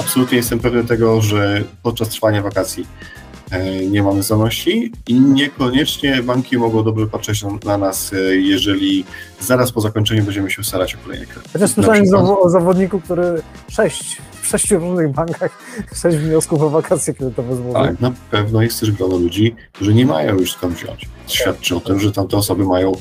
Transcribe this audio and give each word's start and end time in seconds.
Absolutnie 0.00 0.36
jestem 0.36 0.58
pewny 0.58 0.84
tego, 0.84 1.20
że 1.22 1.62
podczas 1.82 2.08
trwania 2.08 2.42
wakacji 2.42 2.86
e, 3.50 3.86
nie 3.86 4.02
mamy 4.02 4.22
zdolności 4.22 4.92
i 5.06 5.20
niekoniecznie 5.20 6.22
banki 6.22 6.58
mogą 6.58 6.84
dobrze 6.84 7.06
patrzeć 7.06 7.42
na- 7.42 7.58
na 7.64 7.78
nas, 7.78 8.12
e, 8.12 8.16
jeżeli 8.36 9.04
zaraz 9.40 9.72
po 9.72 9.80
zakończeniu 9.80 10.24
będziemy 10.24 10.50
się 10.50 10.64
starać 10.64 10.94
o 10.94 10.98
kolejny 10.98 11.26
kredyt. 11.26 11.52
Chociaż 11.52 11.70
słyszałem 11.70 12.04
zawo- 12.06 12.38
o 12.40 12.50
zawodniku, 12.50 13.00
który 13.00 13.42
sześć, 13.70 14.16
w 14.42 14.46
sześciu 14.46 14.78
różnych 14.78 15.12
bankach 15.12 15.58
sześć 16.02 16.16
wniosków 16.18 16.62
o 16.62 16.70
wakacje 16.70 17.14
kredytowe 17.14 17.56
złożył. 17.56 17.72
Tak, 17.86 18.00
na 18.00 18.12
pewno 18.30 18.62
jest 18.62 18.80
też 18.80 18.90
grono 18.92 19.16
ludzi, 19.16 19.54
którzy 19.72 19.94
nie 19.94 20.06
mają 20.06 20.38
już 20.38 20.52
skąd 20.52 20.74
wziąć. 20.74 21.08
Świadczy 21.26 21.76
o 21.76 21.80
tym, 21.80 22.00
że 22.00 22.12
tamte 22.12 22.36
osoby 22.36 22.64
mają, 22.64 22.92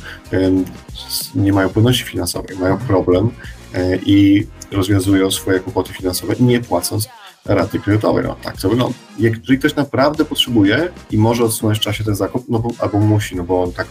nie 1.35 1.53
mają 1.53 1.69
płynności 1.69 2.03
finansowej, 2.03 2.57
mają 2.57 2.77
problem 2.77 3.29
e, 3.73 3.95
i 4.05 4.47
rozwiązują 4.71 5.31
swoje 5.31 5.59
kłopoty 5.59 5.93
finansowe 5.93 6.33
nie 6.39 6.59
płacąc 6.59 7.07
raty 7.45 7.79
kredytowej. 7.79 8.23
No, 8.23 8.35
tak 8.41 8.57
to 8.61 8.69
wygląda. 8.69 8.97
Jeżeli 9.19 9.59
ktoś 9.59 9.75
naprawdę 9.75 10.25
potrzebuje 10.25 10.89
i 11.11 11.17
może 11.17 11.43
odsunąć 11.43 11.77
w 11.77 11.81
czasie 11.81 12.03
ten 12.03 12.15
zakup, 12.15 12.45
no 12.49 12.59
bo, 12.59 12.69
albo 12.79 12.99
musi, 12.99 13.35
no 13.35 13.43
bo 13.43 13.67
tak, 13.67 13.87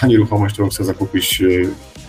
ta 0.00 0.06
nieruchomość, 0.06 0.52
którą 0.52 0.68
chce 0.68 0.84
zakupić 0.84 1.42
e, 1.42 1.46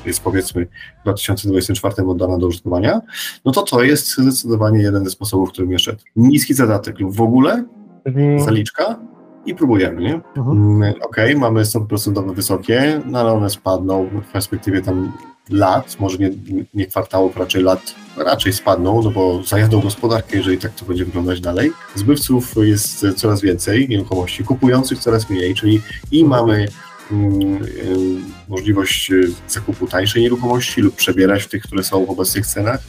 jest 0.06 0.20
powiedzmy 0.20 0.66
w 1.00 1.04
2024 1.04 2.08
oddana 2.08 2.38
do 2.38 2.48
użytkowania, 2.48 3.02
no 3.46 3.52
to 3.52 3.62
to 3.62 3.84
jest 3.84 4.18
zdecydowanie 4.18 4.82
jeden 4.82 5.06
ze 5.06 5.12
sposobów, 5.12 5.50
którym 5.50 5.72
jeszcze 5.72 5.96
niski 6.16 6.54
zadatek 6.54 7.00
lub 7.00 7.16
w 7.16 7.22
ogóle 7.22 7.66
Czyli 8.06 8.44
zaliczka 8.44 9.00
i 9.46 9.56
próbujemy, 9.56 10.02
nie? 10.02 10.22
Mhm. 10.38 10.82
Mm, 10.82 10.94
Okej, 11.02 11.36
mamy 11.36 11.66
stopy 11.66 11.88
procentowe 11.88 12.34
wysokie, 12.34 13.02
no 13.06 13.20
ale 13.20 13.34
one 13.34 13.50
spadną 13.50 14.10
w 14.30 14.32
perspektywie 14.32 14.82
tam 14.82 15.12
lat, 15.50 16.00
może 16.00 16.18
nie, 16.18 16.30
nie 16.74 16.86
kwartałów, 16.86 17.38
raczej 17.38 17.64
lat, 17.64 17.96
raczej 18.18 18.54
spadną, 18.54 19.02
no 19.02 19.12
bo 19.12 19.44
zajadą 19.44 19.82
gospodarkę, 19.82 20.38
jeżeli 20.38 20.58
tak 20.58 20.72
to 20.76 20.86
będzie 20.86 21.06
wyglądać 21.06 21.42
dalej. 21.42 21.72
Zbywców 21.96 22.56
jest 22.62 23.06
coraz 23.18 23.42
więcej 23.42 23.90
nieruchomości, 23.90 24.44
kupujących 24.44 25.00
coraz 25.00 25.30
mniej, 25.30 25.56
czyli 25.56 25.82
i 26.12 26.26
mamy 26.26 26.68
mm, 27.12 27.64
ym, 27.86 28.26
możliwość 28.48 29.12
y, 29.12 29.32
zakupu 29.48 29.88
tańszej 29.88 30.22
nieruchomości 30.22 30.82
lub 30.82 30.96
przebierać 30.96 31.44
w 31.44 31.48
tych, 31.50 31.64
które 31.64 31.84
są 31.84 32.06
w 32.06 32.10
obecnych 32.10 32.48
cenach. 32.48 32.80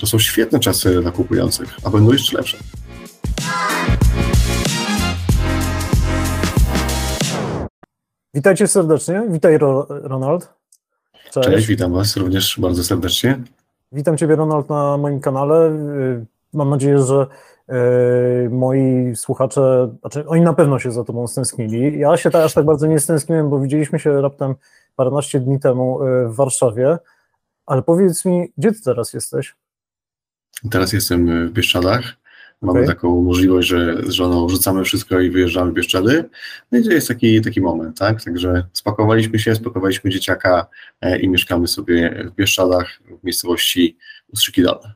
To 0.00 0.06
są 0.06 0.18
świetne 0.18 0.60
czasy 0.60 1.00
dla 1.00 1.10
kupujących, 1.10 1.76
a 1.84 1.90
będą 1.90 2.12
jeszcze 2.12 2.36
lepsze. 2.36 2.58
Witajcie 8.34 8.66
serdecznie. 8.66 9.22
Witaj 9.28 9.58
Ro- 9.58 9.86
Ronald. 9.88 10.59
Cześć. 11.32 11.48
Cześć, 11.48 11.66
witam 11.66 11.92
Was 11.92 12.16
również 12.16 12.60
bardzo 12.60 12.84
serdecznie. 12.84 13.40
Witam 13.92 14.16
Ciebie 14.16 14.36
Ronald 14.36 14.68
na 14.68 14.96
moim 14.96 15.20
kanale. 15.20 15.70
Y, 15.70 16.26
Mam 16.52 16.70
nadzieję, 16.70 16.98
że 16.98 17.26
y, 18.46 18.50
moi 18.50 19.12
słuchacze, 19.16 19.94
znaczy 20.00 20.26
oni 20.26 20.42
na 20.42 20.52
pewno 20.52 20.78
się 20.78 20.92
za 20.92 21.04
Tobą 21.04 21.26
stęsknili. 21.26 21.98
Ja 21.98 22.16
się 22.16 22.30
aż 22.44 22.54
tak 22.54 22.64
bardzo 22.64 22.86
nie 22.86 23.00
stęskniłem, 23.00 23.50
bo 23.50 23.60
widzieliśmy 23.60 23.98
się 23.98 24.20
raptem 24.20 24.54
paręnaście 24.96 25.40
dni 25.40 25.60
temu 25.60 26.02
y, 26.06 26.28
w 26.28 26.34
Warszawie. 26.34 26.98
Ale 27.66 27.82
powiedz 27.82 28.24
mi, 28.24 28.52
gdzie 28.58 28.72
Ty 28.72 28.82
teraz 28.82 29.12
jesteś? 29.12 29.54
Teraz 30.70 30.92
jestem 30.92 31.48
w 31.48 31.52
Bieszczadach. 31.52 32.16
Mamy 32.62 32.80
Okej. 32.80 32.94
taką 32.94 33.22
możliwość, 33.22 33.68
że 33.68 34.02
z 34.02 34.10
żoną 34.10 34.48
rzucamy 34.48 34.84
wszystko 34.84 35.20
i 35.20 35.30
wyjeżdżamy 35.30 35.70
w 35.70 35.74
Bieszczady. 35.74 36.28
No 36.72 36.78
i 36.78 36.84
to 36.84 36.90
jest 36.90 37.08
taki, 37.08 37.40
taki 37.40 37.60
moment, 37.60 37.98
tak? 37.98 38.24
Także 38.24 38.64
spakowaliśmy 38.72 39.38
się, 39.38 39.54
spakowaliśmy 39.54 40.10
dzieciaka 40.10 40.66
e, 41.00 41.18
i 41.18 41.28
mieszkamy 41.28 41.68
sobie 41.68 42.24
w 42.24 42.34
Bieszczadach, 42.34 42.86
w 43.20 43.24
miejscowości 43.24 43.96
Ustrzyki 44.32 44.62
Dolne. 44.62 44.94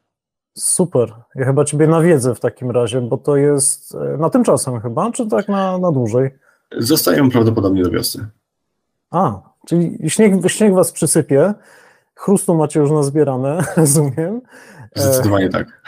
Super. 0.59 1.15
Ja 1.35 1.45
chyba 1.45 1.65
Ciebie 1.65 1.87
nawiedzę 1.87 2.35
w 2.35 2.41
takim 2.41 2.71
razie, 2.71 3.01
bo 3.01 3.17
to 3.19 3.37
jest 3.37 3.95
y, 3.95 4.19
na 4.19 4.31
tymczasem 4.31 4.81
chyba, 4.81 5.13
czy 5.13 5.27
tak 5.27 5.49
na, 5.49 5.79
na 5.79 5.93
dłużej? 5.93 6.31
Zostają 6.79 7.31
prawdopodobnie 7.31 7.83
do 7.83 7.91
wiosny. 7.91 8.27
A, 9.11 9.41
czyli 9.67 10.11
śnieg, 10.11 10.49
śnieg 10.49 10.75
was 10.75 10.93
przysypie, 10.93 11.55
chrustu 12.15 12.55
macie 12.55 12.81
już 12.81 12.91
nazbierane, 12.91 13.65
rozumiem. 13.77 14.41
E, 14.97 15.01
Zdecydowanie 15.01 15.49
tak. 15.49 15.83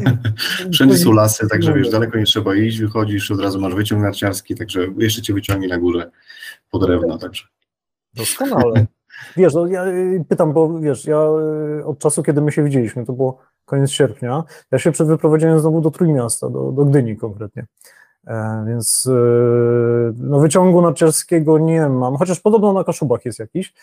Wszędzie 0.72 0.98
są 0.98 1.12
lasy, 1.12 1.48
także 1.48 1.72
wiesz, 1.72 1.90
daleko 1.90 2.18
nie 2.18 2.24
trzeba 2.24 2.54
iść, 2.54 2.80
wychodzisz, 2.80 3.30
od 3.30 3.40
razu 3.40 3.60
masz 3.60 3.74
wyciąg 3.74 4.02
narciarski, 4.02 4.54
także 4.54 4.86
jeszcze 4.98 5.22
cię 5.22 5.34
wyciągnie 5.34 5.68
na 5.68 5.78
górze 5.78 6.10
po 6.70 6.78
drewno, 6.78 7.18
także. 7.18 7.44
Doskonale. 8.14 8.86
Wiesz, 9.36 9.54
no, 9.54 9.66
ja 9.66 9.86
y, 9.86 10.24
pytam, 10.28 10.52
bo 10.52 10.78
wiesz, 10.78 11.04
ja 11.04 11.26
y, 11.80 11.84
od 11.84 11.98
czasu, 11.98 12.22
kiedy 12.22 12.40
my 12.40 12.52
się 12.52 12.64
widzieliśmy, 12.64 13.06
to 13.06 13.12
było 13.12 13.38
koniec 13.64 13.90
sierpnia, 13.90 14.44
ja 14.70 14.78
się 14.78 14.92
przed 14.92 15.08
wyprowadziłem 15.08 15.60
znowu 15.60 15.80
do 15.80 15.90
Trójmiasta, 15.90 16.50
do, 16.50 16.72
do 16.72 16.84
Gdyni 16.84 17.16
konkretnie. 17.16 17.66
E, 18.26 18.64
więc 18.68 19.06
y, 19.06 19.10
no, 20.16 20.40
wyciągu 20.40 20.82
narciarskiego 20.82 21.58
nie 21.58 21.88
mam, 21.88 22.16
chociaż 22.16 22.40
podobno 22.40 22.72
na 22.72 22.84
Kaszubach 22.84 23.24
jest 23.24 23.38
jakiś, 23.38 23.74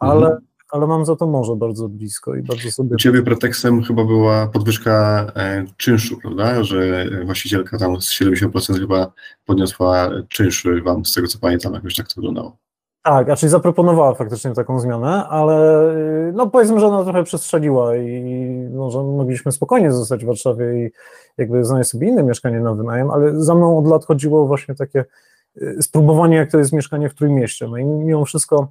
ale, 0.00 0.26
Mhm. 0.26 0.46
Ale 0.74 0.86
mam 0.86 1.04
za 1.04 1.16
to 1.16 1.26
morze 1.26 1.56
bardzo 1.56 1.88
blisko 1.88 2.34
i 2.34 2.42
bardzo 2.42 2.70
sobie 2.70 2.94
U 2.94 2.96
Ciebie 2.96 3.22
pretekstem 3.22 3.82
chyba 3.82 4.04
była 4.04 4.46
podwyżka 4.46 5.26
e, 5.36 5.64
czynszu, 5.76 6.16
prawda? 6.22 6.64
Że 6.64 7.06
właścicielka 7.24 7.78
tam 7.78 8.00
z 8.00 8.10
70% 8.10 8.78
chyba 8.78 9.12
podniosła 9.46 10.10
czynsz 10.28 10.66
Wam, 10.84 11.04
z 11.04 11.14
tego 11.14 11.28
co 11.28 11.38
pamiętam, 11.38 11.74
jakoś 11.74 11.94
tak 11.94 12.08
to 12.08 12.14
wyglądało. 12.16 12.56
Tak, 13.02 13.30
a 13.30 13.36
czyli 13.36 13.50
zaproponowała 13.50 14.14
faktycznie 14.14 14.54
taką 14.54 14.80
zmianę, 14.80 15.28
ale 15.28 15.86
y, 16.28 16.32
no 16.32 16.50
powiedzmy, 16.50 16.80
że 16.80 16.86
ona 16.86 17.04
trochę 17.04 17.24
przestrzeliła 17.24 17.96
i 17.96 18.22
no, 18.70 18.90
że 18.90 18.98
mogliśmy 18.98 19.52
spokojnie 19.52 19.92
zostać 19.92 20.24
w 20.24 20.26
Warszawie 20.26 20.86
i 20.86 20.90
jakby 21.38 21.64
znaleźć 21.64 21.90
sobie 21.90 22.08
inne 22.08 22.22
mieszkanie 22.22 22.60
na 22.60 22.74
wynajem, 22.74 23.10
ale 23.10 23.42
za 23.42 23.54
mną 23.54 23.78
od 23.78 23.86
lat 23.86 24.04
chodziło 24.04 24.46
właśnie 24.46 24.74
takie 24.74 25.04
y, 25.56 25.82
spróbowanie, 25.82 26.36
jak 26.36 26.50
to 26.50 26.58
jest 26.58 26.72
mieszkanie 26.72 27.08
w 27.08 27.14
Trójmieście. 27.14 27.68
No 27.68 27.76
i 27.76 27.84
mimo 27.84 28.24
wszystko 28.24 28.68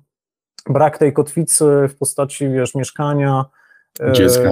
brak 0.70 0.98
tej 0.98 1.14
kotwicy 1.14 1.66
w 1.90 1.96
postaci, 1.98 2.50
wiesz, 2.50 2.76
mieszkania. 2.76 3.46
e, 4.00 4.12
Dziecka. 4.14 4.50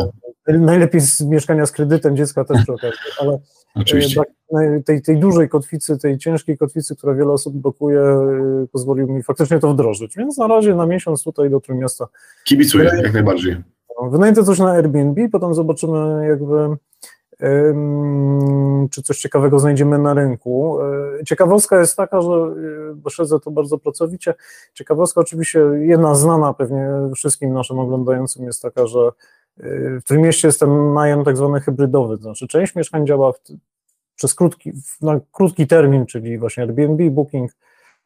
Najlepiej 0.48 1.02
z 1.02 1.22
mieszkania 1.22 1.66
z 1.66 1.72
kredytem 1.72 2.18
dziecka 2.18 2.46
też 2.46 2.62
przy 2.64 2.74
okazji, 2.74 3.00
ale 3.22 3.40
Oczywiście. 3.76 4.16
brak 4.16 4.30
naj- 4.54 4.84
tej, 4.84 5.02
tej 5.02 5.18
dużej 5.20 5.50
kotwicy, 5.50 5.98
tej 5.98 6.18
ciężkiej 6.18 6.58
kotwicy, 6.58 6.96
która 6.96 7.14
wiele 7.14 7.32
osób 7.32 7.56
blokuje, 7.56 8.00
y, 8.64 8.68
pozwolił 8.72 9.08
mi 9.08 9.24
faktycznie 9.24 9.60
to 9.60 9.74
wdrożyć. 9.74 10.16
Więc 10.18 10.38
na 10.38 10.48
razie 10.48 10.76
na 10.76 10.86
miesiąc 10.86 11.24
tutaj 11.24 11.50
do 11.50 11.60
Trójmiasta 11.60 12.08
Kibicuję, 12.46 12.92
jak 13.04 13.14
najbardziej. 13.14 13.58
no, 14.02 14.10
wynajmę 14.10 14.44
coś 14.44 14.60
na 14.60 14.72
Airbnb, 14.72 15.30
potem 15.32 15.54
zobaczymy 15.54 16.28
jakby 16.28 16.56
czy 18.92 19.02
coś 19.02 19.20
ciekawego 19.20 19.60
znajdziemy 19.60 19.98
na 20.00 20.14
rynku. 20.14 20.80
Y, 21.22 21.24
Ciekawostka 21.26 21.80
jest 21.80 21.98
taka, 21.98 22.22
że 22.22 22.30
y, 22.92 22.96
bo 22.96 23.10
śledzę 23.10 23.40
to 23.40 23.52
bardzo 23.52 23.78
pracowicie. 23.78 24.34
Ciekawostka 24.74 25.22
oczywiście 25.22 25.60
jedna 25.80 26.16
znana 26.16 26.54
pewnie 26.54 26.90
wszystkim 27.16 27.54
naszym 27.54 27.80
oglądającym 27.80 28.46
jest 28.46 28.62
taka, 28.62 28.88
że 28.88 29.00
y, 29.60 30.00
w 30.02 30.04
tym 30.04 30.22
mieście 30.22 30.48
jest 30.48 30.60
ten 30.60 30.94
najem 30.94 31.24
tak 31.24 31.38
zwany 31.38 31.62
hybrydowy, 31.62 32.18
to 32.18 32.24
znaczy 32.24 32.48
część 32.48 32.76
mieszkań 32.76 33.08
działa 33.08 33.32
w, 33.32 33.40
przez 34.16 34.36
krótki, 34.36 34.72
na 35.02 35.20
krótki 35.32 35.68
termin, 35.68 36.06
czyli 36.06 36.38
właśnie 36.38 36.64
Airbnb, 36.64 37.10
Booking, 37.10 37.52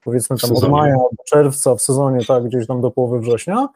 powiedzmy 0.03 0.37
tam 0.37 0.51
od 0.51 0.69
maja 0.69 0.95
do 0.95 1.23
czerwca, 1.25 1.75
w 1.75 1.81
sezonie, 1.81 2.25
tak, 2.25 2.43
gdzieś 2.43 2.67
tam 2.67 2.81
do 2.81 2.91
połowy 2.91 3.19
września. 3.19 3.69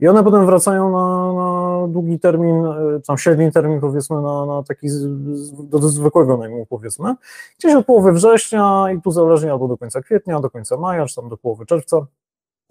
I 0.00 0.08
one 0.08 0.24
potem 0.24 0.46
wracają 0.46 0.92
na, 0.92 1.32
na 1.32 1.61
długi 1.88 2.18
termin, 2.18 2.66
e, 2.66 3.00
tam 3.06 3.18
średni 3.18 3.52
termin 3.52 3.80
powiedzmy 3.80 4.22
na, 4.22 4.46
na 4.46 4.62
taki 4.62 4.88
z, 4.88 5.06
do 5.68 5.78
zwykłego 5.78 6.36
najmu 6.36 6.66
powiedzmy, 6.66 7.14
gdzieś 7.58 7.74
od 7.74 7.86
połowy 7.86 8.12
września 8.12 8.86
i 8.96 9.02
tu 9.02 9.10
zależnie 9.10 9.52
albo 9.52 9.68
do 9.68 9.78
końca 9.78 10.02
kwietnia, 10.02 10.40
do 10.40 10.50
końca 10.50 10.76
maja, 10.76 11.06
czy 11.06 11.14
tam 11.14 11.28
do 11.28 11.36
połowy 11.36 11.66
czerwca, 11.66 12.06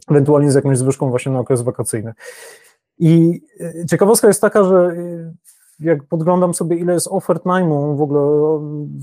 ewentualnie 0.10 0.52
z 0.52 0.56
jakąś 0.56 0.78
zwyżką 0.78 1.10
właśnie 1.10 1.32
na 1.32 1.40
okres 1.40 1.62
wakacyjny. 1.62 2.14
I 3.00 3.42
e, 3.60 3.86
ciekawostka 3.86 4.28
jest 4.28 4.42
taka, 4.42 4.64
że 4.64 4.76
e, 4.76 5.34
jak 5.80 6.04
podglądam 6.04 6.54
sobie, 6.54 6.78
ile 6.78 6.94
jest 6.94 7.08
ofert 7.12 7.46
najmu 7.46 7.96
w 7.96 8.02
ogóle 8.02 8.22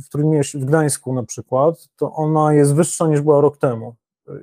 w 0.05 0.09
Trójmieście, 0.09 0.59
w 0.59 0.65
Gdańsku 0.65 1.13
na 1.13 1.23
przykład, 1.23 1.89
to 1.97 2.13
ona 2.13 2.55
jest 2.55 2.75
wyższa 2.75 3.09
niż 3.09 3.21
była 3.21 3.41
rok 3.41 3.57
temu. 3.57 3.95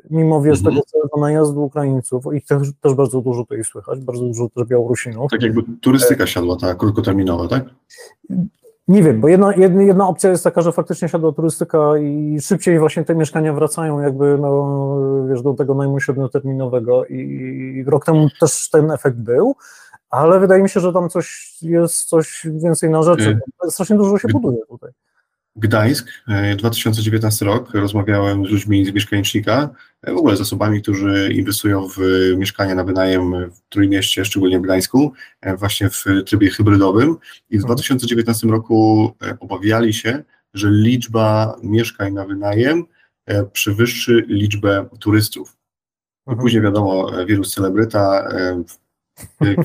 Mimo, 0.10 0.42
wiesz, 0.42 0.58
Mhm. 0.60 0.76
tego 0.76 0.86
całego 0.88 1.20
najazdu 1.20 1.64
Ukraińców, 1.64 2.24
ich 2.34 2.46
też, 2.46 2.68
też 2.82 2.94
bardzo 2.94 3.22
dużo 3.22 3.42
tutaj 3.42 3.64
słychać, 3.64 4.00
bardzo 4.00 4.22
dużo 4.26 4.50
też 4.50 4.68
Białorusinów. 4.68 5.32
Tak 5.32 5.42
jakby 5.42 5.62
turystyka 5.82 6.28
siadła, 6.28 6.56
ta 6.62 6.76
krótkoterminowa, 6.76 7.48
tak? 7.48 7.64
Nie 8.88 9.04
wiem, 9.04 9.22
bo 9.22 9.28
jedna, 9.28 9.54
jedna, 9.56 9.82
jedna 9.84 10.08
opcja 10.08 10.30
jest 10.30 10.44
taka, 10.44 10.62
że 10.62 10.72
faktycznie 10.72 11.10
siadła 11.10 11.32
turystyka 11.32 11.98
i 11.98 12.38
szybciej 12.42 12.80
właśnie 12.80 13.04
te 13.04 13.16
mieszkania 13.16 13.54
wracają 13.54 14.00
jakby 14.02 14.38
no, 14.38 14.78
wiesz, 15.30 15.42
do 15.42 15.54
tego 15.54 15.74
najmu 15.76 16.00
średnioterminowego 16.00 17.06
i 17.06 17.84
rok 17.88 18.06
temu 18.06 18.28
też 18.40 18.70
ten 18.70 18.92
efekt 18.92 19.18
był, 19.18 19.56
ale 20.10 20.40
wydaje 20.40 20.64
mi 20.64 20.70
się, 20.70 20.80
że 20.80 20.94
tam 20.94 21.10
coś 21.10 21.58
jest 21.62 22.04
coś 22.04 22.48
więcej 22.54 22.90
na 22.90 23.04
rzeczy. 23.04 23.40
Y- 23.66 23.72
Strasznie 23.72 23.96
dużo 23.96 24.18
się 24.18 24.28
buduje 24.28 24.58
tutaj. 24.70 24.92
Gdańsk, 25.56 26.08
e, 26.28 26.56
2019 26.56 27.46
rok, 27.46 27.74
rozmawiałem 27.74 28.46
z 28.46 28.50
ludźmi 28.50 28.86
z 28.86 28.94
mieszkanicznika, 28.94 29.70
e, 30.02 30.14
w 30.14 30.18
ogóle 30.18 30.38
z 30.38 30.42
osobami, 30.42 30.82
którzy 30.82 31.34
inwestują 31.34 31.88
w 31.90 31.98
mieszkania 32.38 32.76
na 32.76 32.84
wynajem 32.84 33.52
w 33.52 33.62
Trójmieście, 33.70 34.26
szczególnie 34.26 34.60
w 34.60 34.62
Gdańsku, 34.62 35.14
e, 35.42 35.58
właśnie 35.58 35.90
w 35.90 36.04
trybie 36.26 36.50
hybrydowym 36.50 37.16
i 37.50 37.60
w 37.60 37.62
2019 37.62 38.50
roku 38.50 39.12
e, 39.22 39.38
obawiali 39.40 39.94
się, 39.94 40.24
że 40.54 40.72
liczba 40.72 41.56
mieszkań 41.64 42.14
na 42.14 42.26
wynajem 42.26 42.84
e, 43.26 43.46
przewyższy 43.46 44.26
liczbę 44.28 44.90
turystów. 45.00 45.58
Mhm. 46.28 46.44
Później 46.44 46.64
wiadomo, 46.64 47.22
e, 47.22 47.26
wirus 47.26 47.54
celebryta, 47.54 48.30
e, 48.30 48.64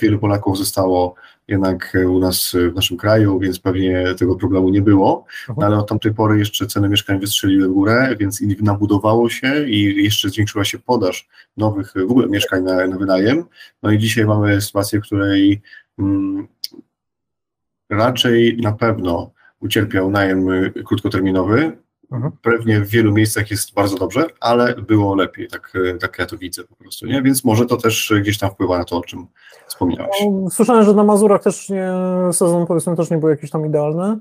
wielu 0.03 0.19
Polaków 0.19 0.59
zostało 0.59 1.15
jednak 1.49 1.95
e, 1.95 2.09
u 2.09 2.19
nas 2.19 2.55
e, 2.55 2.71
w 2.71 2.75
naszym 2.75 2.97
kraju, 2.97 3.39
więc 3.39 3.59
pewnie 3.59 4.05
tego 4.19 4.37
problemu 4.37 4.69
nie 4.69 4.83
było, 4.83 5.25
no, 5.49 5.67
ale 5.67 5.79
od 5.79 5.89
tamtej 5.89 6.15
pory 6.15 6.39
jeszcze 6.39 6.67
ceny 6.67 6.89
mieszkań 6.89 7.21
wystrzeliły 7.21 7.69
w 7.69 7.73
górę, 7.73 8.17
więc 8.19 8.43
nabudowało 8.61 9.29
się 9.31 9.69
i 9.69 10.05
jeszcze 10.05 10.29
zwiększyła 10.29 10.65
się 10.65 10.79
podaż 10.79 11.29
nowych 11.57 11.93
w 12.07 12.11
ogóle 12.11 12.29
mieszkań 12.29 12.63
na, 12.63 12.87
na 12.87 12.99
wynajem. 12.99 13.45
No 13.83 13.91
i 13.91 13.99
dzisiaj 13.99 14.27
mamy 14.27 14.61
sytuację, 14.61 15.01
w 15.01 15.03
której 15.03 15.63
mm, 15.99 16.49
raczej 17.91 18.59
na 18.63 18.73
pewno 18.73 19.33
ucierpiał 19.61 20.11
najem 20.11 20.47
krótkoterminowy. 20.85 21.77
Mhm. 22.13 22.33
Pewnie 22.43 22.81
w 22.81 22.89
wielu 22.89 23.13
miejscach 23.13 23.51
jest 23.51 23.75
bardzo 23.75 23.97
dobrze, 23.97 24.25
ale 24.41 24.75
było 24.75 25.15
lepiej, 25.15 25.49
tak, 25.49 25.73
tak 26.01 26.19
ja 26.19 26.27
to 26.27 26.37
widzę 26.39 26.65
po 26.65 26.75
prostu, 26.77 27.07
nie? 27.07 27.23
Więc 27.23 27.45
może 27.45 27.67
to 27.67 27.77
też 27.77 28.13
gdzieś 28.21 28.39
tam 28.39 28.51
wpływa 28.51 28.79
na 28.79 28.85
to, 28.85 28.97
o 28.97 29.03
czym 29.03 29.27
wspomniałeś. 29.67 30.17
No, 30.31 30.51
Słyszałem, 30.51 30.85
że 30.85 30.95
na 30.95 31.05
Mazurach 31.05 31.43
też 31.43 31.69
nie, 31.69 31.89
sezon 32.33 32.67
powiedzmy 32.67 32.97
też 32.97 33.11
nie 33.11 33.19
był 33.19 33.29
jakiś 33.29 33.51
tam 33.51 33.67
idealny. 33.67 34.19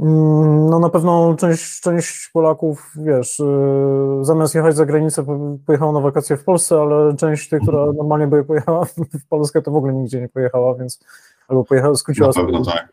Mm, 0.00 0.66
No 0.70 0.78
na 0.78 0.88
pewno 0.90 1.34
część, 1.38 1.80
część 1.80 2.30
Polaków, 2.32 2.92
wiesz, 2.96 3.38
yy, 3.38 4.24
zamiast 4.24 4.54
jechać 4.54 4.76
za 4.76 4.86
granicę, 4.86 5.24
po- 5.24 5.56
pojechała 5.66 5.92
na 5.92 6.00
wakacje 6.00 6.36
w 6.36 6.44
Polsce, 6.44 6.80
ale 6.80 7.16
część 7.16 7.48
tych, 7.48 7.62
która 7.62 7.86
normalnie 7.86 8.26
by 8.26 8.44
pojechała 8.44 8.84
w 9.24 9.26
Polskę, 9.28 9.62
to 9.62 9.70
w 9.70 9.76
ogóle 9.76 9.92
nigdzie 9.92 10.20
nie 10.20 10.28
pojechała, 10.28 10.74
więc 10.74 11.00
albo 11.48 11.64
pojechała, 11.64 11.94
skróciła 11.94 12.28
Na 12.28 12.34
pewno 12.34 12.64
tak. 12.64 12.92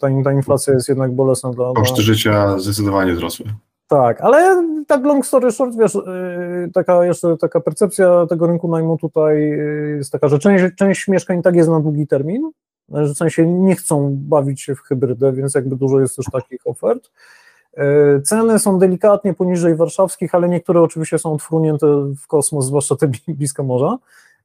Ta, 0.00 0.08
ta 0.24 0.32
inflacja 0.32 0.74
jest 0.74 0.88
jednak 0.88 1.12
bolesna 1.12 1.50
dla, 1.50 1.72
Koszty 1.72 2.02
życia 2.02 2.58
zdecydowanie 2.58 3.12
wzrosły. 3.12 3.46
tak, 3.88 4.20
ale 4.20 4.64
tak 4.86 5.04
long 5.04 5.26
story 5.26 5.50
short, 5.52 5.76
wiesz, 5.78 5.94
yy, 5.94 6.70
taka 6.74 7.04
jeszcze 7.04 7.36
taka 7.36 7.60
percepcja 7.60 8.26
tego 8.26 8.46
rynku 8.46 8.68
najmu 8.68 8.98
tutaj 8.98 9.40
yy, 9.40 9.94
jest 9.96 10.12
taka, 10.12 10.28
że 10.28 10.38
część, 10.38 10.64
część 10.76 11.08
mieszkań 11.08 11.42
tak 11.42 11.54
jest 11.54 11.68
na 11.68 11.80
długi 11.80 12.06
termin, 12.06 12.50
że 12.88 13.14
w 13.14 13.16
sensie 13.16 13.46
nie 13.46 13.76
chcą 13.76 14.10
bawić 14.14 14.62
się 14.62 14.74
w 14.74 14.80
hybrydę, 14.80 15.32
więc 15.32 15.54
jakby 15.54 15.76
dużo 15.76 16.00
jest 16.00 16.16
też 16.16 16.26
takich 16.32 16.60
ofert. 16.64 17.10
Ceny 18.24 18.58
są 18.58 18.78
delikatnie 18.78 19.34
poniżej 19.34 19.74
warszawskich, 19.76 20.34
ale 20.34 20.48
niektóre 20.48 20.80
oczywiście 20.82 21.18
są 21.18 21.32
odfrunięte 21.32 21.86
w 22.22 22.26
kosmos, 22.26 22.66
zwłaszcza 22.66 22.96
te 22.96 23.08
bli- 23.12 23.34
blisko 23.34 23.62
morza, 23.62 23.98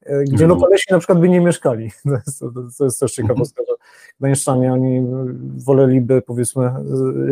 gdzie 0.06 0.46
Mhm. 0.46 0.50
lokalesi 0.50 0.86
na 0.92 0.98
przykład 1.00 1.19
by 1.19 1.30
nie 1.30 1.42
mieszkali. 1.42 1.92
To 2.04 2.12
jest, 2.12 2.40
to, 2.78 2.86
jest 2.86 3.00
też 3.00 3.12
ciekawostka, 3.12 3.63
że 3.68 3.75
gdańszczanie 4.19 4.74
oni 4.74 5.07
woleliby 5.57 6.22
powiedzmy 6.22 6.72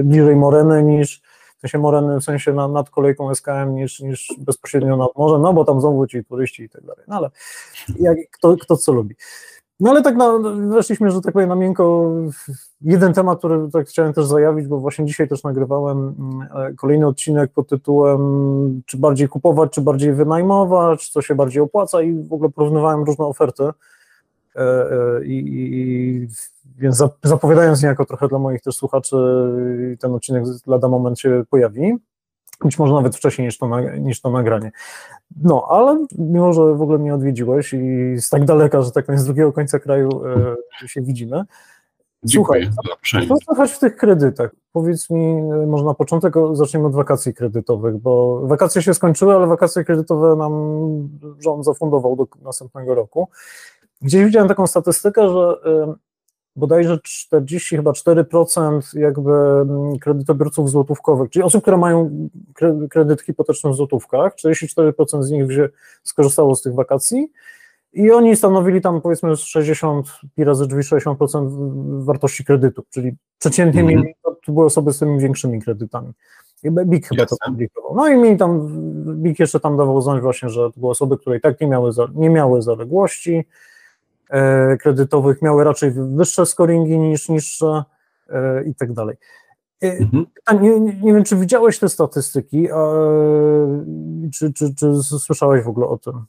bliżej 0.03 0.35
Moreny 0.35 0.83
niż 0.83 1.21
w 1.57 1.61
sensie 1.61 1.77
Moreny, 1.77 2.19
w 2.19 2.23
sensie 2.23 2.53
na, 2.53 2.67
nad 2.67 2.89
kolejką 2.89 3.35
SKM 3.35 3.75
niż, 3.75 3.99
niż 3.99 4.33
bezpośrednio 4.37 4.97
nad 4.97 5.15
morzem, 5.15 5.41
no 5.41 5.53
bo 5.53 5.65
tam 5.65 5.81
znowu 5.81 6.07
ci 6.07 6.25
turyści 6.25 6.63
i 6.63 6.69
tak 6.69 6.85
dalej, 6.85 7.03
no 7.07 7.15
ale 7.15 7.29
jak, 7.99 8.17
kto, 8.31 8.57
kto 8.57 8.77
co 8.77 8.91
lubi. 8.91 9.15
No 9.83 9.89
ale 9.89 10.01
tak 10.01 10.15
na, 10.15 10.39
weszliśmy, 10.69 11.11
że 11.11 11.21
tak 11.21 11.33
powiem, 11.33 11.49
na 11.49 11.55
miękko 11.55 12.11
jeden 12.81 13.13
temat, 13.13 13.39
który 13.39 13.69
tak 13.71 13.87
chciałem 13.87 14.13
też 14.13 14.25
zajawić, 14.25 14.67
bo 14.67 14.79
właśnie 14.79 15.05
dzisiaj 15.05 15.27
też 15.27 15.43
nagrywałem 15.43 16.15
mm, 16.19 16.47
e, 16.55 16.73
kolejny 16.73 17.07
odcinek 17.07 17.51
pod 17.51 17.69
tytułem 17.69 18.21
czy 18.85 18.97
bardziej 18.97 19.27
kupować, 19.27 19.71
czy 19.71 19.81
bardziej 19.81 20.13
wynajmować, 20.13 21.09
co 21.09 21.21
się 21.21 21.35
bardziej 21.35 21.61
opłaca 21.61 22.01
i 22.01 22.13
w 22.13 22.33
ogóle 22.33 22.49
porównywałem 22.49 23.03
różne 23.03 23.25
oferty 23.25 23.63
E, 24.55 24.61
e, 24.61 25.25
i, 25.25 25.43
i 25.47 26.27
więc 26.77 26.97
za- 26.97 27.09
zapowiadając 27.23 27.81
niejako 27.81 28.05
trochę 28.05 28.27
dla 28.27 28.39
moich 28.39 28.61
też 28.61 28.75
słuchaczy, 28.75 29.15
ten 29.99 30.13
odcinek 30.13 30.43
lada 30.67 30.87
moment 30.87 31.19
się 31.19 31.43
pojawi, 31.49 31.97
być 32.63 32.79
może 32.79 32.93
nawet 32.93 33.15
wcześniej 33.15 33.47
niż 33.47 33.57
to, 33.57 33.79
niż 33.79 34.21
to 34.21 34.31
nagranie. 34.31 34.71
No, 35.41 35.67
ale 35.69 36.05
mimo, 36.17 36.53
że 36.53 36.61
w 36.61 36.81
ogóle 36.81 36.97
mnie 36.97 37.15
odwiedziłeś 37.15 37.73
i 37.73 38.15
z 38.17 38.29
tak 38.29 38.45
daleka, 38.45 38.81
że 38.81 38.91
tak 38.91 39.05
powiem, 39.05 39.19
z 39.19 39.25
drugiego 39.25 39.53
końca 39.53 39.79
kraju 39.79 40.09
e, 40.83 40.87
się 40.87 41.01
widzimy, 41.01 41.45
Dziękuję 42.25 42.71
Słuchaj, 43.03 43.27
co 43.27 43.35
słychać 43.45 43.71
w 43.71 43.79
tych 43.79 43.95
kredytach? 43.95 44.51
Powiedz 44.71 45.09
mi, 45.09 45.25
e, 45.25 45.65
może 45.67 45.85
na 45.85 45.93
początek 45.93 46.33
zacznijmy 46.53 46.87
od 46.87 46.95
wakacji 46.95 47.33
kredytowych, 47.33 47.97
bo 47.97 48.41
wakacje 48.47 48.81
się 48.81 48.93
skończyły, 48.93 49.35
ale 49.35 49.47
wakacje 49.47 49.83
kredytowe 49.83 50.35
nam 50.35 50.53
rząd 51.39 51.65
zafundował 51.65 52.15
do 52.15 52.27
następnego 52.41 52.95
roku. 52.95 53.27
Gdzieś 54.01 54.25
widziałem 54.25 54.47
taką 54.47 54.67
statystykę, 54.67 55.29
że 55.29 55.55
e, 55.65 55.93
bodajże 56.55 56.99
40, 57.03 57.75
chyba 57.75 57.91
4% 57.91 58.99
jakby 58.99 59.31
mm, 59.31 59.99
kredytobiorców 59.99 60.69
złotówkowych, 60.69 61.29
czyli 61.29 61.43
osób, 61.43 61.61
które 61.61 61.77
mają 61.77 62.27
kre- 62.61 62.87
kredyt 62.87 63.21
hipoteczny 63.21 63.69
w 63.71 63.75
złotówkach, 63.75 64.35
44% 64.35 65.23
z 65.23 65.31
nich 65.31 65.47
wzię, 65.47 65.69
skorzystało 66.03 66.55
z 66.55 66.61
tych 66.61 66.73
wakacji 66.73 67.31
i 67.93 68.11
oni 68.11 68.35
stanowili 68.35 68.81
tam 68.81 69.01
powiedzmy 69.01 69.35
60 69.35 70.07
pi 70.35 70.43
razy 70.43 70.67
drzwi 70.67 70.81
60% 70.83 71.49
w- 71.49 72.05
wartości 72.05 72.45
kredytu, 72.45 72.83
czyli 72.89 73.11
przeciętnie 73.39 73.81
Mhm. 73.81 73.99
mieli, 73.99 74.13
to, 74.45 74.51
były 74.51 74.65
osoby 74.65 74.93
z 74.93 74.99
tymi 74.99 75.19
większymi 75.19 75.61
kredytami. 75.61 76.11
I 76.63 76.71
BIK 76.85 77.07
chyba 77.07 77.25
to 77.25 77.35
publikował. 77.45 77.95
No 77.95 78.07
i 78.07 78.17
mieli 78.17 78.37
tam, 78.37 78.67
BIK 79.15 79.39
jeszcze 79.39 79.59
tam 79.59 79.77
dawał 79.77 80.01
znać 80.01 80.21
właśnie, 80.21 80.49
że 80.49 80.71
to 80.71 80.79
były 80.79 80.91
osoby, 80.91 81.17
które 81.17 81.37
i 81.37 81.41
tak 81.41 81.61
nie 81.61 81.67
miały, 81.67 81.91
nie 82.15 82.29
miały 82.29 82.61
zaległości 82.61 83.43
kredytowych, 84.79 85.41
miały 85.41 85.63
raczej 85.63 85.91
wyższe 85.91 86.45
scoringi 86.45 86.97
niż 86.97 87.29
niższe 87.29 87.83
e, 88.29 88.63
i 88.63 88.75
tak 88.75 88.93
dalej. 88.93 89.15
E, 89.83 89.97
Mhm. 89.97 90.25
nie, 90.61 90.79
nie, 90.79 91.13
wiem, 91.13 91.23
czy 91.23 91.35
widziałeś 91.35 91.79
te 91.79 91.89
statystyki, 91.89 92.71
a, 92.71 92.93
czy, 94.33 94.53
czy, 94.53 94.75
czy 94.75 94.93
słyszałeś 95.03 95.63
w 95.63 95.67
ogóle 95.67 95.87
o 95.87 95.97
tym? 95.97 96.25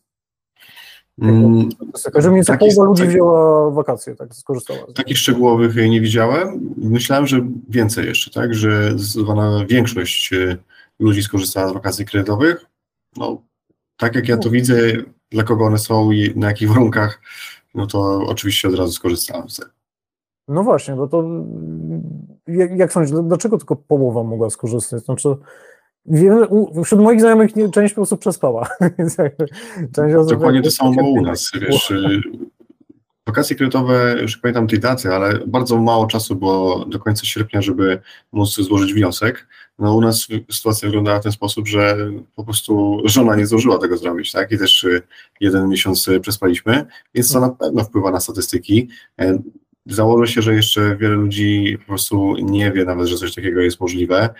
Mm, 1.23 1.69
że 2.15 2.31
mniej 2.31 2.45
połowa 2.59 2.85
ludzi 2.85 3.07
wzięła 3.07 3.71
wakacje, 3.71 4.17
tak, 4.17 4.35
skorzystała. 4.35 4.79
Takich 4.95 5.19
szczegółowych 5.19 5.77
nie 5.77 6.01
widziałem. 6.01 6.75
Myślałem, 6.77 7.27
że 7.27 7.47
więcej 7.69 8.07
jeszcze, 8.07 8.31
tak? 8.31 8.55
Że 8.55 8.99
zdecydowana 8.99 9.65
większość 9.69 10.33
e, 10.33 10.57
ludzi 10.99 11.23
skorzystała 11.23 11.69
z 11.69 11.73
wakacji 11.73 12.05
kredytowych. 12.05 12.67
No, 13.17 13.43
tak 13.97 14.15
jak 14.15 14.29
ja 14.29 14.37
to 14.37 14.51
widzę, 14.51 14.75
dla 15.31 15.43
kogo 15.43 15.65
one 15.65 15.79
są 15.79 16.11
i 16.11 16.33
na 16.37 16.47
jakich 16.47 16.69
warunkach, 16.69 17.21
no 17.75 17.87
to 17.87 18.21
oczywiście 18.27 18.69
od 18.69 18.75
razu 18.75 18.93
skorzystałem 18.93 19.51
z 19.51 19.57
tego. 19.57 19.71
No 20.49 20.63
właśnie, 20.63 20.95
bo 20.95 21.07
to 21.07 21.25
jak, 22.47 22.79
jak 22.79 22.93
sądzisz, 22.93 23.17
dlaczego 23.25 23.59
tylko 23.59 23.77
połowa 23.77 24.23
mogła 24.23 24.51
skorzystać? 24.51 25.05
Znaczy, 25.05 25.37
wiele, 26.07 26.49
u, 26.49 26.85
wśród 26.85 27.01
moich 27.01 27.21
znajomych 27.21 27.57
nie, 27.57 27.71
część 27.71 27.99
osób 27.99 28.21
przespała. 28.21 28.69
Część 29.95 30.15
osób 30.15 30.33
Dokładnie 30.33 30.63
to 30.63 30.71
samo 30.71 30.93
było 30.93 31.11
u 31.11 31.23
nas, 31.23 31.53
wiesz, 31.61 31.91
y, 31.91 32.21
wakacje 33.27 33.57
kredytowe, 33.57 34.17
już 34.23 34.37
pamiętam 34.37 34.67
tej 34.67 34.81
daty, 34.81 35.15
ale 35.15 35.39
bardzo 35.47 35.83
mało 35.83 36.07
czasu 36.07 36.37
było 36.37 36.85
do 36.85 36.99
końca 36.99 37.27
sierpnia, 37.27 37.63
żeby 37.63 38.01
móc 38.33 38.55
złożyć 38.55 38.95
wniosek. 38.95 39.49
No 39.79 39.97
u 39.97 40.01
nas 40.01 40.29
sytuacja 40.51 40.89
wyglądała 40.89 41.21
w 41.21 41.23
ten 41.23 41.33
sposób, 41.33 41.69
że 41.69 41.97
po 42.37 42.45
prostu 42.45 43.03
żona 43.05 43.37
nie 43.37 43.47
zdążyła 43.47 43.79
tego 43.79 43.97
zrobić, 43.97 44.33
tak, 44.33 44.53
i 44.53 44.59
też 44.59 44.85
y, 44.85 45.03
jeden 45.41 45.69
miesiąc 45.69 46.09
y, 46.09 46.21
przespaliśmy, 46.21 46.87
więc 47.15 47.33
to 47.33 47.41
na 47.41 47.49
pewno 47.49 47.85
wpływa 47.85 48.11
na 48.11 48.21
statystyki. 48.21 48.89
E, 49.91 49.95
Założę 49.95 50.33
się, 50.33 50.43
że 50.43 50.55
jeszcze 50.55 50.97
wiele 50.97 51.15
ludzi 51.15 51.79
po 51.79 51.87
prostu 51.87 52.37
nie 52.37 52.73
wie 52.73 52.85
nawet, 52.85 53.07
że 53.07 53.17
coś 53.17 53.35
takiego 53.35 53.61
jest 53.61 53.81
możliwe. 53.81 54.35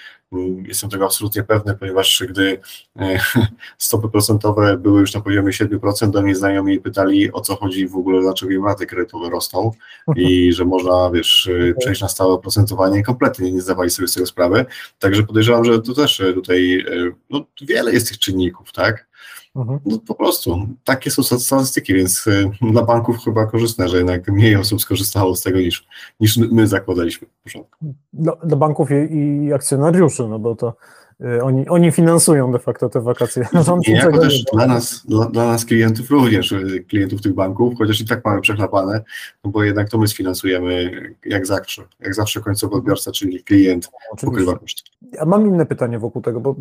Jestem 0.67 0.91
tego 0.91 1.05
absolutnie 1.05 1.43
pewny, 1.43 1.75
ponieważ 1.75 2.23
gdy 2.29 2.61
e, 2.99 3.21
stopy 3.79 4.09
procentowe 4.09 4.77
były 4.79 5.01
już 5.01 5.15
na 5.15 5.21
poziomie 5.21 5.53
7%, 5.53 6.11
do 6.11 6.23
mnie 6.23 6.35
znajomi 6.35 6.81
pytali 6.81 7.33
o 7.33 7.41
co 7.41 7.57
chodzi 7.57 7.89
w 7.89 7.97
ogóle, 7.97 8.21
dlaczego 8.21 8.53
im 8.53 8.65
raty 8.65 8.87
kredytowe 8.87 9.31
rosną 9.31 9.71
i 10.17 10.53
że 10.53 10.65
można, 10.65 11.11
wiesz, 11.11 11.51
e, 11.71 11.75
przejść 11.75 12.01
na 12.01 12.09
stałe 12.09 12.39
procentowanie 12.39 13.03
kompletnie 13.03 13.53
nie 13.53 13.61
zdawali 13.61 13.91
sobie 13.91 14.09
z 14.09 14.15
tego 14.15 14.27
sprawy. 14.27 14.67
Także 14.99 15.23
podejrzewam, 15.23 15.65
że 15.65 15.83
to 15.83 15.95
też 15.95 16.23
tutaj 16.35 16.85
no, 17.31 17.47
wiele 17.61 17.93
jest 17.93 18.09
tych 18.09 18.19
czynników, 18.19 18.73
tak? 18.73 19.14
Mhm. 19.57 19.79
No 19.87 19.99
po 20.07 20.15
prostu, 20.15 20.69
takie 20.85 21.11
są 21.11 21.23
statystyki, 21.23 21.95
więc 21.95 22.27
y, 22.27 22.51
dla 22.73 22.83
banków 22.83 23.25
chyba 23.25 23.47
korzystne, 23.47 23.89
że 23.89 23.97
jednak 23.97 24.29
mniej 24.29 24.57
osób 24.57 24.81
skorzystało 24.81 25.37
z 25.37 25.43
tego 25.43 25.59
niż, 25.59 25.87
niż 26.21 26.37
my 26.37 26.67
zakładaliśmy 26.67 27.29
w 27.29 27.43
początku. 27.43 27.95
Dla, 28.13 28.37
dla 28.45 28.57
banków 28.57 28.89
i, 28.91 29.17
i, 29.17 29.53
akcjonariuszy, 29.53 30.29
no 30.29 30.39
bo 30.39 30.55
to 30.55 30.77
y, 31.21 31.43
oni, 31.43 31.69
oni 31.69 31.93
finansują 31.93 32.53
de 32.53 32.59
facto 32.59 32.89
te 32.89 33.01
wakacje. 33.01 33.49
I 33.89 33.91
jako 33.91 34.19
też 34.19 34.45
dla 34.53 34.67
nas, 34.67 35.07
dla, 35.07 35.27
dla, 35.27 35.47
nas 35.47 35.65
klientów 35.65 36.11
również, 36.11 36.53
y, 36.53 36.85
klientów 36.89 37.23
tych 37.23 37.35
banków, 37.35 37.75
chociaż 37.79 38.01
i 38.01 38.07
tak 38.07 38.25
mamy 38.25 38.41
przechlapane, 38.41 39.05
no 39.45 39.51
bo 39.51 39.65
jednak 39.65 39.89
to 39.89 39.99
my 39.99 40.09
sfinansujemy 40.09 40.91
jak 41.27 41.47
zawsze, 41.47 41.83
jak 42.01 42.15
zawsze 42.15 42.41
końcowy 42.41 42.75
odbiorca, 42.75 43.13
czyli 43.13 43.45
klient 43.45 43.89
Oczywiście. 44.11 44.27
pokrywa 44.27 44.59
koszty. 44.59 44.83
Ja 45.13 45.25
mam 45.25 45.47
inne 45.47 45.67
pytanie 45.67 45.99
wokół 45.99 46.23
tego, 46.23 46.41
bo 46.41 46.55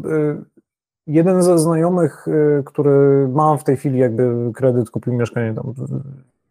Jeden 1.07 1.43
ze 1.43 1.60
znajomych, 1.60 2.27
y, 2.27 2.63
który 2.65 3.27
ma 3.27 3.57
w 3.57 3.63
tej 3.63 3.77
chwili 3.77 4.00
jakby 4.00 4.51
kredyt, 4.53 4.89
kupił 4.89 5.13
mieszkanie 5.13 5.53
tam 5.53 5.74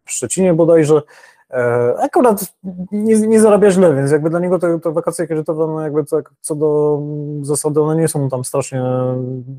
w 0.05 0.13
Szczecinie 0.13 0.55
bodajże, 0.55 1.03
e, 1.51 1.95
akurat 1.99 2.55
nie, 2.93 3.21
nie 3.21 3.41
zarabia 3.41 3.71
źle, 3.71 3.95
więc 3.95 4.11
jakby 4.11 4.31
dla 4.31 4.41
niego 4.41 4.59
te, 4.59 4.81
te 4.81 4.93
wakacje 4.93 5.27
kredytowe, 5.27 5.67
no 5.67 5.81
jakby 5.81 6.05
tak 6.05 6.31
co 6.41 6.55
do 6.55 7.01
zasady, 7.43 7.81
one 7.81 7.97
nie 7.97 8.09
są 8.09 8.29
tam 8.29 8.45
strasznie 8.45 8.83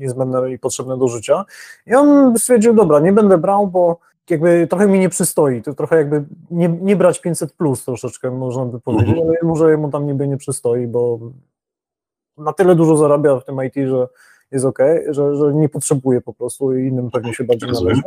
niezbędne 0.00 0.52
i 0.52 0.58
potrzebne 0.58 0.98
do 0.98 1.08
życia. 1.08 1.44
I 1.86 1.94
on 1.94 2.38
stwierdził, 2.38 2.74
dobra, 2.74 3.00
nie 3.00 3.12
będę 3.12 3.38
brał, 3.38 3.66
bo 3.66 3.98
jakby 4.30 4.66
trochę 4.70 4.86
mi 4.86 4.98
nie 4.98 5.08
przystoi, 5.08 5.62
to 5.62 5.74
trochę 5.74 5.96
jakby 5.96 6.24
nie, 6.50 6.68
nie 6.68 6.96
brać 6.96 7.20
500 7.20 7.52
plus 7.52 7.84
troszeczkę, 7.84 8.30
można 8.30 8.64
by 8.64 8.80
powiedzieć, 8.80 9.08
mhm. 9.08 9.28
ale 9.28 9.36
może 9.42 9.76
mu 9.76 9.90
tam 9.90 10.06
niby 10.06 10.28
nie 10.28 10.36
przystoi, 10.36 10.86
bo 10.86 11.18
na 12.38 12.52
tyle 12.52 12.74
dużo 12.74 12.96
zarabia 12.96 13.36
w 13.36 13.44
tym 13.44 13.64
IT, 13.64 13.74
że 13.88 14.08
jest 14.54 14.66
ok, 14.66 14.78
że, 15.10 15.36
że 15.36 15.54
nie 15.54 15.68
potrzebuje 15.68 16.20
po 16.20 16.34
prostu 16.34 16.76
i 16.76 16.88
innym 16.88 17.10
pewnie 17.10 17.34
się 17.34 17.44
bardziej 17.44 17.72
należy. 17.72 18.02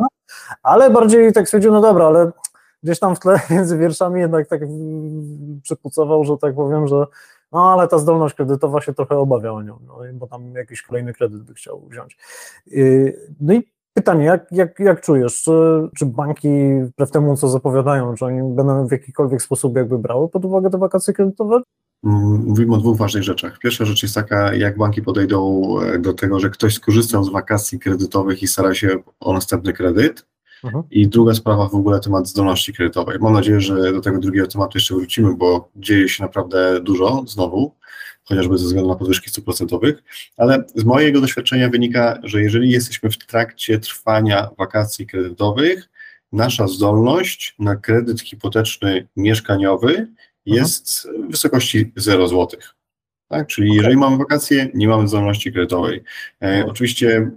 Ale 0.63 0.89
bardziej 0.89 1.33
tak 1.33 1.47
stwierdził, 1.47 1.71
no 1.71 1.81
dobra, 1.81 2.05
ale 2.05 2.31
gdzieś 2.83 2.99
tam 2.99 3.15
w 3.15 3.19
tle 3.19 3.39
między 3.49 3.77
wierszami 3.77 4.21
jednak 4.21 4.47
tak 4.47 4.61
przypucował, 5.63 6.23
że 6.23 6.37
tak 6.37 6.55
powiem, 6.55 6.87
że 6.87 7.05
no 7.51 7.71
ale 7.71 7.87
ta 7.87 7.97
zdolność 7.97 8.35
kredytowa 8.35 8.81
się 8.81 8.93
trochę 8.93 9.17
obawia 9.17 9.51
o 9.51 9.61
nią, 9.61 9.79
no, 9.87 9.99
bo 10.13 10.27
tam 10.27 10.53
jakiś 10.53 10.81
kolejny 10.81 11.13
kredyt 11.13 11.43
by 11.43 11.53
chciał 11.53 11.81
wziąć. 11.89 12.17
No 13.39 13.53
i 13.53 13.63
pytanie, 13.93 14.25
jak, 14.25 14.51
jak, 14.51 14.79
jak 14.79 15.01
czujesz, 15.01 15.41
czy, 15.41 15.89
czy 15.97 16.05
banki 16.05 16.49
wbrew 16.81 17.11
temu, 17.11 17.37
co 17.37 17.49
zapowiadają, 17.49 18.15
czy 18.15 18.25
oni 18.25 18.55
będą 18.55 18.87
w 18.87 18.91
jakikolwiek 18.91 19.41
sposób 19.41 19.75
jakby 19.75 19.99
brały 19.99 20.29
pod 20.29 20.45
uwagę 20.45 20.69
te 20.69 20.77
wakacje 20.77 21.13
kredytowe, 21.13 21.61
mówimy 22.03 22.75
o 22.75 22.77
dwóch 22.77 22.97
ważnych 22.97 23.23
rzeczach. 23.23 23.59
Pierwsza 23.59 23.85
rzecz 23.85 24.03
jest 24.03 24.15
taka, 24.15 24.53
jak 24.53 24.77
banki 24.77 25.01
podejdą 25.01 25.63
e, 25.81 25.99
do 25.99 26.13
tego, 26.13 26.39
że 26.39 26.49
ktoś 26.49 26.73
skorzystał 26.73 27.23
z 27.23 27.29
wakacji 27.29 27.79
kredytowych 27.79 28.43
i 28.43 28.47
stara 28.47 28.73
się 28.73 28.97
o 29.19 29.33
następny 29.33 29.73
kredyt. 29.73 30.25
Mhm. 30.63 30.83
I 30.91 31.07
druga 31.07 31.33
sprawa 31.33 31.67
w 31.67 31.75
ogóle 31.75 31.99
temat 31.99 32.27
zdolności 32.27 32.73
kredytowej. 32.73 33.17
Mam 33.19 33.33
nadzieję, 33.33 33.61
że 33.61 33.93
do 33.93 34.01
tego 34.01 34.19
drugiego 34.19 34.47
tematu 34.47 34.77
jeszcze 34.77 34.95
wrócimy, 34.95 35.35
bo 35.35 35.69
dzieje 35.75 36.09
się 36.09 36.23
naprawdę 36.23 36.81
dużo 36.81 37.23
znowu, 37.27 37.75
chociażby 38.23 38.57
ze 38.57 38.65
względu 38.65 38.89
na 38.89 38.95
podwyżki 38.95 39.29
stóp 39.29 39.45
procentowych, 39.45 40.03
ale 40.37 40.63
z 40.75 40.83
mojego 40.83 41.21
doświadczenia 41.21 41.69
wynika, 41.69 42.19
że 42.23 42.41
jeżeli 42.41 42.69
jesteśmy 42.71 43.09
w 43.09 43.17
trakcie 43.17 43.79
trwania 43.79 44.49
wakacji 44.57 45.07
kredytowych, 45.07 45.89
nasza 46.31 46.67
zdolność 46.67 47.55
na 47.59 47.75
kredyt 47.75 48.21
hipoteczny 48.21 49.07
mieszkaniowy 49.15 50.07
jest 50.47 51.07
w 51.27 51.31
wysokości 51.31 51.91
0 51.95 52.27
zł. 52.27 52.59
Tak? 53.27 53.47
Czyli 53.47 53.69
okay. 53.69 53.77
jeżeli 53.77 53.97
mamy 53.97 54.17
wakacje, 54.17 54.69
nie 54.73 54.87
mamy 54.87 55.07
zdolności 55.07 55.51
kredytowej. 55.51 56.03
E, 56.43 56.65
oczywiście 56.67 57.31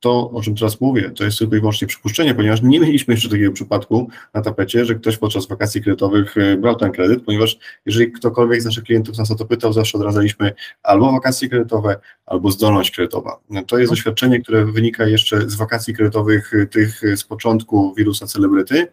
to, 0.00 0.30
o 0.30 0.42
czym 0.42 0.56
teraz 0.56 0.80
mówię, 0.80 1.10
to 1.10 1.24
jest 1.24 1.38
tylko 1.38 1.56
i 1.56 1.60
wyłącznie 1.60 1.88
przypuszczenie, 1.88 2.34
ponieważ 2.34 2.62
nie 2.62 2.80
mieliśmy 2.80 3.14
jeszcze 3.14 3.28
takiego 3.28 3.52
przypadku 3.52 4.08
na 4.34 4.42
tapecie, 4.42 4.84
że 4.84 4.94
ktoś 4.94 5.16
podczas 5.16 5.46
wakacji 5.46 5.82
kredytowych 5.82 6.36
e, 6.36 6.56
brał 6.56 6.76
ten 6.76 6.92
kredyt, 6.92 7.24
ponieważ 7.24 7.58
jeżeli 7.86 8.12
ktokolwiek 8.12 8.62
z 8.62 8.64
naszych 8.64 8.84
klientów 8.84 9.18
nas 9.18 9.30
o 9.30 9.34
to 9.34 9.44
pytał, 9.44 9.72
zawsze 9.72 9.98
odradzaliśmy 9.98 10.52
albo 10.82 11.12
wakacje 11.12 11.48
kredytowe, 11.48 11.96
albo 12.26 12.50
zdolność 12.50 12.90
kredytowa. 12.90 13.40
To 13.66 13.78
jest 13.78 13.92
doświadczenie, 13.92 14.40
które 14.40 14.66
wynika 14.66 15.06
jeszcze 15.06 15.50
z 15.50 15.54
wakacji 15.54 15.94
kredytowych 15.94 16.54
e, 16.54 16.66
tych 16.66 17.02
z 17.16 17.24
początku 17.24 17.94
wirusa 17.94 18.26
celebryty. 18.26 18.86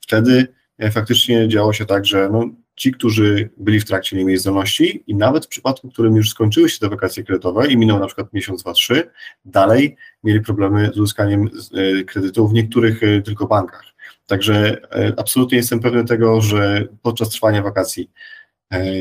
Wtedy 0.00 0.46
E, 0.46 0.63
faktycznie 0.90 1.48
działo 1.48 1.72
się 1.72 1.86
tak, 1.86 2.06
że 2.06 2.28
no, 2.32 2.50
ci, 2.76 2.92
którzy 2.92 3.50
byli 3.56 3.80
w 3.80 3.84
trakcie, 3.84 4.16
nie 4.16 4.24
mieli 4.24 4.38
zdolności 4.38 5.04
i 5.06 5.14
nawet 5.14 5.46
w 5.46 5.48
przypadku, 5.48 5.88
w 5.88 5.92
którym 5.92 6.16
już 6.16 6.30
skończyły 6.30 6.68
się 6.68 6.78
te 6.78 6.88
wakacje 6.88 7.24
kredytowe 7.24 7.66
i 7.66 7.76
minął 7.76 7.98
na 7.98 8.06
przykład 8.06 8.32
miesiąc, 8.32 8.62
dwa, 8.62 8.72
trzy, 8.72 9.10
dalej 9.44 9.96
mieli 10.24 10.40
problemy 10.40 10.90
z 10.94 10.98
uzyskaniem 10.98 11.50
e, 11.74 12.04
kredytu 12.04 12.48
w 12.48 12.52
niektórych 12.52 13.02
e, 13.02 13.22
tylko 13.22 13.46
bankach. 13.46 13.84
Także 14.26 14.80
absolutnie 15.16 15.58
jestem 15.58 15.80
pewny 15.80 16.04
tego, 16.04 16.40
że 16.40 16.88
podczas 17.02 17.28
trwania 17.28 17.62
wakacji 17.62 18.10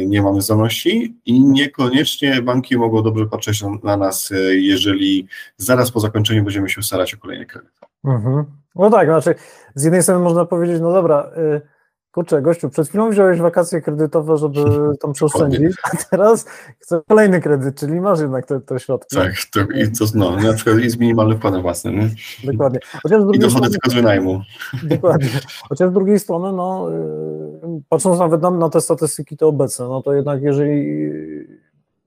nie 0.06 0.22
mamy 0.22 0.42
zdolności 0.42 1.18
i 1.26 1.44
niekoniecznie 1.44 2.42
banki 2.42 2.78
mogą 2.78 3.04
dobrze 3.04 3.26
patrzeć 3.26 3.64
na 3.84 3.98
nas, 3.98 4.30
jeżeli 4.52 5.28
zaraz 5.58 5.92
po 5.92 6.00
zakończeniu 6.00 6.44
będziemy 6.44 6.70
się 6.70 6.84
starać 6.84 7.14
o 7.14 7.18
kolejny 7.18 7.46
kredyt. 7.46 7.72
Mhm. 8.06 8.46
No 8.76 8.90
tak, 8.90 9.08
znaczy 9.08 9.36
z 9.76 9.84
jednej 9.84 10.04
strony 10.04 10.24
można 10.24 10.46
powiedzieć, 10.46 10.82
no 10.82 10.94
dobra, 10.94 11.32
y, 11.38 11.73
kurczę, 12.14 12.42
gościu, 12.42 12.70
przed 12.70 12.90
chwilą 12.90 13.10
wziąłeś 13.10 13.40
wakacje 13.40 13.82
kredytowe, 13.82 14.38
żeby 14.38 14.60
tam 15.02 15.14
przeoszczędzić, 15.14 15.78
a 15.84 15.98
teraz 16.12 16.46
chcę 16.80 17.02
kolejny 17.08 17.42
kredyt, 17.42 17.80
czyli 17.80 18.02
masz 18.02 18.20
jednak 18.20 18.46
te, 18.46 18.62
te 18.62 18.80
środki. 18.80 19.16
Tak, 19.16 19.34
to, 19.54 19.60
i 19.60 19.92
to 19.92 20.06
no, 20.16 20.36
na 20.36 20.54
przykład 20.54 20.78
i 20.80 20.90
z 20.90 20.98
minimalnym 20.98 21.38
wkładem 21.38 21.62
własnym. 21.62 22.00
Nie? 22.00 22.10
Dokładnie. 22.44 22.80
Chociaż 23.04 23.22
I 23.34 23.40
dochody 23.40 23.70
tylko 23.70 23.90
z 23.90 23.94
wynajmu. 23.94 24.42
Dokładnie. 24.84 25.30
Chociaż 25.70 25.90
z 25.90 25.94
drugiej 25.94 26.20
strony, 26.20 26.54
no, 26.54 26.92
y, 26.92 27.82
patrząc 27.90 28.20
nawet 28.20 28.42
na, 28.42 28.52
na 28.52 28.70
te 28.70 28.82
statystyki 28.82 29.38
te 29.38 29.46
obecne, 29.46 29.88
no 29.88 30.02
to 30.02 30.14
jednak 30.14 30.42
jeżeli 30.42 31.00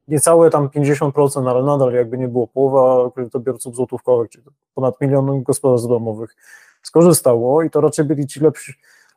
niecałe 0.08 0.50
tam 0.50 0.68
50%, 0.68 1.50
ale 1.50 1.62
nadal 1.62 1.92
jakby 1.92 2.18
nie 2.18 2.28
było 2.28 2.46
połowa 2.46 3.10
kredytobiorców 3.10 3.76
złotówkowych, 3.76 4.30
czyli 4.30 4.44
ponad 4.75 5.00
milion 5.00 5.42
gospodarstw 5.42 5.88
domowych 5.88 6.36
skorzystało 6.82 7.62
i 7.62 7.70
to 7.70 7.80
raczej 7.80 8.04
byli 8.04 8.26
ci 8.26 8.40
lepsi, 8.40 8.75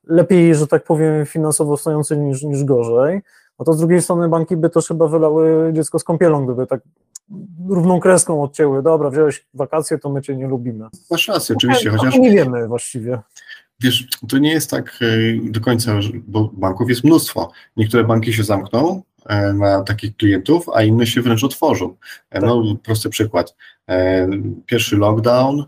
lepiej, 0.07 0.55
że 0.55 0.67
tak 0.67 0.83
powiem, 0.83 1.25
finansowo 1.25 1.77
stojący 1.77 2.17
niż, 2.17 2.43
niż 2.43 2.63
gorzej, 2.63 3.21
no 3.59 3.65
to 3.65 3.73
z 3.73 3.79
drugiej 3.79 4.01
strony 4.01 4.29
banki 4.29 4.57
by 4.57 4.69
też 4.69 4.87
chyba 4.87 5.07
wylały 5.07 5.73
dziecko 5.73 5.99
z 5.99 6.03
kąpielą, 6.03 6.45
gdyby 6.45 6.67
tak 6.67 6.81
równą 7.69 7.99
kreską 7.99 8.43
odcięły, 8.43 8.83
dobra, 8.83 9.09
wziąłeś 9.09 9.45
wakacje, 9.53 9.97
to 9.97 10.09
my 10.09 10.21
cię 10.21 10.35
nie 10.35 10.47
lubimy. 10.47 10.85
Masz 11.11 11.27
rację, 11.27 11.55
oczywiście, 11.55 11.89
chociaż... 11.89 12.15
nie 12.15 12.31
wiemy 12.31 12.67
właściwie. 12.67 13.19
Wiesz, 13.79 14.07
to 14.29 14.37
nie 14.37 14.51
jest 14.51 14.69
tak 14.69 14.99
e, 15.01 15.05
do 15.51 15.61
końca, 15.61 15.99
bo 16.27 16.49
banków 16.53 16.89
jest 16.89 17.03
mnóstwo. 17.03 17.51
Niektóre 17.77 18.03
banki 18.03 18.33
się 18.33 18.43
zamkną, 18.43 19.01
E, 19.25 19.53
na 19.53 19.83
takich 19.83 20.17
klientów, 20.17 20.69
a 20.73 20.83
inne 20.83 21.07
się 21.07 21.21
wręcz 21.21 21.43
otworzą. 21.43 21.95
E, 22.29 22.39
no, 22.39 22.63
prosty 22.83 23.09
przykład. 23.09 23.55
Pierwszy 24.65 24.97
lockdown, 24.97 25.65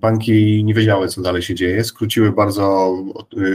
banki 0.00 0.64
nie 0.64 0.74
wiedziały, 0.74 1.08
co 1.08 1.22
dalej 1.22 1.42
się 1.42 1.54
dzieje, 1.54 1.84
skróciły 1.84 2.32
bardzo 2.32 2.94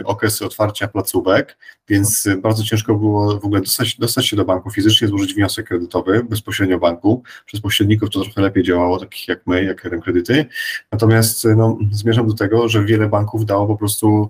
okresy 0.06 0.46
otwarcia 0.46 0.88
placówek, 0.88 1.58
więc 1.90 2.30
bardzo 2.42 2.64
ciężko 2.64 2.96
było 2.96 3.40
w 3.40 3.46
ogóle 3.46 3.62
dostać, 3.62 3.98
dostać 3.98 4.28
się 4.28 4.36
do 4.36 4.46
banku 4.46 4.72
fizycznie, 4.72 5.08
złożyć 5.08 5.34
wniosek 5.34 5.68
kredytowy 5.68 6.24
bezpośrednio 6.24 6.80
banku. 6.80 7.24
Przez 7.46 7.62
pośredników 7.62 8.10
to 8.10 8.22
trochę 8.22 8.42
lepiej 8.42 8.64
działało, 8.64 9.00
takich 9.00 9.28
jak 9.28 9.48
my, 9.48 9.64
jak 9.64 9.86
RM 9.86 10.02
Kredyty. 10.02 10.46
Natomiast 10.92 11.48
no, 11.56 11.78
zmierzam 11.92 12.28
do 12.28 12.34
tego, 12.34 12.70
że 12.70 12.86
wiele 12.86 13.10
banków 13.10 13.46
dało 13.46 13.68
po 13.68 13.78
prostu 13.78 14.30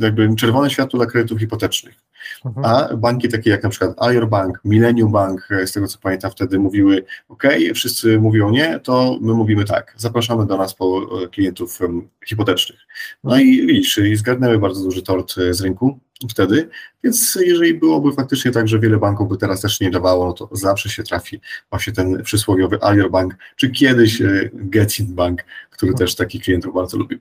jakby 0.00 0.36
czerwone 0.36 0.70
światło 0.70 0.98
dla 0.98 1.06
kredytów 1.06 1.38
hipotecznych. 1.40 1.94
Mhm. 2.44 2.66
A 2.66 2.96
banki 2.96 3.28
takie 3.28 3.50
jak 3.50 3.62
na 3.62 3.68
przykład 3.68 3.94
Alior 3.96 4.28
Bank, 4.28 4.60
Millennium 4.64 5.12
Bank, 5.12 5.48
e, 5.50 5.66
z 5.66 5.72
tego 5.72 5.86
co 5.86 5.98
pamiętam 5.98 6.30
wtedy 6.30 6.58
mówiły, 6.58 7.04
ok, 7.28 7.42
wszyscy 7.74 8.18
mówią 8.18 8.50
nie, 8.50 8.80
to 8.80 9.18
my 9.20 9.34
mówimy 9.34 9.64
tak, 9.64 9.94
zapraszamy 9.96 10.46
do 10.46 10.56
nas 10.56 10.74
po 10.74 11.00
e, 11.24 11.28
klientów 11.28 11.78
hipotecznych. 12.26 12.80
No 13.24 13.38
i 13.38 13.66
widzisz, 13.66 13.98
i 13.98 14.16
zgarnęły 14.16 14.58
bardzo 14.58 14.82
duży 14.82 15.02
tort 15.02 15.38
e, 15.38 15.54
z 15.54 15.60
rynku 15.60 15.98
wtedy, 16.30 16.68
więc 17.04 17.38
jeżeli 17.40 17.74
byłoby 17.74 18.12
faktycznie 18.12 18.50
tak, 18.50 18.68
że 18.68 18.78
wiele 18.78 18.98
banków 18.98 19.28
by 19.28 19.36
teraz 19.36 19.60
też 19.60 19.80
nie 19.80 19.90
dawało, 19.90 20.26
no 20.26 20.32
to 20.32 20.48
zawsze 20.52 20.88
się 20.88 21.02
trafi 21.02 21.40
właśnie 21.70 21.92
ten 21.92 22.22
przysłowiowy 22.22 22.78
Alior 22.82 23.10
Bank, 23.10 23.34
czy 23.56 23.70
kiedyś 23.70 24.22
Getin 24.52 25.14
Bank, 25.14 25.44
który 25.70 25.94
też 25.94 26.14
takich 26.14 26.42
klientów 26.42 26.74
bardzo 26.74 26.96
lubił. 26.98 27.18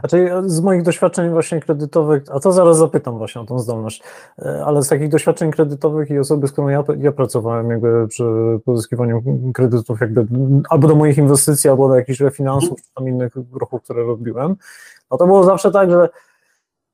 Znaczy 0.00 0.30
z 0.46 0.60
moich 0.60 0.82
doświadczeń 0.82 1.30
właśnie 1.30 1.60
kredytowych, 1.60 2.22
a 2.32 2.40
to 2.40 2.52
zaraz 2.52 2.78
zapytam 2.78 3.18
właśnie 3.18 3.40
o 3.40 3.44
tą 3.44 3.58
zdolność, 3.58 4.02
e, 4.38 4.64
ale 4.64 4.82
z 4.82 4.88
takich 4.88 5.08
doświadczeń 5.08 5.50
kredytowych 5.50 6.10
i 6.10 6.18
osoby, 6.18 6.48
z 6.48 6.52
którą 6.52 6.68
ja, 6.68 6.84
ja 6.98 7.12
pracowałem 7.12 7.70
jakby 7.70 8.08
przy 8.08 8.24
pozyskiwaniu 8.64 9.22
kredytów 9.54 10.00
jakby 10.00 10.26
albo 10.70 10.88
do 10.88 10.94
moich 10.94 11.18
inwestycji, 11.18 11.70
albo 11.70 11.88
do 11.88 11.94
jakichś 11.94 12.20
refinansów, 12.20 12.82
czy 12.82 12.94
tam 12.94 13.08
innych 13.08 13.32
ruchów, 13.52 13.82
które 13.82 14.04
robiłem, 14.04 14.56
no 15.10 15.18
to 15.18 15.26
było 15.26 15.44
zawsze 15.44 15.70
tak, 15.70 15.90
że 15.90 16.08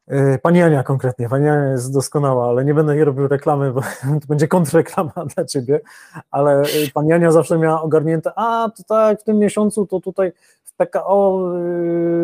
e, 0.07 0.39
Pani 0.39 0.63
Ania 0.63 0.83
konkretnie, 0.83 1.29
Pani 1.29 1.49
Ania 1.49 1.71
jest 1.71 1.93
doskonała, 1.95 2.49
ale 2.49 2.65
nie 2.65 2.75
będę 2.75 2.95
jej 2.95 3.05
robił 3.05 3.29
reklamy, 3.29 3.73
bo 3.73 3.81
to 4.21 4.27
będzie 4.29 4.49
kontrreklama 4.49 5.13
dla 5.35 5.45
Ciebie, 5.45 5.81
ale 6.31 6.61
e, 6.61 6.67
Pani 6.95 7.13
Ania 7.13 7.31
zawsze 7.31 7.59
miała 7.59 7.83
ogarnięte, 7.83 8.33
a 8.37 8.71
to 8.77 8.83
tak, 8.89 9.21
w 9.21 9.25
tym 9.25 9.39
miesiącu 9.39 9.87
to 9.87 10.01
tutaj 10.01 10.33
PKO 10.77 11.53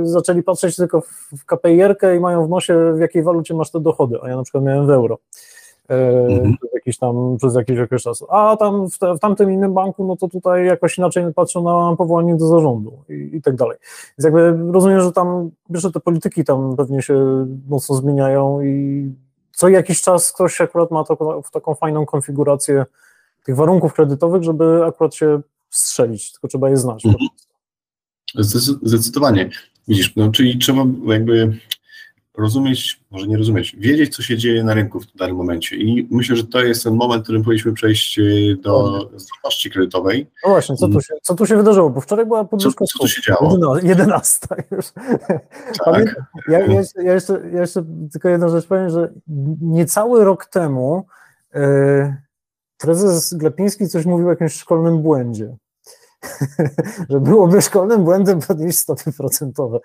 y, 0.02 0.07
zaczęli 0.07 0.42
patrzeć 0.42 0.76
tylko 0.76 1.00
w 1.38 1.45
KPIR-kę 1.47 2.16
i 2.16 2.21
mają 2.21 2.47
w 2.47 2.49
nosie, 2.49 2.92
w 2.95 3.00
jakiej 3.00 3.23
walucie 3.23 3.54
masz 3.54 3.71
te 3.71 3.80
dochody, 3.80 4.19
a 4.23 4.28
ja 4.28 4.37
na 4.37 4.42
przykład 4.42 4.64
miałem 4.64 4.87
w 4.87 4.90
euro. 4.90 5.19
Y, 5.90 5.95
mhm. 5.95 6.57
Przez 6.57 6.75
jakiś 6.75 6.99
tam, 6.99 7.37
przez 7.38 7.54
jakiś 7.54 7.78
okres 7.78 8.02
czasu. 8.02 8.26
A 8.30 8.57
tam 8.57 8.90
w, 8.90 8.99
te, 8.99 9.14
w, 9.14 9.21
tamtym 9.21 9.50
innym 9.50 9.75
banku, 9.75 10.04
no 10.04 10.16
to 10.16 10.28
tutaj 10.28 10.66
jakoś 10.66 10.99
inaczej 10.99 11.35
patrzą 11.35 11.62
na 11.62 11.97
powołanie 11.97 12.37
do 12.37 12.47
zarządu 12.47 12.99
i, 13.09 13.30
i 13.37 13.42
tak 13.42 13.57
dalej. 13.57 13.78
Więc 14.19 14.25
jakby 14.25 14.73
rozumiem, 14.73 15.00
że 15.00 15.12
tam, 15.12 15.50
wiesz, 15.71 15.92
te 15.92 16.00
polityki 16.00 16.45
tam 16.45 16.76
pewnie 16.76 17.02
się 17.02 17.47
mocno 17.69 17.95
zmieniają 17.95 18.62
i 18.62 19.12
co 19.52 19.69
jakiś 19.69 20.02
czas 20.02 20.33
ktoś 20.33 20.61
akurat 20.61 20.90
ma 20.90 21.04
to, 21.04 21.42
taką 21.52 21.75
fajną 21.75 22.07
konfigurację 22.07 22.85
tych 23.45 23.57
warunków 23.57 23.95
kredytowych, 23.95 24.42
żeby 24.42 24.85
akurat 24.85 25.14
się 25.14 25.40
strzelić, 25.71 26.33
tylko 26.33 26.49
trzeba 26.49 26.71
je 26.71 26.76
znać. 26.76 27.07
Mhm. 27.07 27.28
Zdecydowanie. 28.83 29.51
Widzisz, 29.89 30.17
no, 30.17 30.31
czyli 30.31 30.59
trzeba 30.59 30.85
jakby 31.07 31.59
rozumieć, 32.39 33.01
może 33.11 33.27
nie 33.27 33.37
rozumieć, 33.37 33.77
wiedzieć, 33.79 34.17
co 34.17 34.23
się 34.23 34.37
dzieje 34.37 34.65
na 34.65 34.75
rynku 34.75 35.01
w 35.01 35.17
danym 35.17 35.37
momencie. 35.37 35.77
I 35.77 36.09
myślę, 36.11 36.37
że 36.37 36.45
to 36.45 36.61
jest 36.61 36.85
ten 36.85 36.95
moment, 36.95 37.23
w 37.23 37.25
którym 37.25 37.43
powinniśmy 37.43 37.73
przejść 37.73 38.19
e, 38.19 38.23
do 38.63 39.01
zdolności 39.17 39.71
kredytowej. 39.71 40.27
No 40.45 40.51
właśnie, 40.51 40.77
co 40.77 40.89
tu 40.89 41.01
się, 41.01 41.15
co 41.23 41.35
tu 41.35 41.47
się 41.47 41.57
wydarzyło? 41.57 41.91
Bo 41.91 42.01
wczoraj 42.01 42.27
była 42.27 42.45
podwyżka. 42.45 42.85
Co, 42.85 42.93
co 42.93 42.99
tu 42.99 43.09
się 43.09 43.23
działo? 43.23 43.79
11 43.83 44.47
już. 44.71 44.87
Tak. 45.85 46.17
Ja, 46.49 46.59
ja, 46.59 46.67
jeszcze, 46.67 47.03
ja, 47.03 47.15
jeszcze, 47.15 47.41
ja 47.53 47.61
jeszcze 47.61 47.85
tylko 48.13 48.29
jedną 48.29 48.49
rzecz 48.49 48.67
powiem, 48.67 48.91
że 48.91 49.13
niecały 49.61 50.25
rok 50.25 50.47
temu 50.47 51.07
yy, 51.55 52.17
prezes 52.79 53.35
Glepiński 53.35 53.89
coś 53.89 54.07
mówił 54.07 54.27
o 54.27 54.31
jakimś 54.31 54.55
szkolnym 54.55 55.03
błędzie. 55.03 55.57
że 57.11 57.21
byłoby 57.21 57.62
szkolnym 57.62 58.05
błędem 58.05 58.41
podnieść 58.41 58.79
stopy 58.79 59.12
procentowe. 59.12 59.79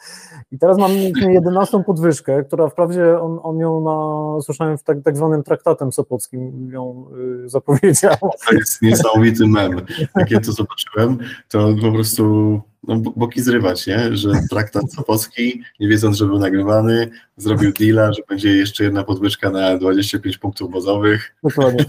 I 0.51 0.59
teraz 0.59 0.77
mamy 0.77 1.11
11 1.29 1.83
podwyżkę, 1.83 2.43
która 2.43 2.69
wprawdzie 2.69 3.19
on, 3.19 3.39
on 3.43 3.57
ją 3.57 3.81
na, 3.81 4.41
słyszałem 4.41 4.77
w 4.77 4.83
tak, 4.83 4.97
tak 5.03 5.17
zwanym 5.17 5.43
traktatem 5.43 5.91
sopockim 5.91 6.71
ją 6.71 7.05
y, 7.45 7.49
zapowiedział. 7.49 8.15
To 8.49 8.55
jest 8.55 8.81
niesamowity 8.81 9.47
mem. 9.47 9.81
Jak 10.15 10.31
ja 10.31 10.39
to 10.39 10.51
zobaczyłem, 10.51 11.17
to 11.49 11.69
po 11.81 11.91
prostu 11.91 12.61
no, 12.87 12.99
boki 13.15 13.41
zrywać, 13.41 13.87
nie? 13.87 14.17
że 14.17 14.31
traktat 14.49 14.93
Sopocki, 14.93 15.61
nie 15.79 15.87
wiedząc, 15.87 16.17
że 16.17 16.25
był 16.25 16.39
nagrywany, 16.39 17.09
zrobił 17.37 17.71
deala, 17.79 18.13
że 18.13 18.21
będzie 18.29 18.55
jeszcze 18.55 18.83
jedna 18.83 19.03
podwyżka 19.03 19.49
na 19.49 19.77
25 19.77 20.37
punktów 20.37 20.71
bazowych. 20.71 21.35
Dokładnie. 21.43 21.85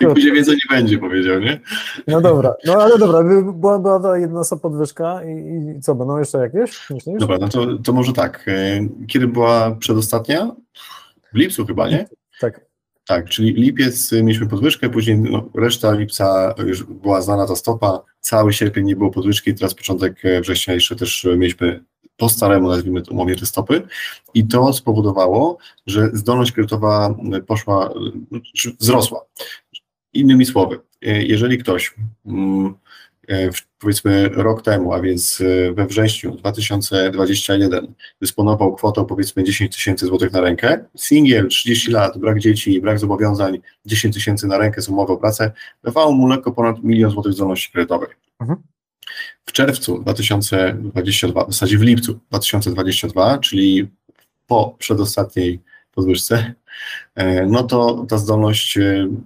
I 0.00 0.06
później 0.06 0.32
więcej 0.32 0.54
nie 0.54 0.76
będzie, 0.76 0.98
powiedział, 0.98 1.40
nie? 1.40 1.60
No 2.06 2.20
dobra, 2.20 2.54
no 2.64 2.74
ale 2.74 2.98
dobra, 2.98 3.22
była, 3.52 3.78
była 3.78 4.00
ta 4.00 4.18
jedna 4.18 4.42
podwyżka 4.62 5.20
i, 5.24 5.76
i 5.76 5.80
co, 5.80 5.94
będą 5.94 6.18
jeszcze 6.18 6.38
jakieś? 6.38 6.90
Myślisz? 6.90 7.20
Dobra, 7.20 7.38
no 7.40 7.48
to, 7.48 7.78
to 7.78 7.92
może 7.92 8.12
tak. 8.12 8.44
E, 8.48 8.88
kiedy 9.06 9.28
była 9.28 9.76
przedostatnia? 9.76 10.56
W 11.32 11.36
lipcu 11.36 11.66
chyba, 11.66 11.88
nie? 11.88 12.08
Tak. 12.40 12.65
Tak, 13.06 13.28
czyli 13.28 13.52
lipiec 13.52 14.12
y, 14.12 14.22
mieliśmy 14.22 14.48
podwyżkę, 14.48 14.90
później 14.90 15.18
no, 15.18 15.50
reszta 15.54 15.92
lipca 15.92 16.54
już 16.66 16.84
była 16.84 17.22
znana 17.22 17.46
ta 17.46 17.56
stopa, 17.56 18.02
cały 18.20 18.52
sierpień 18.52 18.84
nie 18.84 18.96
było 18.96 19.10
podwyżki, 19.10 19.54
teraz 19.54 19.74
początek 19.74 20.24
e, 20.24 20.40
września 20.40 20.74
jeszcze 20.74 20.96
też 20.96 21.24
e, 21.24 21.36
mieliśmy 21.36 21.84
po 22.16 22.28
staremu, 22.28 22.68
nazwijmy 22.68 23.02
to 23.02 23.12
umownie, 23.12 23.36
te 23.36 23.46
stopy 23.46 23.82
i 24.34 24.46
to 24.46 24.72
spowodowało, 24.72 25.58
że 25.86 26.10
zdolność 26.12 26.52
kredytowa 26.52 27.14
poszła, 27.46 27.94
wzrosła. 28.80 29.24
Innymi 30.12 30.46
słowy, 30.46 30.80
e, 31.02 31.22
jeżeli 31.22 31.58
ktoś 31.58 31.94
mm, 32.26 32.74
E, 32.74 33.05
powiedzmy 33.78 34.28
rok 34.28 34.62
temu, 34.62 34.92
a 34.92 35.00
więc 35.00 35.40
e, 35.40 35.72
we 35.72 35.86
wrześniu 35.86 36.36
2021 36.36 37.94
dysponował 38.20 38.74
kwotą 38.74 39.04
powiedzmy 39.04 39.44
10 39.44 39.76
tysięcy 39.76 40.06
złotych 40.06 40.32
na 40.32 40.40
rękę, 40.40 40.84
singiel, 40.96 41.48
30 41.48 41.90
lat, 41.90 42.18
brak 42.18 42.38
dzieci, 42.38 42.80
brak 42.80 42.98
zobowiązań, 42.98 43.58
10 43.86 44.14
tysięcy 44.14 44.46
na 44.46 44.58
rękę 44.58 44.82
z 44.82 44.88
umowy 44.88 45.12
o 45.12 45.16
pracę, 45.16 45.52
dawało 45.84 46.12
mu 46.12 46.28
lekko 46.28 46.52
ponad 46.52 46.84
milion 46.84 47.10
złotych 47.10 47.32
zdolności 47.32 47.72
kredytowej. 47.72 48.08
Mhm. 48.40 48.58
W 49.46 49.52
czerwcu 49.52 49.98
2022, 49.98 51.44
w 51.44 51.52
zasadzie 51.52 51.78
w 51.78 51.82
lipcu 51.82 52.20
2022, 52.28 53.38
czyli 53.38 53.88
po 54.46 54.76
przedostatniej 54.78 55.60
podwyżce, 55.96 56.54
e, 57.14 57.46
no 57.46 57.62
to 57.62 58.06
ta 58.08 58.18
zdolność 58.18 58.78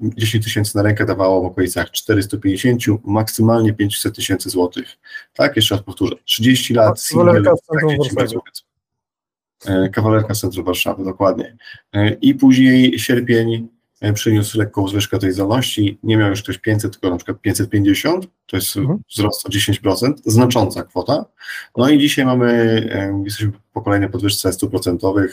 10 0.03 0.35
e, 0.35 0.45
tysięcy 0.45 0.77
na 0.77 0.83
rękę 0.83 1.07
dawała 1.07 1.41
w 1.41 1.45
okolicach 1.45 1.91
450, 1.91 2.85
maksymalnie 3.05 3.73
500 3.73 4.17
tysięcy 4.17 4.51
złotych. 4.51 4.99
Tak, 5.35 5.57
jeszcze 5.57 5.75
raz 5.75 5.85
powtórzę, 5.85 6.15
30 6.25 6.75
lat, 6.75 7.01
single, 7.01 7.43
Kawalerka 9.93 10.35
Centrum 10.35 10.65
Warszawy, 10.65 11.05
dokładnie. 11.05 11.57
E, 11.93 12.11
I 12.11 12.35
później 12.35 12.99
sierpień 12.99 13.69
przyniósł 14.15 14.59
lekką 14.59 14.89
zwyżkę 14.89 15.19
tej 15.19 15.33
zdolności, 15.33 15.99
nie 16.03 16.17
miał 16.17 16.31
już 16.31 16.43
ktoś 16.43 16.59
500, 16.59 16.93
tylko 16.93 17.11
na 17.11 17.17
przykład 17.17 17.41
550, 17.41 18.27
to 18.47 18.57
jest 18.57 18.77
mhm. 18.77 18.99
wzrost 19.11 19.47
o 19.47 19.49
10%, 19.49 20.13
znacząca 20.25 20.83
kwota. 20.83 21.25
No 21.77 21.89
i 21.89 21.99
dzisiaj 21.99 22.25
mamy, 22.25 23.23
jesteśmy 23.25 23.53
po 23.73 23.83
kolejnej 23.83 24.11
podwyżce 24.11 24.51
100%, 24.51 25.29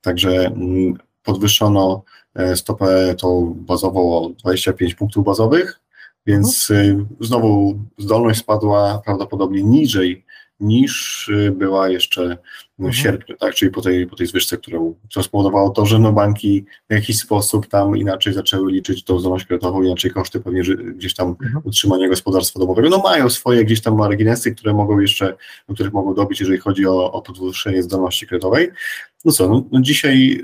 także 0.00 0.30
mm, 0.30 0.94
podwyższono 1.22 2.02
e, 2.34 2.56
stopę 2.56 3.14
tą 3.18 3.54
bazową 3.54 4.18
o 4.18 4.30
25 4.30 4.94
punktów 4.94 5.24
bazowych, 5.24 5.80
więc 6.26 6.70
mhm. 6.70 7.00
Y, 7.00 7.24
znowu 7.26 7.78
zdolność 7.98 8.40
spadła 8.40 9.02
prawdopodobnie 9.04 9.62
niżej 9.62 10.24
niż 10.60 11.28
y, 11.28 11.50
była 11.50 11.88
jeszcze 11.88 12.38
w 12.78 12.84
mhm. 12.84 12.92
sierpniu, 12.92 13.36
tak? 13.36 13.54
czyli 13.54 13.70
po 13.70 13.82
tej, 13.82 14.06
po 14.06 14.16
tej 14.16 14.26
zwyżce, 14.26 14.56
którą, 14.56 14.94
co 15.10 15.22
spowodowało 15.22 15.70
to, 15.70 15.86
że 15.86 15.98
no 15.98 16.12
banki 16.12 16.64
w 16.90 16.94
jakiś 16.94 17.18
sposób 17.18 17.66
tam 17.66 17.96
inaczej 17.96 18.32
zaczęły 18.32 18.72
liczyć 18.72 19.04
tą 19.04 19.18
zdolność 19.18 19.44
kredytową, 19.44 19.82
inaczej 19.82 20.10
koszty 20.10 20.40
pewnie 20.40 20.62
gdzieś 20.94 21.14
tam 21.14 21.28
mhm. 21.28 21.60
utrzymania 21.64 22.08
gospodarstwa 22.08 22.60
domowego, 22.60 22.88
no 22.88 22.98
mają 22.98 23.30
swoje 23.30 23.64
gdzieś 23.64 23.80
tam 23.80 23.96
marginesy, 23.96 24.54
które 24.54 24.74
mogą 24.74 24.98
jeszcze, 24.98 25.36
których 25.74 25.92
mogą 25.92 26.14
dobić, 26.14 26.40
jeżeli 26.40 26.58
chodzi 26.58 26.86
o, 26.86 27.12
o 27.12 27.22
podwyższenie 27.22 27.82
zdolności 27.82 28.26
kredytowej. 28.26 28.70
No 29.24 29.32
co, 29.32 29.48
no, 29.48 29.64
no 29.72 29.80
dzisiaj 29.80 30.42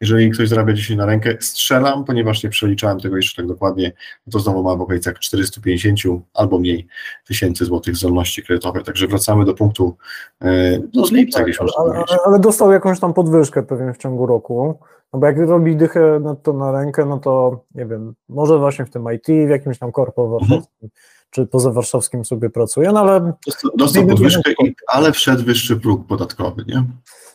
jeżeli 0.00 0.30
ktoś 0.30 0.48
zarabia 0.48 0.72
dzisiaj 0.72 0.96
na 0.96 1.06
rękę, 1.06 1.36
strzelam, 1.40 2.04
ponieważ 2.04 2.44
nie 2.44 2.50
przeliczałem 2.50 3.00
tego 3.00 3.16
jeszcze 3.16 3.42
tak 3.42 3.46
dokładnie, 3.46 3.92
no 4.26 4.30
to 4.32 4.38
znowu 4.38 4.62
ma 4.62 4.76
w 4.76 4.80
okolicach 4.80 5.18
450 5.18 6.00
albo 6.34 6.58
mniej 6.58 6.86
tysięcy 7.26 7.64
złotych 7.64 7.96
zdolności 7.96 8.42
kredytowej. 8.42 8.84
Także 8.84 9.06
wracamy 9.06 9.44
do 9.44 9.54
punktu 9.54 9.96
e, 10.42 10.80
no 10.94 11.06
z 11.06 11.12
lipca, 11.12 11.38
tak, 11.38 11.48
ale, 11.58 11.70
ale, 11.76 12.04
ale, 12.26 12.38
dostał 12.38 12.72
jakąś 12.72 13.00
tam 13.00 13.14
podwyżkę 13.14 13.62
pewnie 13.62 13.92
w 13.92 13.98
ciągu 13.98 14.26
roku. 14.26 14.78
No 15.12 15.20
bo 15.20 15.26
jak 15.26 15.38
robi 15.38 15.76
dychę 15.76 16.20
na 16.20 16.34
to 16.34 16.52
na 16.52 16.72
rękę, 16.72 17.06
no 17.06 17.18
to 17.18 17.64
nie 17.74 17.86
wiem, 17.86 18.14
może 18.28 18.58
właśnie 18.58 18.84
w 18.84 18.90
tym 18.90 19.04
IT, 19.14 19.26
w 19.26 19.50
jakimś 19.50 19.78
tam 19.78 19.92
korpo 19.92 20.28
warszawskim, 20.28 20.62
mhm. 20.82 20.90
Czy 21.30 21.46
poza 21.46 21.70
warszawskim 21.70 22.24
sobie 22.24 22.50
pracuje, 22.50 22.92
no 22.92 23.00
ale... 23.00 23.32
Dostał, 23.76 24.06
podwyżkę, 24.06 24.52
i, 24.64 24.74
ale 24.86 25.12
wszedł 25.12 25.44
wyższy 25.44 25.76
próg 25.76 26.06
podatkowy, 26.06 26.64
nie? 26.66 26.84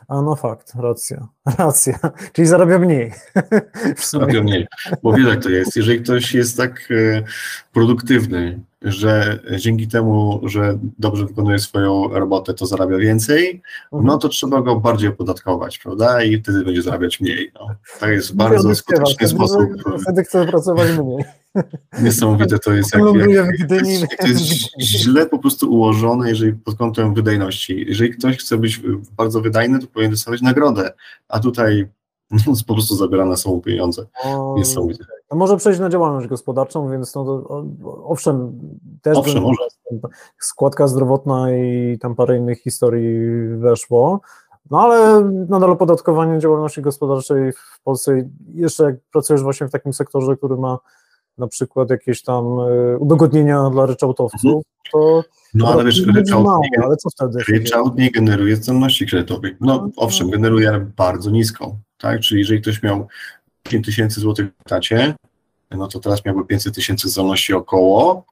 A 0.07 0.21
no 0.21 0.35
fakt, 0.35 0.73
racja, 0.75 1.27
racja. 1.57 1.99
Czyli 2.33 2.47
zarabia 2.47 2.79
mniej. 2.79 3.13
Zarabia 4.09 4.43
mniej, 4.43 4.67
bo 5.03 5.13
wiesz 5.13 5.27
jak 5.27 5.43
to 5.43 5.49
jest. 5.49 5.75
Jeżeli 5.75 6.01
ktoś 6.01 6.33
jest 6.33 6.57
tak 6.57 6.89
e, 6.91 7.23
produktywny, 7.73 8.59
że 8.81 9.39
dzięki 9.57 9.87
temu, 9.87 10.41
że 10.43 10.77
dobrze 10.99 11.25
wykonuje 11.25 11.59
swoją 11.59 12.07
robotę, 12.07 12.53
to 12.53 12.65
zarabia 12.65 12.97
więcej, 12.97 13.61
mhm. 13.93 14.05
no 14.05 14.17
to 14.17 14.29
trzeba 14.29 14.61
go 14.61 14.75
bardziej 14.75 15.09
opodatkować, 15.09 15.79
prawda? 15.79 16.23
I 16.23 16.41
wtedy 16.41 16.63
będzie 16.63 16.81
zarabiać 16.81 17.19
mniej. 17.19 17.51
No. 17.59 17.67
To 17.99 18.07
jest 18.07 18.35
bardzo 18.35 18.75
skuteczny 18.75 19.27
sposób. 19.27 19.69
Wtedy 20.01 20.23
chce 20.23 20.45
pracować 20.45 20.89
mniej. 20.97 21.44
Niesamowite 22.01 22.59
to 22.59 22.73
jest, 22.73 22.93
jak, 22.95 23.03
jak, 23.15 23.59
jak, 23.59 24.19
to 24.19 24.27
jest 24.27 24.43
źle 24.79 25.25
po 25.25 25.39
prostu 25.39 25.73
ułożone, 25.73 26.29
jeżeli 26.29 26.53
pod 26.53 26.75
kątem 26.75 27.13
wydajności. 27.13 27.85
Jeżeli 27.87 28.13
ktoś 28.13 28.37
chce 28.37 28.57
być 28.57 28.81
bardzo 29.17 29.41
wydajny, 29.41 29.79
to 29.79 29.87
powinien 29.87 30.11
dostawać 30.11 30.41
nagrodę, 30.41 30.93
a 31.27 31.39
tutaj 31.39 31.87
po 32.67 32.73
prostu 32.73 32.95
zabierane 32.95 33.37
są 33.37 33.61
pieniądze. 33.61 34.05
Niesamowite. 34.55 35.05
no 35.31 35.37
może 35.37 35.57
przejść 35.57 35.79
na 35.79 35.89
działalność 35.89 36.27
gospodarczą, 36.27 36.89
więc 36.91 37.15
no 37.15 37.25
to, 37.25 37.63
owszem, 38.05 38.59
też 39.01 39.17
Owszem, 39.17 39.43
może. 39.43 39.63
składka 40.39 40.87
zdrowotna 40.87 41.55
i 41.55 41.97
tam 41.99 42.15
parę 42.15 42.37
innych 42.37 42.61
historii 42.61 43.19
weszło. 43.57 44.21
No 44.71 44.81
ale 44.81 45.21
nadal 45.49 45.71
opodatkowanie 45.71 46.39
działalności 46.39 46.81
gospodarczej 46.81 47.51
w 47.51 47.81
Polsce, 47.83 48.29
jeszcze 48.53 48.83
jak 48.83 48.95
pracujesz 49.11 49.43
właśnie 49.43 49.67
w 49.67 49.71
takim 49.71 49.93
sektorze, 49.93 50.37
który 50.37 50.57
ma 50.57 50.79
na 51.37 51.47
przykład 51.47 51.89
jakieś 51.89 52.21
tam 52.21 52.45
e, 52.59 52.97
udogodnienia 52.97 53.69
dla 53.69 53.85
ryczałtowców, 53.85 54.63
to 54.91 55.23
No 55.53 55.73
ale 55.73 55.83
wiesz, 55.85 56.05
ryczałt 56.05 56.45
mało, 56.45 56.61
nie, 56.77 56.83
ale 56.85 56.95
co 56.97 57.09
wtedy? 57.09 57.39
się 57.39 57.45
dzieje? 57.45 57.59
ryczałt 57.59 57.97
nie 57.97 58.11
generuje 58.11 58.55
zdolności 58.55 59.07
kredytowej. 59.07 59.55
No 59.59 59.75
No, 59.75 59.89
owszem, 59.95 60.27
no. 60.27 60.33
generuje, 60.33 60.69
ale 60.69 60.79
bardzo 60.79 61.31
niską, 61.31 61.79
tak? 61.97 62.19
Czyli 62.19 62.39
jeżeli 62.39 62.61
ktoś 62.61 62.83
miał 62.83 63.07
5 63.63 63.85
tysięcy 63.85 64.19
złotych 64.21 64.47
w 64.65 64.69
tacie, 64.69 65.15
no 65.71 65.87
to 65.87 65.99
teraz 65.99 66.25
miałby 66.25 66.45
500 66.45 66.75
tysięcy 66.75 67.09
zdolności 67.09 67.53
około. 67.53 68.25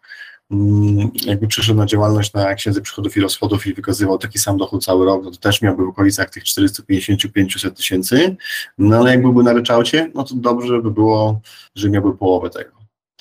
Mm, 0.51 1.11
Jakby 1.25 1.47
przyszedł 1.47 1.79
na 1.79 1.85
działalność 1.85 2.33
na 2.33 2.55
księdze 2.55 2.81
przychodów 2.81 3.17
i 3.17 3.21
rozchodów 3.21 3.67
i 3.67 3.73
wykazywał 3.73 4.17
taki 4.17 4.39
sam 4.39 4.57
dochód 4.57 4.83
cały 4.85 5.05
rok, 5.05 5.23
no 5.23 5.31
to 5.31 5.37
też 5.37 5.61
miałby 5.61 5.85
w 5.85 5.89
okolicach 5.89 6.29
tych 6.29 6.43
450-500 6.43 7.71
tysięcy. 7.71 8.35
No 8.77 8.97
ale 8.97 9.11
jakby 9.11 9.33
był 9.33 9.43
na 9.43 9.53
ryczałcie, 9.53 10.11
no 10.15 10.23
to 10.23 10.35
dobrze 10.35 10.81
by 10.81 10.91
było, 10.91 11.39
że 11.75 11.89
miałby 11.89 12.17
połowę 12.17 12.49
tego. 12.49 12.71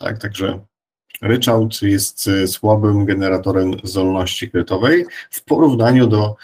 Tak, 0.03 0.19
także 0.19 0.65
ryczałt 1.23 1.83
jest 1.83 2.29
e, 2.29 2.47
słabym 2.47 3.05
generatorem 3.05 3.73
zdolności 3.85 4.51
kredytowej 4.51 5.07
w 5.31 5.45
porównaniu 5.45 6.07
do, 6.07 6.37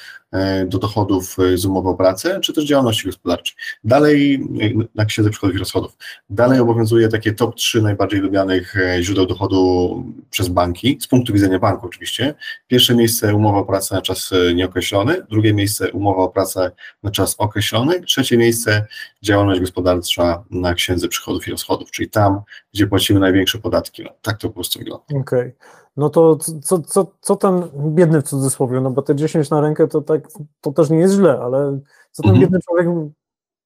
do 0.67 0.79
dochodów 0.79 1.37
e, 1.39 1.59
z 1.59 1.65
umowy 1.65 1.89
o 1.89 1.95
pracę, 1.95 2.41
czy 2.41 2.53
też 2.53 2.65
działalności 2.65 3.07
gospodarczej. 3.07 3.57
Dalej, 3.85 4.35
e, 4.61 4.87
na 4.95 5.05
księdze 5.05 5.31
przychodów 5.31 5.57
i 5.57 5.59
rozchodów, 5.59 5.97
dalej 6.31 6.61
obowiązuje 6.61 7.09
takie 7.09 7.33
top 7.33 7.55
3 7.55 7.83
najbardziej 7.83 8.21
lubianych 8.21 8.77
e, 8.77 9.03
źródeł 9.03 9.27
dochodu 9.27 10.05
przez 10.31 10.49
banki, 10.49 10.99
z 11.01 11.07
punktu 11.07 11.33
widzenia 11.33 11.59
banku 11.59 11.87
oczywiście. 11.87 12.35
Pierwsze 12.67 12.95
miejsce 12.95 13.35
umowa 13.35 13.59
o 13.59 13.65
pracę 13.65 13.95
na 13.95 14.03
czas 14.03 14.31
e, 14.33 14.55
nieokreślony, 14.55 15.27
drugie 15.31 15.55
miejsce 15.55 15.93
umowa 15.93 16.23
o 16.23 16.29
pracę 16.29 16.71
na 17.03 17.11
czas 17.11 17.35
określony, 17.39 18.01
trzecie 18.01 18.37
miejsce 18.37 18.87
działalność 19.23 19.61
gospodarcza 19.61 20.45
na 20.51 20.75
księdze 20.75 21.09
przychodów 21.09 21.49
i 21.49 21.51
rozchodów, 21.51 21.91
czyli 21.91 22.11
tam, 22.11 22.41
gdzie 22.75 22.87
płacimy 22.87 23.21
największe 23.21 23.59
podatki. 23.59 24.03
No, 24.05 24.11
tak 24.23 24.39
to 24.39 24.49
po 24.49 24.55
prostu 24.55 24.79
wygląda. 24.79 25.05
Okej. 25.21 25.53
No 25.99 26.11
to 26.11 26.37
co, 26.37 26.79
co, 26.83 27.13
co 27.21 27.37
ten 27.37 27.63
biedny 27.75 28.21
w 28.21 28.25
cudzysłowie, 28.25 28.81
no 28.81 28.91
bo 28.91 29.03
te 29.03 29.15
10 29.17 29.51
na 29.51 29.61
rękę 29.61 29.89
to 29.89 30.01
tak, 30.01 30.29
to 30.61 30.73
też 30.73 30.91
nie 30.91 30.99
jest 30.99 31.15
źle, 31.15 31.41
ale 31.43 31.81
co 32.13 32.23
ten 32.23 32.31
Mhm. 32.33 32.41
biedny 32.41 32.59
człowiek 32.61 32.89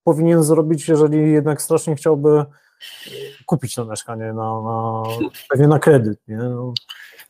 powinien 0.05 0.43
zrobić, 0.43 0.89
jeżeli 0.89 1.33
jednak 1.33 1.63
strasznie 1.63 1.97
chciałby 1.97 2.45
kupić 3.47 3.75
to 3.75 3.85
mieszkanie 3.85 4.33
na, 4.33 4.63
na 4.63 5.03
pewnie 5.51 5.69
na 5.69 5.79
kredyt, 5.79 6.19
nie? 6.29 6.37
No, 6.37 6.73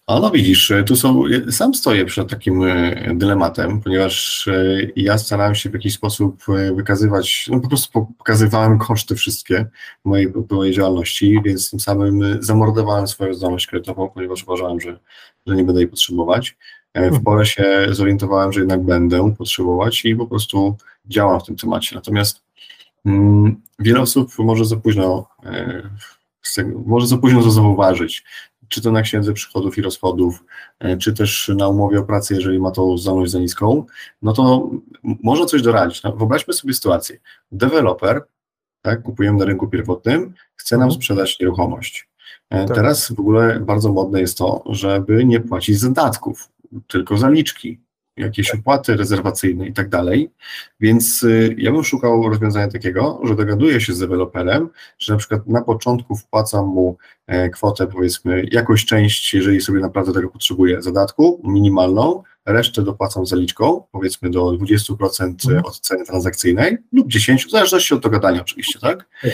A 0.06 0.20
no 0.20 0.30
widzisz, 0.30 0.70
e, 0.70 0.84
tu 0.84 0.96
są, 0.96 1.24
e, 1.26 1.52
sam 1.52 1.74
stoję 1.74 2.04
przed 2.04 2.30
takim 2.30 2.62
e, 2.62 3.14
dylematem, 3.14 3.80
ponieważ 3.80 4.48
ja 4.96 5.18
starałem 5.18 5.54
się 5.54 5.70
w 5.70 5.74
jakiś 5.74 5.94
sposób 5.94 6.44
wykazywać, 6.74 7.48
no 7.50 7.60
po 7.60 7.68
prostu 7.68 7.92
po- 7.92 8.06
pokazywałem 8.18 8.78
koszty 8.78 9.16
wszystkie 9.16 9.66
mojej, 10.04 10.32
mojej 10.50 10.74
działalności, 10.74 11.40
więc 11.44 11.70
tym 11.70 11.80
samym 11.80 12.42
zamordowałem 12.42 13.06
swoją 13.06 13.34
zdolność 13.34 13.66
kredytową, 13.66 14.08
ponieważ 14.08 14.42
uważałem, 14.42 14.80
że, 14.80 14.98
że 15.46 15.56
nie 15.56 15.64
będę 15.64 15.80
jej 15.80 15.88
potrzebować. 15.88 16.56
W 16.94 17.22
porę 17.22 17.46
się 17.46 17.86
zorientowałem, 17.90 18.52
że 18.52 18.60
jednak 18.60 18.82
będę 18.82 19.34
potrzebować 19.38 20.04
i 20.04 20.16
po 20.16 20.26
prostu 20.26 20.76
działam 21.06 21.40
w 21.40 21.44
tym 21.44 21.56
temacie. 21.56 21.96
Natomiast 21.96 22.42
mm, 23.06 23.62
wiele 23.78 24.00
osób 24.00 24.38
może 24.38 24.64
za 24.64 24.76
późno, 24.76 25.28
e, 25.44 25.82
może 26.86 27.06
za 27.06 27.18
późno 27.18 27.42
to 27.42 27.50
zauważyć 27.50 28.24
czy 28.72 28.82
to 28.82 28.92
na 28.92 29.02
księdze 29.02 29.32
przychodów 29.32 29.78
i 29.78 29.82
rozchodów, 29.82 30.44
e, 30.78 30.96
czy 30.96 31.12
też 31.12 31.50
na 31.56 31.68
umowie 31.68 32.00
o 32.00 32.02
pracę, 32.02 32.34
jeżeli 32.34 32.58
ma 32.60 32.70
tą 32.70 32.98
zdolność 32.98 33.32
za 33.32 33.38
niską, 33.38 33.84
no 34.22 34.32
to 34.32 34.70
może 35.02 35.46
coś 35.46 35.62
doradzić. 35.62 36.02
No, 36.02 36.12
wyobraźmy 36.12 36.54
sobie 36.54 36.74
sytuację. 36.74 37.18
Deweloper, 37.52 38.22
tak, 38.82 39.02
kupujemy 39.02 39.38
na 39.38 39.44
rynku 39.44 39.68
pierwotnym, 39.68 40.34
chce 40.56 40.76
nam 40.76 40.82
Mhm. 40.88 40.94
sprzedać 41.00 41.40
nieruchomość. 41.40 42.08
E, 42.50 42.66
Tak. 42.66 42.76
Teraz 42.76 43.12
w 43.12 43.20
ogóle 43.20 43.60
bardzo 43.60 43.92
modne 43.92 44.20
jest 44.20 44.38
to, 44.38 44.64
żeby 44.66 45.24
nie 45.24 45.40
płacić 45.40 45.78
zadatków, 45.80 46.48
tylko 46.88 47.16
zaliczki, 47.18 47.80
jakieś 48.16 48.54
opłaty 48.54 48.96
rezerwacyjne 48.96 49.66
i 49.66 49.72
tak 49.72 49.88
dalej. 49.88 50.30
Więc 50.80 51.22
y, 51.22 51.54
ja 51.58 51.72
bym 51.72 51.84
szukał 51.84 52.28
rozwiązania 52.28 52.68
takiego, 52.68 53.20
że 53.24 53.36
dogaduję 53.36 53.80
się 53.80 53.92
z 53.92 53.98
deweloperem, 53.98 54.68
że 54.98 55.12
na 55.12 55.18
przykład 55.18 55.46
na 55.46 55.62
początku 55.62 56.16
wpłacam 56.16 56.66
mu 56.66 56.96
e, 57.26 57.50
kwotę, 57.50 57.86
powiedzmy, 57.86 58.44
jakąś 58.52 58.84
część, 58.84 59.34
jeżeli 59.34 59.60
sobie 59.60 59.80
naprawdę 59.80 60.12
tego 60.12 60.28
potrzebuje, 60.28 60.82
zadatku 60.82 61.40
minimalną, 61.44 62.22
resztę 62.46 62.82
dopłacam 62.82 63.26
zaliczką, 63.26 63.82
powiedzmy 63.92 64.30
do 64.30 64.44
20% 64.44 65.34
Mhm. 65.44 65.64
od 65.64 65.80
ceny 65.80 66.04
transakcyjnej 66.04 66.78
lub 66.92 67.08
10%, 67.08 67.46
w 67.46 67.50
zależności 67.50 67.94
od 67.94 68.00
dogadania 68.00 68.40
oczywiście, 68.40 68.78
tak? 68.78 69.08
Tak. 69.22 69.32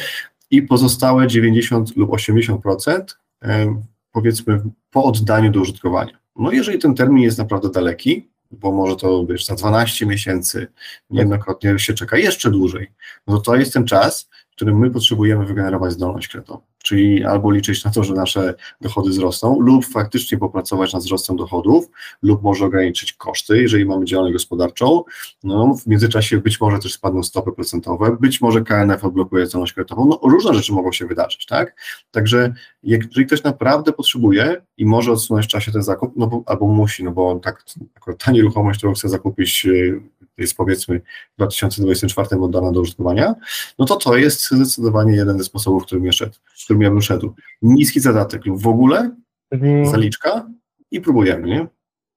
I 0.50 0.62
pozostałe 0.62 1.26
90 1.26 1.96
lub 1.96 2.10
80% 2.10 3.02
e, 3.42 3.82
powiedzmy 4.12 4.62
po 4.90 5.04
oddaniu 5.04 5.50
do 5.50 5.60
użytkowania. 5.60 6.18
No 6.36 6.52
jeżeli 6.52 6.78
ten 6.78 6.94
termin 6.94 7.22
jest 7.22 7.38
naprawdę 7.38 7.70
daleki, 7.70 8.28
bo 8.50 8.72
może 8.72 8.96
to 8.96 9.26
wiesz, 9.26 9.46
za 9.46 9.54
12 9.54 10.06
miesięcy, 10.06 10.66
niejednokrotnie 11.11 11.78
się 11.78 11.94
czeka 11.94 12.18
jeszcze 12.18 12.50
dłużej, 12.50 12.92
no 13.26 13.40
to 13.40 13.56
jest 13.56 13.72
ten 13.72 13.84
czas, 13.84 14.28
w 14.50 14.54
którym 14.54 14.78
my 14.78 14.90
potrzebujemy 14.90 15.46
wygenerować 15.46 15.92
zdolność 15.92 16.28
kredytową. 16.28 16.61
Czyli 16.82 17.24
albo 17.24 17.50
liczyć 17.50 17.84
na 17.84 17.90
to, 17.90 18.04
że 18.04 18.14
nasze 18.14 18.54
dochody 18.80 19.10
wzrosną, 19.10 19.60
lub 19.60 19.86
faktycznie 19.86 20.38
popracować 20.38 20.92
nad 20.92 21.02
wzrostem 21.02 21.36
dochodów, 21.36 21.86
lub 22.22 22.42
może 22.42 22.64
ograniczyć 22.64 23.12
koszty, 23.12 23.62
jeżeli 23.62 23.84
mamy 23.84 24.04
działalność 24.04 24.32
gospodarczą. 24.32 25.02
No, 25.44 25.74
w 25.74 25.86
międzyczasie 25.86 26.38
być 26.38 26.60
może 26.60 26.78
też 26.78 26.94
spadną 26.94 27.22
stopy 27.22 27.52
procentowe, 27.52 28.16
być 28.20 28.40
może 28.40 28.60
KNF 28.60 29.04
odblokuje 29.04 29.46
zdolność 29.46 29.72
kredytową. 29.72 30.06
No, 30.06 30.20
różne 30.30 30.54
rzeczy 30.54 30.72
mogą 30.72 30.92
się 30.92 31.06
wydarzyć, 31.06 31.46
tak? 31.46 31.74
Także 32.10 32.54
jeżeli 32.82 33.26
ktoś 33.26 33.42
naprawdę 33.42 33.92
potrzebuje 33.92 34.62
i 34.76 34.86
może 34.86 35.12
odsunąć 35.12 35.46
w 35.46 35.48
czasie 35.48 35.72
ten 35.72 35.82
zakup, 35.82 36.12
no 36.16 36.26
bo, 36.26 36.42
albo 36.46 36.66
musi, 36.66 37.04
no 37.04 37.10
bo 37.10 37.38
tak, 37.38 37.64
akurat 37.96 38.24
ta 38.24 38.32
nieruchomość, 38.32 38.78
którą 38.78 38.94
chce 38.94 39.08
zakupić, 39.08 39.64
yy, 39.64 40.00
jest 40.38 40.56
powiedzmy 40.56 41.00
w 41.32 41.36
2024 41.36 42.40
oddana 42.40 42.72
do 42.72 42.80
użytkowania, 42.80 43.34
no 43.78 43.84
to 43.84 43.96
to 43.96 44.16
jest 44.16 44.50
zdecydowanie 44.50 45.16
jeden 45.16 45.38
ze 45.38 45.44
sposobów, 45.44 45.84
którym 45.86 46.12
szedł, 46.12 46.36
którym 46.68 46.83
ja 46.83 46.90
bym 46.90 47.02
szedł. 47.02 47.35
Niski 47.62 48.00
zadatek 48.00 48.46
lub 48.46 48.62
w 48.62 48.66
ogóle 48.66 49.16
czyli, 49.52 49.87
zaliczka 49.87 50.46
i 50.90 51.00
próbujemy, 51.00 51.48
nie? 51.48 51.66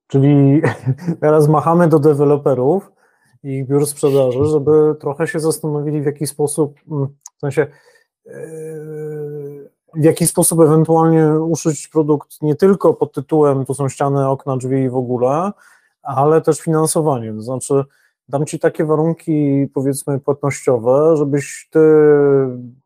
czyli 0.07 0.61
teraz 1.21 1.47
machamy 1.47 1.87
do 1.87 1.99
deweloperów 1.99 2.91
i 3.43 3.63
biur 3.63 3.87
sprzedaży, 3.87 4.45
żeby 4.45 4.95
trochę 4.99 5.27
się 5.27 5.39
zastanowili 5.39 6.01
w 6.01 6.05
jaki 6.05 6.27
sposób, 6.27 6.79
mm, 6.91 7.07
w 7.37 7.39
sensie 7.39 7.67
yy, 8.25 9.71
w 9.95 10.03
jaki 10.03 10.27
sposób 10.27 10.59
ewentualnie 10.59 11.29
uszyć 11.29 11.87
produkt 11.87 12.41
nie 12.41 12.55
tylko 12.55 12.93
pod 12.93 13.13
tytułem 13.13 13.65
tu 13.65 13.73
są 13.73 13.89
ściany, 13.89 14.29
okna, 14.29 14.57
drzwi 14.57 14.77
i 14.77 14.89
w 14.89 14.95
ogóle, 14.95 15.51
ale 16.01 16.41
też 16.41 16.59
finansowanie. 16.59 17.33
To 17.33 17.41
znaczy, 17.41 17.83
dam 18.31 18.45
ci 18.45 18.59
takie 18.59 18.85
warunki, 18.85 19.67
powiedzmy, 19.73 20.19
płatnościowe, 20.19 21.17
żebyś 21.17 21.67
ty 21.71 21.79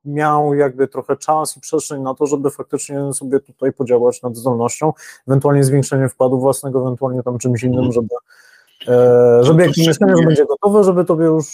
miał 0.05 0.53
jakby 0.53 0.87
trochę 0.87 1.17
czas 1.17 1.57
i 1.57 1.59
przestrzeń 1.59 2.01
na 2.01 2.13
to, 2.13 2.25
żeby 2.25 2.49
faktycznie 2.49 3.13
sobie 3.13 3.39
tutaj 3.39 3.73
podziałać 3.73 4.21
nad 4.21 4.35
zdolnością, 4.35 4.93
ewentualnie 5.27 5.63
zwiększenie 5.63 6.09
wkładu 6.09 6.39
własnego, 6.39 6.81
ewentualnie 6.81 7.23
tam 7.23 7.37
czymś 7.37 7.63
innym, 7.63 7.91
żeby, 7.91 8.15
e, 8.87 9.43
żeby 9.43 9.63
jak 9.63 9.75
to 9.75 9.81
mieszkanie 9.81 10.11
już 10.11 10.25
będzie 10.25 10.45
gotowe, 10.45 10.83
żeby 10.83 11.05
tobie 11.05 11.25
już 11.25 11.45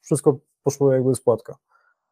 wszystko 0.00 0.36
poszło 0.64 0.92
jakby 0.92 1.14
spłatka. 1.14 1.56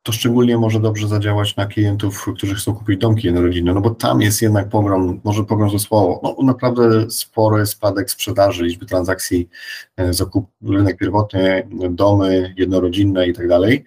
To 0.02 0.12
szczególnie 0.12 0.58
może 0.58 0.80
dobrze 0.80 1.08
zadziałać 1.08 1.56
na 1.56 1.66
klientów, 1.66 2.26
którzy 2.37 2.54
chcą 2.54 2.74
kupić 2.74 3.00
domki 3.00 3.26
jednorodzinne, 3.26 3.74
no 3.74 3.80
bo 3.80 3.90
tam 3.90 4.20
jest 4.20 4.42
jednak 4.42 4.68
pogrom, 4.68 5.20
może 5.24 5.44
pogrom 5.44 5.70
to 5.70 5.78
słowo, 5.78 6.20
no 6.22 6.46
naprawdę 6.46 7.11
spory 7.11 7.66
spadek 7.66 8.11
sprzedaży, 8.11 8.64
liczby 8.64 8.87
transakcji, 8.87 9.48
e, 9.96 10.12
zakup, 10.12 10.46
rynek 10.68 10.98
pierwotny, 10.98 11.68
domy 11.90 12.54
jednorodzinne 12.56 13.28
i 13.28 13.32
tak 13.32 13.48
dalej, 13.48 13.84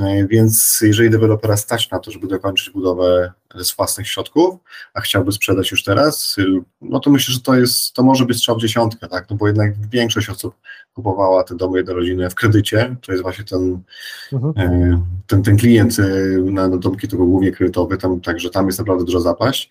E, 0.00 0.26
więc 0.26 0.80
jeżeli 0.82 1.10
dewelopera 1.10 1.56
stać 1.56 1.90
na 1.90 1.98
to, 1.98 2.10
żeby 2.10 2.26
dokończyć 2.26 2.70
budowę 2.70 3.32
z 3.62 3.76
własnych 3.76 4.08
środków, 4.08 4.54
a 4.94 5.00
chciałby 5.00 5.32
sprzedać 5.32 5.70
już 5.70 5.82
teraz, 5.82 6.38
y, 6.38 6.44
no 6.80 7.00
to 7.00 7.10
myślę, 7.10 7.34
że 7.34 7.40
to 7.40 7.54
jest, 7.54 7.92
to 7.92 8.02
może 8.02 8.26
być 8.26 8.36
strzał 8.36 8.56
w 8.56 8.60
dziesiątkę, 8.60 9.08
tak, 9.08 9.30
no 9.30 9.36
bo 9.36 9.46
jednak 9.46 9.88
większość 9.88 10.28
osób 10.28 10.54
kupowała 10.94 11.44
te 11.44 11.54
domy 11.54 11.78
jednorodzinne 11.78 12.30
w 12.30 12.34
kredycie, 12.34 12.96
to 13.02 13.12
jest 13.12 13.22
właśnie 13.22 13.44
ten 13.44 13.82
Mhm. 14.32 14.52
E, 14.56 15.02
ten, 15.26 15.42
ten 15.42 15.56
klient 15.56 15.98
e, 15.98 16.02
na, 16.38 16.68
na 16.68 16.76
domki 16.76 17.08
to 17.08 17.16
był 17.16 17.26
głównie 17.26 17.52
kredytowy, 17.52 17.98
tam, 17.98 18.20
także 18.20 18.50
tam 18.50 18.66
jest 18.66 18.78
naprawdę 18.78 19.04
duża 19.04 19.20
zapaść. 19.20 19.70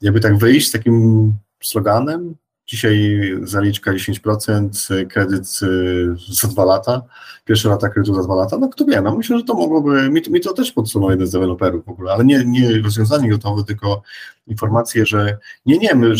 Jakby 0.00 0.20
tak 0.20 0.38
wyjść 0.38 0.68
z 0.68 0.72
takim 0.72 1.32
sloganem, 1.62 2.34
Dzisiaj 2.72 3.20
zaliczka 3.42 3.92
10%, 3.92 5.06
kredyt 5.06 5.58
y, 5.62 6.34
za 6.34 6.48
dwa 6.48 6.64
lata, 6.64 7.02
pierwsze 7.44 7.68
lata 7.68 7.88
kredytu 7.88 8.14
za 8.14 8.22
dwa 8.22 8.34
lata, 8.34 8.58
no 8.58 8.68
kto 8.68 8.84
wie, 8.84 9.00
no 9.00 9.16
myślę, 9.16 9.38
że 9.38 9.44
to 9.44 9.54
mogłoby, 9.54 10.10
mi, 10.10 10.22
mi 10.30 10.40
to 10.40 10.52
też 10.52 10.72
podsunął 10.72 11.10
jeden 11.10 11.26
z 11.26 11.30
deweloperów 11.30 11.84
w 11.84 11.88
ogóle, 11.88 12.12
ale 12.12 12.24
nie, 12.24 12.44
nie 12.44 12.82
rozwiązanie 12.82 13.30
gotowe, 13.30 13.64
tylko 13.64 14.02
informacje, 14.46 15.06
że 15.06 15.38
nie, 15.66 15.78
nie, 15.78 15.94
my 15.94 16.16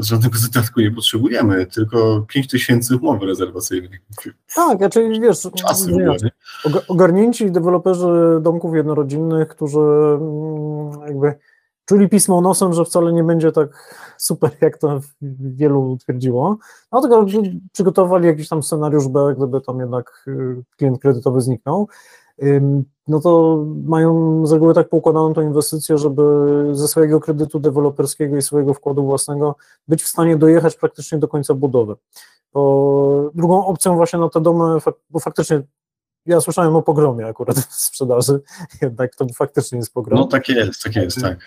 żadnego 0.00 0.38
zadatku 0.38 0.80
nie 0.80 0.90
potrzebujemy, 0.90 1.66
tylko 1.66 2.26
5 2.28 2.48
tysięcy 2.48 2.96
umowy 2.96 3.26
rezerwacyjnej. 3.26 3.98
Tak, 4.54 4.78
znaczy 4.78 5.08
wiesz, 5.20 5.38
Czasy 5.54 5.92
nie, 5.92 6.04
ogóle, 6.64 6.80
ogarnięci 6.88 7.50
deweloperzy 7.50 8.38
domków 8.40 8.74
jednorodzinnych, 8.74 9.48
którzy 9.48 9.78
mm, 9.78 11.06
jakby 11.06 11.34
czuli 11.84 12.08
pismo 12.08 12.40
nosem, 12.40 12.72
że 12.72 12.84
wcale 12.84 13.12
nie 13.12 13.24
będzie 13.24 13.52
tak 13.52 13.96
super, 14.18 14.50
jak 14.60 14.78
to 14.78 15.00
wielu 15.40 15.96
twierdziło, 15.96 16.56
no 16.92 17.00
tylko 17.00 17.26
przygotowali 17.72 18.26
jakiś 18.26 18.48
tam 18.48 18.62
scenariusz 18.62 19.08
B, 19.08 19.34
gdyby 19.36 19.60
tam 19.60 19.80
jednak 19.80 20.24
y, 20.28 20.62
klient 20.76 20.98
kredytowy 20.98 21.40
zniknął, 21.40 21.88
no 23.08 23.20
to 23.20 23.64
mają 23.84 24.46
z 24.46 24.52
reguły 24.52 24.74
tak 24.74 24.88
poukładaną 24.88 25.34
tą 25.34 25.42
inwestycję, 25.42 25.98
żeby 25.98 26.22
ze 26.72 26.88
swojego 26.88 27.20
kredytu 27.20 27.60
deweloperskiego 27.60 28.36
i 28.36 28.42
swojego 28.42 28.74
wkładu 28.74 29.04
własnego 29.04 29.56
być 29.88 30.02
w 30.02 30.08
stanie 30.08 30.36
dojechać 30.36 30.76
praktycznie 30.76 31.18
do 31.18 31.28
końca 31.28 31.54
budowy. 31.54 31.94
Bo 32.52 33.30
drugą 33.34 33.66
opcją 33.66 33.96
właśnie 33.96 34.18
na 34.18 34.28
te 34.28 34.40
domy, 34.40 34.78
bo 35.10 35.20
faktycznie 35.20 35.62
ja 36.26 36.40
słyszałem 36.40 36.76
o 36.76 36.82
pogromie 36.82 37.26
akurat 37.26 37.58
w 37.58 37.74
sprzedaży, 37.74 38.40
jednak 38.82 39.14
to 39.14 39.26
faktycznie 39.34 39.78
jest 39.78 39.94
pogrom 39.94 40.20
No 40.20 40.26
tak 40.26 40.48
jest, 40.48 40.82
tak 40.82 40.96
jest, 40.96 41.20
tak. 41.22 41.38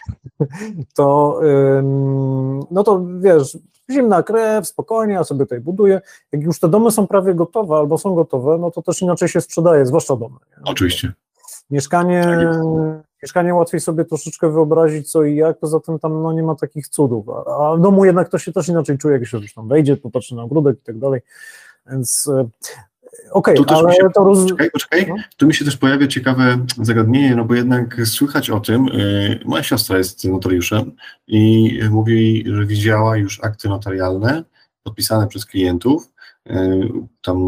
to 0.93 1.39
no 2.71 2.83
to 2.83 3.05
wiesz, 3.19 3.57
zimna 3.91 4.23
krew, 4.23 4.67
spokojnie, 4.67 5.13
ja 5.13 5.23
sobie 5.23 5.45
tutaj 5.45 5.59
buduję. 5.59 6.01
Jak 6.31 6.41
już 6.41 6.59
te 6.59 6.69
domy 6.69 6.91
są 6.91 7.07
prawie 7.07 7.33
gotowe 7.33 7.75
albo 7.75 7.97
są 7.97 8.15
gotowe, 8.15 8.57
no 8.57 8.71
to 8.71 8.81
też 8.81 9.01
inaczej 9.01 9.29
się 9.29 9.41
sprzedaje, 9.41 9.85
zwłaszcza 9.85 10.15
domy. 10.15 10.35
Oczywiście. 10.63 11.13
Mieszkanie, 11.69 12.23
Tak 12.23 13.05
mieszkanie 13.23 13.55
łatwiej 13.55 13.79
sobie 13.79 14.05
troszeczkę 14.05 14.51
wyobrazić 14.51 15.11
co 15.11 15.23
i 15.23 15.35
jak, 15.35 15.59
poza 15.59 15.79
tym 15.79 15.99
tam 15.99 16.23
no, 16.23 16.33
nie 16.33 16.43
ma 16.43 16.55
takich 16.55 16.87
cudów, 16.87 17.29
a, 17.29 17.71
a 17.71 17.75
w 17.75 17.81
domu 17.81 18.05
jednak 18.05 18.29
to 18.29 18.37
się 18.37 18.53
też 18.53 18.67
inaczej 18.67 18.97
czuje, 18.97 19.13
jak 19.13 19.27
się 19.27 19.37
już 19.37 19.53
tam 19.53 19.67
wejdzie, 19.67 19.97
popatrzy 19.97 20.35
na 20.35 20.43
ogródek 20.43 20.77
i 20.79 20.81
tak 20.81 20.99
dalej, 20.99 21.21
więc 21.91 22.27
e, 22.27 22.49
okej, 23.31 23.55
też 23.65 23.77
ale 23.77 23.93
się, 23.93 24.01
to 24.15 24.23
roz... 24.23 24.43
poczekaj, 24.43 24.71
poczekaj, 24.71 25.05
No. 25.09 25.15
tu 25.37 25.47
mi 25.47 25.53
się 25.53 25.65
też 25.65 25.77
pojawia 25.77 26.07
ciekawe 26.07 26.57
zagadnienie, 26.81 27.35
no 27.35 27.45
bo 27.45 27.55
jednak 27.55 28.01
słychać 28.05 28.49
o 28.49 28.59
tym, 28.59 28.87
y, 28.87 29.39
moja 29.45 29.63
siostra 29.63 29.97
jest 29.97 30.25
notariuszem 30.25 30.91
i 31.27 31.79
mówi, 31.89 32.43
że 32.47 32.65
widziała 32.65 33.17
już 33.17 33.43
akty 33.43 33.69
notarialne 33.69 34.43
podpisane 34.83 35.27
przez 35.27 35.45
klientów, 35.45 36.11
y, 36.49 36.53
tam 37.21 37.39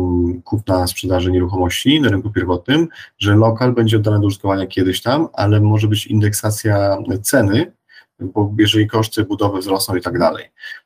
kupna 0.44 0.88
sprzedaży 0.88 1.32
nieruchomości 1.32 2.02
na 2.02 2.10
rynku 2.10 2.32
pierwotnym, 2.32 2.88
że 3.20 3.36
lokal 3.36 3.74
będzie 3.74 3.98
oddany 3.98 4.20
do 4.20 4.28
użytkowania 4.28 4.68
kiedyś 4.68 5.02
tam, 5.02 5.28
ale 5.34 5.62
może 5.62 5.88
być 5.88 6.08
indeksacja 6.08 6.98
ceny, 7.22 7.72
bo 8.20 8.54
jeżeli 8.60 8.88
koszty 8.88 9.24
budowy 9.24 9.60
wzrosną 9.60 9.96
i 9.96 10.02
tak 10.02 10.20
dalej. 10.20 10.46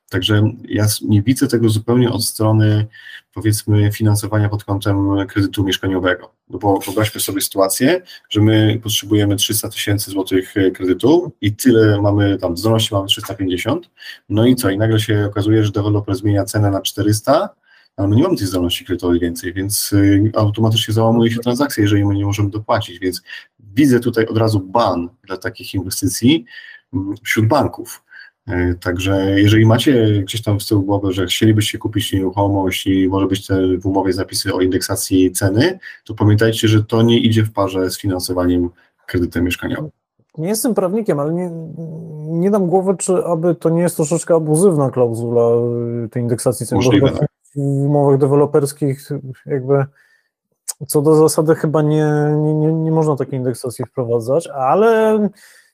Także 0.09 0.43
ja 0.65 0.85
nie 1.01 1.21
widzę 1.21 1.47
tego 1.47 1.69
zupełnie 1.69 2.11
od 2.11 2.23
strony 2.23 2.87
powiedzmy 3.33 3.91
finansowania 3.91 4.49
pod 4.49 4.63
kątem 4.63 5.27
kredytu 5.27 5.63
mieszkaniowego. 5.63 6.33
No 6.49 6.59
bo 6.59 6.79
wyobraźmy 6.79 7.21
sobie 7.21 7.41
sytuację, 7.41 8.01
że 8.29 8.41
my 8.41 8.79
potrzebujemy 8.83 9.35
300 9.35 9.69
tysięcy 9.69 10.11
złotych 10.11 10.57
e, 10.57 10.71
kredytu 10.71 11.31
i 11.41 11.55
tyle 11.55 12.01
mamy 12.01 12.37
tam, 12.37 12.57
zdolności 12.57 12.93
mamy 12.93 13.07
350, 13.07 13.89
no 14.29 14.45
i 14.45 14.55
co, 14.55 14.69
i 14.69 14.77
nagle 14.77 14.99
się 14.99 15.25
okazuje, 15.25 15.63
że 15.63 15.71
deweloper 15.71 16.15
zmienia 16.15 16.45
cenę 16.45 16.71
na 16.71 16.81
400, 16.81 17.49
ale 17.97 18.07
my 18.07 18.15
nie 18.15 18.23
mamy 18.23 18.37
tej 18.37 18.47
zdolności 18.47 18.85
kredytowej 18.85 19.19
więcej, 19.19 19.53
więc 19.53 19.93
y, 19.93 20.31
automatycznie 20.35 20.93
załamuje 20.93 21.31
się 21.31 21.39
transakcja, 21.39 21.81
jeżeli 21.81 22.05
my 22.05 22.15
nie 22.15 22.25
możemy 22.25 22.49
dopłacić, 22.49 22.99
więc 22.99 23.21
widzę 23.59 23.99
tutaj 23.99 24.25
od 24.25 24.37
razu 24.37 24.59
ban 24.59 25.09
dla 25.23 25.37
takich 25.37 25.73
inwestycji 25.73 26.45
mm, 26.93 27.15
wśród 27.23 27.47
banków. 27.47 28.03
E, 28.47 28.73
Także 28.73 29.41
jeżeli 29.41 29.65
macie 29.65 30.21
gdzieś 30.23 30.41
tam 30.43 30.61
z 30.61 30.67
tyłu 30.67 30.81
głowy, 30.81 31.11
że 31.11 31.25
chcielibyście 31.25 31.77
kupić 31.77 32.13
nieruchomość 32.13 32.87
i 32.87 33.07
może 33.07 33.27
być 33.27 33.47
te 33.47 33.77
w 33.77 33.85
umowie 33.85 34.13
zapisy 34.13 34.53
o 34.53 34.61
indeksacji 34.61 35.31
ceny, 35.31 35.79
to 36.05 36.13
pamiętajcie, 36.13 36.67
że 36.67 36.83
to 36.83 37.01
nie 37.01 37.19
idzie 37.19 37.43
w 37.43 37.51
parze 37.51 37.89
z 37.89 37.99
finansowaniem 37.99 38.69
kredytem 39.05 39.45
mieszkaniowym. 39.45 39.89
Nie 40.37 40.49
jestem 40.49 40.73
prawnikiem, 40.73 41.19
ale 41.19 41.33
nie, 41.33 41.51
nie 42.39 42.51
dam 42.51 42.67
głowy, 42.67 42.95
czy 42.97 43.25
aby 43.25 43.55
to 43.55 43.69
nie 43.69 43.81
jest 43.81 43.95
troszeczkę 43.95 44.35
abuzywna 44.35 44.89
klauzula 44.89 45.41
y, 46.05 46.09
tej 46.09 46.21
indeksacji 46.21 46.65
cen. 46.65 46.75
Możliwe, 46.75 47.07
chyba 47.07 47.25
W 47.55 47.57
umowach 47.57 48.17
deweloperskich 48.17 49.09
jakby 49.45 49.85
co 50.87 51.01
do 51.01 51.15
zasady 51.15 51.55
chyba 51.55 51.81
nie, 51.81 52.35
nie, 52.37 52.53
nie, 52.53 52.73
nie 52.73 52.91
można 52.91 53.15
takiej 53.15 53.39
indeksacji 53.39 53.85
wprowadzać, 53.85 54.47
ale 54.47 55.19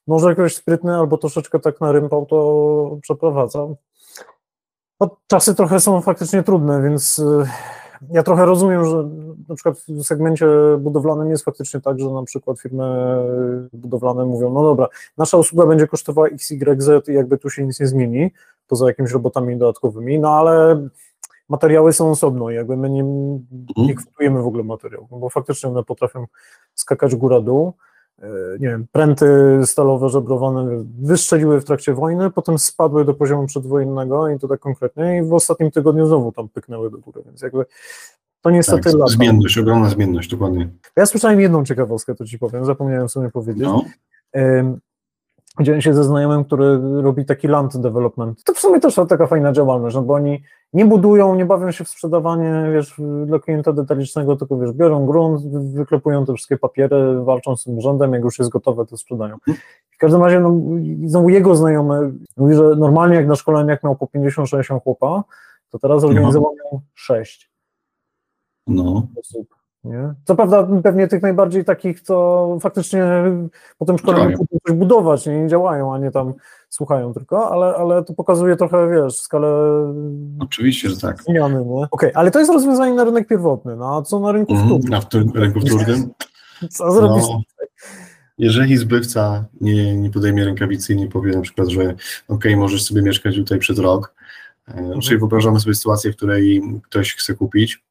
może 0.08 0.34
ktoś 0.34 0.56
sprytny 0.56 0.96
albo 0.96 1.18
troszeczkę 1.18 1.60
tak 1.60 1.82
narympał, 1.82 2.26
to 2.26 2.98
przeprowadza. 3.02 3.68
No, 5.00 5.18
czasy 5.28 5.56
trochę 5.56 5.80
są 5.80 6.02
faktycznie 6.02 6.44
trudne, 6.44 6.82
więc 6.82 7.20
y, 7.20 7.48
ja 8.12 8.24
trochę 8.24 8.46
rozumiem, 8.46 8.86
że 8.86 9.10
na 9.50 9.56
przykład 9.56 9.78
w 9.88 10.04
segmencie 10.04 10.48
budowlanym 10.80 11.30
jest 11.30 11.46
faktycznie 11.46 11.82
tak, 11.82 12.00
że 12.00 12.10
na 12.10 12.24
przykład 12.24 12.60
firmy 12.60 13.16
budowlane 13.74 14.26
mówią, 14.26 14.54
no 14.54 14.64
dobra, 14.64 14.88
nasza 15.18 15.38
usługa 15.38 15.66
będzie 15.66 15.88
kosztowała 15.88 16.28
XYZ 16.28 16.90
i 17.08 17.14
jakby 17.14 17.38
tu 17.38 17.50
się 17.50 17.66
nic 17.66 17.80
nie 17.80 17.88
zmieni, 17.88 18.32
poza 18.68 18.88
jakimiś 18.88 19.12
robotami 19.12 19.58
dodatkowymi, 19.58 20.20
no 20.20 20.30
ale 20.30 20.88
materiały 21.50 21.94
są 21.94 22.12
osobno 22.12 22.50
i 22.50 22.56
jakby 22.56 22.78
my 22.78 22.90
nie, 22.90 23.04
nie 23.78 23.96
kwotujemy 23.96 24.42
w 24.42 24.48
ogóle 24.48 24.64
materiałów, 24.64 25.12
no 25.12 25.18
bo 25.18 25.30
faktycznie 25.30 25.70
one 25.70 25.84
potrafią 25.84 26.26
skakać 26.74 27.16
góra-dół, 27.16 27.74
nie 28.60 28.68
wiem, 28.68 28.86
pręty 28.92 29.60
stalowe 29.66 30.10
żebrowane 30.10 30.84
wystrzeliły 31.02 31.62
w 31.62 31.66
trakcie 31.66 31.94
wojny, 31.94 32.32
potem 32.32 32.60
spadły 32.60 33.06
do 33.06 33.14
poziomu 33.14 33.48
przedwojennego 33.48 34.30
i 34.30 34.40
to 34.40 34.48
tak 34.48 34.60
konkretnie 34.60 35.18
i 35.18 35.30
w 35.30 35.34
ostatnim 35.34 35.72
tygodniu 35.72 36.08
znowu 36.08 36.32
tam 36.32 36.50
pyknęły 36.50 36.92
do 36.92 36.98
góry, 36.98 37.22
więc 37.26 37.42
jakby 37.42 37.66
to 38.42 38.50
niestety 38.50 38.84
Tak, 38.84 38.94
lata. 38.94 39.12
zmienność, 39.12 39.58
ogromna 39.58 39.90
zmienność, 39.90 40.30
dokładnie. 40.30 40.70
Ja 40.96 41.06
słyszałem 41.06 41.40
jedną 41.40 41.66
ciekawostkę, 41.66 42.16
to 42.16 42.26
ci 42.26 42.40
powiem, 42.40 42.66
zapomniałem 42.66 43.10
sobie 43.10 43.32
powiedzieć. 43.32 43.64
No, 43.64 43.84
Dzielę 45.62 45.82
się 45.82 45.94
ze 45.94 46.04
znajomym, 46.04 46.44
który 46.44 46.80
robi 47.02 47.26
taki 47.26 47.48
land 47.48 47.78
development. 47.78 48.44
To 48.44 48.54
w 48.54 48.60
sumie 48.60 48.80
też 48.80 48.96
taka 49.10 49.28
fajna 49.28 49.52
działalność, 49.52 49.96
no 49.96 50.02
bo 50.02 50.14
oni 50.14 50.44
nie 50.74 50.86
budują, 50.86 51.36
nie 51.36 51.46
bawią 51.46 51.72
się 51.72 51.84
w 51.84 51.90
sprzedawanie, 51.90 52.70
wiesz, 52.74 53.02
dla 53.26 53.40
klienta 53.40 53.74
detalicznego, 53.74 54.36
tylko 54.36 54.58
wiesz, 54.58 54.72
biorą 54.72 55.06
grunt, 55.06 55.52
wy- 55.52 55.78
wyklepują 55.78 56.26
te 56.26 56.34
wszystkie 56.34 56.58
papiery, 56.58 57.24
walczą 57.24 57.56
z 57.56 57.64
tym 57.64 57.78
urzędem, 57.78 58.14
jak 58.14 58.24
już 58.24 58.40
jest 58.40 58.52
gotowe, 58.52 58.86
to 58.86 58.98
sprzedają. 58.98 59.38
W 59.90 59.98
każdym 59.98 60.24
razie, 60.24 60.40
no, 60.40 60.62
znowu 61.06 61.30
jego 61.30 61.56
znajomy 61.56 62.14
mówi, 62.38 62.56
że 62.56 62.64
normalnie 62.64 63.16
jak 63.16 63.28
na 63.28 63.36
szkoleniach 63.36 63.84
miał 63.84 63.96
po 63.96 64.06
50-60 64.06 64.82
chłopa, 64.84 65.24
to 65.70 65.80
teraz 65.80 66.04
organizował 66.04 66.52
miał 66.56 66.82
6 66.96 67.52
no. 68.68 69.08
osób. 69.20 69.57
Nie? 69.88 70.14
Co 70.26 70.36
prawda 70.36 70.68
pewnie 70.84 71.08
tych 71.08 71.22
najbardziej 71.22 71.66
takich, 71.66 72.02
co 72.02 72.58
faktycznie 72.62 73.06
po 73.78 73.86
tym 73.86 73.98
szkoleniu 73.98 74.24
Działają. 74.24 74.38
pójdą 74.38 74.58
coś 74.68 74.76
budować, 74.76 75.26
nie, 75.26 75.42
nie 75.42 75.48
działają, 75.48 75.94
a 75.94 75.98
nie 76.00 76.12
tam 76.12 76.34
słuchają 76.70 77.14
tylko, 77.14 77.52
ale, 77.52 77.76
ale 77.76 78.04
to 78.04 78.14
pokazuje 78.14 78.56
trochę, 78.56 78.90
wiesz, 78.90 79.20
skalę 79.22 79.48
Oczywiście, 80.40 80.90
że 80.90 80.98
tak. 80.98 81.24
zmiany? 81.24 81.66
Okej, 81.92 82.12
ale 82.14 82.32
to 82.32 82.40
jest 82.40 82.52
rozwiązanie 82.52 82.94
na 82.94 83.04
rynek 83.04 83.28
pierwotny, 83.28 83.76
no 83.76 83.98
a 83.98 84.02
co 84.02 84.20
na 84.20 84.32
rynku 84.32 84.54
Mhm. 84.54 84.70
wtórnym? 84.70 84.94
A 84.94 85.02
w 85.02 85.10
tym 85.10 85.32
rynku 85.36 85.60
wtórnym 85.60 86.10
Co 86.72 86.92
zrobisz? 86.92 87.24
No, 87.30 87.42
jeżeli 88.38 88.78
zbywca 88.78 89.46
nie, 89.62 89.98
nie 89.98 90.10
podejmie 90.10 90.46
rękawicy 90.46 90.94
i 90.94 90.98
nie 90.98 91.08
powie 91.08 91.32
na 91.32 91.42
przykład, 91.42 91.68
że 91.68 91.94
ok, 92.28 92.44
możesz 92.58 92.84
sobie 92.84 93.02
mieszkać 93.02 93.36
tutaj 93.36 93.60
przez 93.60 93.80
rok, 93.80 94.14
e, 94.68 95.00
czyli 95.00 95.18
wyobrażamy 95.20 95.60
sobie 95.60 95.76
sytuację, 95.76 96.14
w 96.14 96.16
której 96.16 96.62
ktoś 96.84 97.16
chce 97.16 97.34
kupić, 97.34 97.84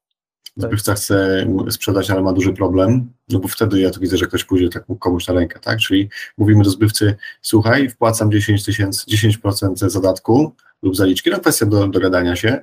zbywca 0.57 0.95
chce 0.95 1.47
sprzedać, 1.71 2.11
ale 2.11 2.23
ma 2.23 2.33
duży 2.33 2.53
problem, 2.53 3.13
no 3.29 3.39
bo 3.39 3.49
wtedy 3.49 3.81
ja 3.81 3.91
to 3.91 4.01
widzę, 4.01 4.17
że 4.17 4.27
ktoś 4.27 4.45
pójdzie 4.45 4.69
tak 4.69 4.85
komuś 4.99 5.29
na 5.29 5.35
rękę, 5.35 5.61
tak? 5.61 5.79
Czyli 5.79 6.09
mówimy 6.39 6.65
do 6.65 6.71
zbywcy, 6.71 7.15
słuchaj, 7.43 7.89
wpłacam 7.89 8.33
10 8.33 8.65
tysięcy, 8.65 9.07
10% 9.07 9.89
zadatku 9.89 10.53
lub 10.83 10.97
zaliczki, 10.97 11.31
no 11.31 11.41
kwestia 11.41 11.67
do 11.67 11.89
dogadania 11.89 12.37
się, 12.37 12.63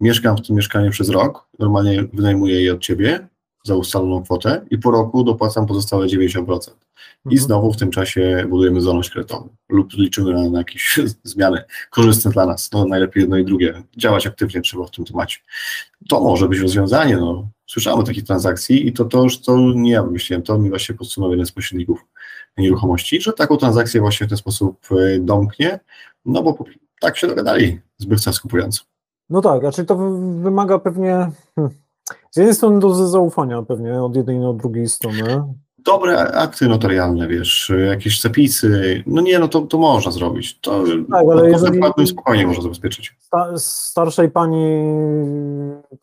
mieszkam 0.00 0.36
w 0.36 0.46
tym 0.46 0.56
mieszkaniu 0.56 0.90
przez 0.90 1.08
rok, 1.08 1.46
normalnie 1.58 2.04
wynajmuję 2.12 2.62
je 2.62 2.74
od 2.74 2.80
ciebie 2.80 3.28
za 3.64 3.74
ustaloną 3.76 4.22
kwotę 4.22 4.66
i 4.70 4.78
po 4.78 4.90
roku 4.90 5.24
dopłacam 5.24 5.66
pozostałe 5.66 6.06
90%. 6.06 6.70
I 7.24 7.28
Mhm. 7.28 7.46
znowu 7.46 7.72
w 7.72 7.76
tym 7.76 7.90
czasie 7.90 8.46
budujemy 8.48 8.80
zdolność 8.80 9.10
kredytową 9.10 9.48
lub 9.68 9.92
liczymy 9.92 10.32
na, 10.32 10.50
na 10.50 10.58
jakieś 10.58 11.00
zmiany 11.24 11.64
korzystne 11.90 12.30
dla 12.30 12.46
nas. 12.46 12.70
No, 12.72 12.84
najlepiej 12.84 13.20
jedno 13.20 13.36
i 13.36 13.44
drugie. 13.44 13.82
Działać 13.96 14.26
aktywnie 14.26 14.60
trzeba 14.60 14.84
w 14.86 14.90
tym 14.90 15.04
temacie. 15.04 15.38
To 16.08 16.20
może 16.20 16.48
być 16.48 16.58
rozwiązanie. 16.58 17.16
No. 17.16 17.48
Słyszałem 17.66 18.00
o 18.00 18.02
takich 18.02 18.24
transakcji 18.24 18.86
i 18.88 18.92
to, 18.92 19.04
to 19.04 19.22
już 19.22 19.40
to 19.40 19.58
nie 19.74 19.90
ja 19.90 20.02
wymyśliłem, 20.02 20.42
to 20.42 20.58
mi 20.58 20.68
właśnie 20.70 20.94
podsumował 20.94 21.32
jeden 21.32 21.46
z 21.46 21.52
pośredników 21.52 22.04
nieruchomości, 22.58 23.20
że 23.20 23.32
taką 23.32 23.56
transakcję 23.56 24.00
właśnie 24.00 24.26
w 24.26 24.28
ten 24.30 24.38
sposób 24.38 24.78
e, 24.90 25.18
domknie, 25.20 25.80
no 26.24 26.42
bo 26.42 26.58
tak 27.00 27.16
się 27.18 27.26
dogadali 27.26 27.80
zbywca 27.98 28.32
z 28.32 28.40
kupującym. 28.40 28.84
No 29.30 29.40
tak, 29.40 29.60
znaczy 29.60 29.84
to 29.84 29.96
wy- 29.96 30.40
wymaga 30.42 30.78
pewnie 30.78 31.30
hmm, 31.54 31.74
z 32.30 32.36
jednej 32.36 32.54
strony 32.54 32.80
do 32.80 32.94
zaufania 33.08 33.62
pewnie 33.62 34.02
od 34.02 34.16
jednej 34.16 34.44
od 34.44 34.56
drugiej 34.56 34.88
strony. 34.88 35.42
Dobre 35.78 36.18
akty 36.18 36.68
notarialne, 36.68 37.28
wiesz, 37.28 37.72
jakieś 37.88 38.20
zapisy, 38.20 39.02
no 39.06 39.22
nie, 39.22 39.38
no 39.38 39.48
to, 39.48 39.60
to 39.60 39.78
można 39.78 40.12
zrobić. 40.12 40.60
To 40.60 40.84
Tak, 41.10 41.24
ale 41.32 41.50
jeżeli- 41.50 42.06
spokojnie 42.06 42.46
można 42.46 42.62
zabezpieczyć. 42.62 43.16
Sta, 43.20 43.58
starszej 43.58 44.30
pani 44.30 44.84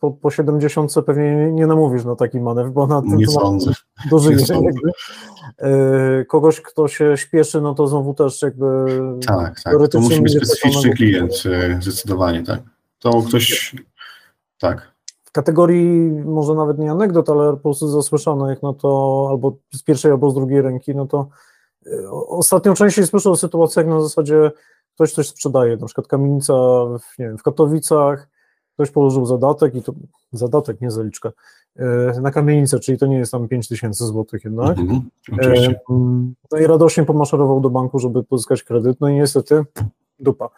po, 0.00 0.10
po 0.10 0.30
70 0.30 0.94
pewnie 1.06 1.52
nie, 1.52 1.66
namówisz 1.66 2.04
na 2.04 2.16
taki 2.16 2.40
manewr, 2.40 2.70
bo 2.70 2.86
na 2.86 3.02
tym 3.02 3.16
Nie 3.16 3.26
sądzę. 3.26 3.72
dożyje. 4.10 4.36
nie 4.36 4.46
sądzę. 4.46 4.70
E, 5.58 6.24
Kogoś, 6.24 6.60
kto 6.60 6.88
się 6.88 7.16
śpieszy, 7.16 7.60
no 7.60 7.74
to 7.74 7.86
znowu 7.86 8.14
też 8.14 8.42
jakby 8.42 8.66
Tak, 9.26 9.60
tak. 9.64 9.74
To 9.90 10.00
musi 10.00 10.22
być 10.22 10.36
specyficzny 10.36 10.90
klient, 10.90 11.32
e, 11.46 11.78
zdecydowanie, 11.82 12.42
tak. 12.42 12.60
To 12.98 13.22
ktoś, 13.22 13.74
tak. 14.58 14.91
W 15.32 15.34
kategorii 15.34 16.10
może 16.10 16.54
nawet 16.54 16.78
nie 16.78 16.90
anegdot, 16.90 17.30
ale 17.30 17.52
po 17.52 17.56
prostu 17.56 17.88
zasłyszanych, 17.88 18.62
no 18.62 18.72
to 18.72 19.26
albo 19.30 19.56
z 19.74 19.82
pierwszej, 19.82 20.10
albo 20.10 20.30
z 20.30 20.34
drugiej 20.34 20.62
ręki, 20.62 20.94
no 20.94 21.06
to 21.06 21.28
ostatnio 22.28 22.74
częściej 22.74 23.06
słyszę 23.06 23.30
o 23.30 23.36
sytuacjach 23.36 23.86
na 23.86 24.00
zasadzie 24.00 24.50
ktoś 24.94 25.12
coś 25.12 25.28
sprzedaje, 25.28 25.76
na 25.76 25.86
przykład 25.86 26.06
kamienica 26.06 26.54
w, 26.84 27.18
nie 27.18 27.26
wiem, 27.26 27.38
w 27.38 27.42
Katowicach, 27.42 28.28
ktoś 28.74 28.90
położył 28.90 29.26
zadatek 29.26 29.74
i 29.74 29.82
to 29.82 29.92
zadatek, 30.32 30.80
nie 30.80 30.90
zaliczkę, 30.90 31.32
y, 32.16 32.20
na 32.20 32.30
kamienicę, 32.30 32.80
czyli 32.80 32.98
to 32.98 33.06
nie 33.06 33.18
jest 33.18 33.32
tam 33.32 33.48
5 33.48 33.68
tysięcy 33.68 34.04
złotych 34.06 34.44
jednak. 34.44 34.78
Mhm. 34.78 35.10
E, 35.42 35.74
No 36.52 36.58
i 36.58 36.66
radośnie 36.66 37.04
pomaszerował 37.04 37.60
do 37.60 37.70
banku, 37.70 37.98
żeby 37.98 38.24
pozyskać 38.24 38.62
kredyt, 38.62 39.00
no 39.00 39.08
i 39.08 39.14
niestety 39.14 39.64
dupa, 40.18 40.48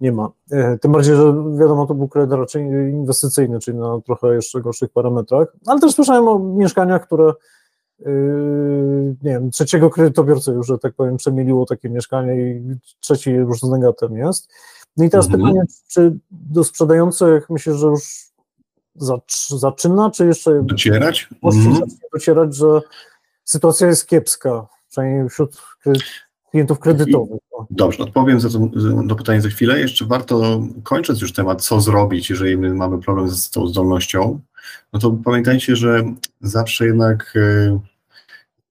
nie 0.00 0.12
ma. 0.12 0.30
E, 0.50 0.78
Tym 0.78 0.92
bardziej, 0.92 1.16
że 1.16 1.34
wiadomo, 1.58 1.86
to 1.86 1.94
był 1.94 2.08
kredyt 2.08 2.38
raczej 2.38 2.62
inwestycyjny, 2.92 3.58
czyli 3.58 3.78
na 3.78 4.00
trochę 4.00 4.34
jeszcze 4.34 4.60
gorszych 4.60 4.90
parametrach, 4.90 5.48
ale 5.66 5.80
też 5.80 5.94
słyszałem 5.94 6.28
o 6.28 6.38
mieszkaniach, 6.38 7.06
które 7.06 7.32
yy, 7.98 8.06
nie 9.22 9.30
wiem, 9.30 9.50
trzeciego 9.50 9.90
kredytobiorcy 9.90 10.50
już, 10.50 10.66
że 10.66 10.78
tak 10.78 10.94
powiem, 10.94 11.16
przemieliło 11.16 11.66
takie 11.66 11.88
mieszkanie 11.90 12.34
i 12.50 12.62
trzeci 13.00 13.30
już 13.30 13.58
z 13.60 13.68
negatem 13.68 14.16
jest. 14.16 14.50
No 14.96 15.04
i 15.04 15.10
teraz 15.10 15.26
Mhm. 15.26 15.42
pytanie, 15.44 15.64
czy 15.88 16.18
do 16.30 16.64
sprzedających 16.64 17.50
myślę, 17.50 17.74
że 17.74 17.86
już 17.86 18.32
zacz- 19.00 19.56
zaczyna, 19.58 20.10
czy 20.10 20.26
jeszcze 20.26 20.62
Docierać? 20.62 21.28
Właściwie 21.42 21.68
Mhm. 21.68 21.88
docierać, 22.12 22.54
że 22.54 22.80
sytuacja 23.44 23.86
jest 23.86 24.06
kiepska, 24.06 24.66
przynajmniej 24.90 25.28
wśród 25.28 25.56
kre- 25.86 26.00
klientów 26.52 26.78
kredytowych. 26.78 27.40
Dobrze, 27.70 28.02
odpowiem 28.02 28.40
za 28.40 28.50
to, 28.50 28.58
na 29.02 29.14
pytanie 29.14 29.40
za 29.40 29.48
chwilę. 29.48 29.80
Jeszcze 29.80 30.04
warto, 30.04 30.62
kończąc 30.82 31.20
już 31.20 31.32
temat, 31.32 31.62
co 31.62 31.80
zrobić, 31.80 32.30
jeżeli 32.30 32.56
my 32.56 32.74
mamy 32.74 32.98
problem 32.98 33.28
z 33.28 33.50
tą 33.50 33.66
zdolnością, 33.66 34.40
no 34.92 34.98
to 35.00 35.10
pamiętajcie, 35.24 35.76
że 35.76 36.04
zawsze 36.40 36.86
jednak, 36.86 37.34
e, 37.36 37.78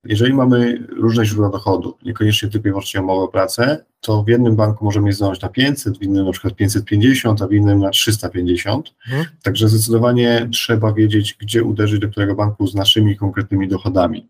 jeżeli 0.04 0.34
mamy 0.34 0.88
różne 0.98 1.26
źródła 1.26 1.50
dochodu, 1.50 1.98
niekoniecznie 2.06 2.50
tylko 2.50 2.68
i 2.68 2.72
wyłącznie 2.72 3.02
umowę 3.02 3.22
o 3.22 3.28
pracę, 3.28 3.86
to 4.02 4.24
w 4.24 4.28
jednym 4.28 4.56
banku 4.56 4.86
możemy 4.86 5.08
je 5.08 5.14
zdążyć 5.14 5.42
na 5.42 5.50
500, 5.50 5.98
w 5.98 6.02
innym 6.02 6.26
na 6.26 6.32
przykład 6.32 6.56
550, 6.56 7.42
a 7.42 7.48
w 7.48 7.54
innym 7.54 7.80
na 7.80 7.90
350. 7.90 8.94
Mhm. 9.08 9.26
Także 9.44 9.70
zdecydowanie 9.70 10.50
trzeba 10.52 10.94
wiedzieć, 10.94 11.38
gdzie 11.40 11.64
uderzyć 11.64 12.00
do 12.00 12.10
którego 12.10 12.36
banku 12.36 12.68
z 12.68 12.76
naszymi 12.76 13.18
konkretnymi 13.18 13.68
dochodami. 13.68 14.28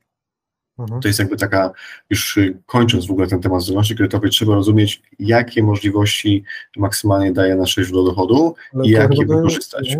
Mhm. 0.79 1.01
To 1.01 1.07
jest 1.07 1.19
jakby 1.19 1.37
taka, 1.37 1.71
już 2.09 2.37
y, 2.37 2.57
kończąc 2.65 3.07
w 3.07 3.11
ogóle 3.11 3.27
ten 3.27 3.41
temat 3.41 3.61
zdolności 3.61 3.95
kredytowej, 3.95 4.29
trzeba 4.29 4.55
rozumieć, 4.55 5.01
jakie 5.19 5.63
możliwości 5.63 6.43
maksymalnie 6.77 7.31
daje 7.31 7.55
nasze 7.55 7.83
źródło 7.83 8.03
dochodu 8.03 8.55
Ale 8.73 8.85
i 8.85 8.89
jak 8.89 9.17
je 9.17 9.25
wykorzystać. 9.25 9.97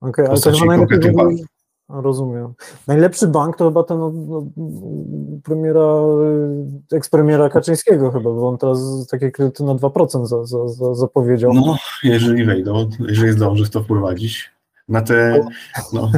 Okej, 0.00 0.26
ale 0.26 0.40
to 0.40 0.52
chyba 0.52 0.76
najlepiej 0.76 1.14
A, 1.88 2.00
Rozumiem. 2.00 2.54
Najlepszy 2.86 3.26
bank 3.26 3.56
to 3.56 3.68
chyba 3.68 3.82
ten 3.82 3.98
no, 3.98 4.12
no, 4.26 4.46
premiera, 5.44 6.00
y, 6.92 6.96
ekspremiera 6.96 7.48
Kaczyńskiego 7.48 8.10
chyba, 8.10 8.30
bo 8.30 8.48
on 8.48 8.58
teraz 8.58 9.06
takie 9.10 9.30
kredyty 9.30 9.64
na 9.64 9.74
2% 9.74 10.26
za, 10.26 10.44
za, 10.44 10.68
za, 10.68 10.94
zapowiedział. 10.94 11.52
No, 11.52 11.76
jeżeli 12.02 12.44
wejdą, 12.44 12.90
jeżeli 13.08 13.32
zdąży 13.32 13.70
to 13.70 13.82
wprowadzić, 13.82 14.50
na 14.88 15.02
te, 15.02 15.46
no, 15.92 16.10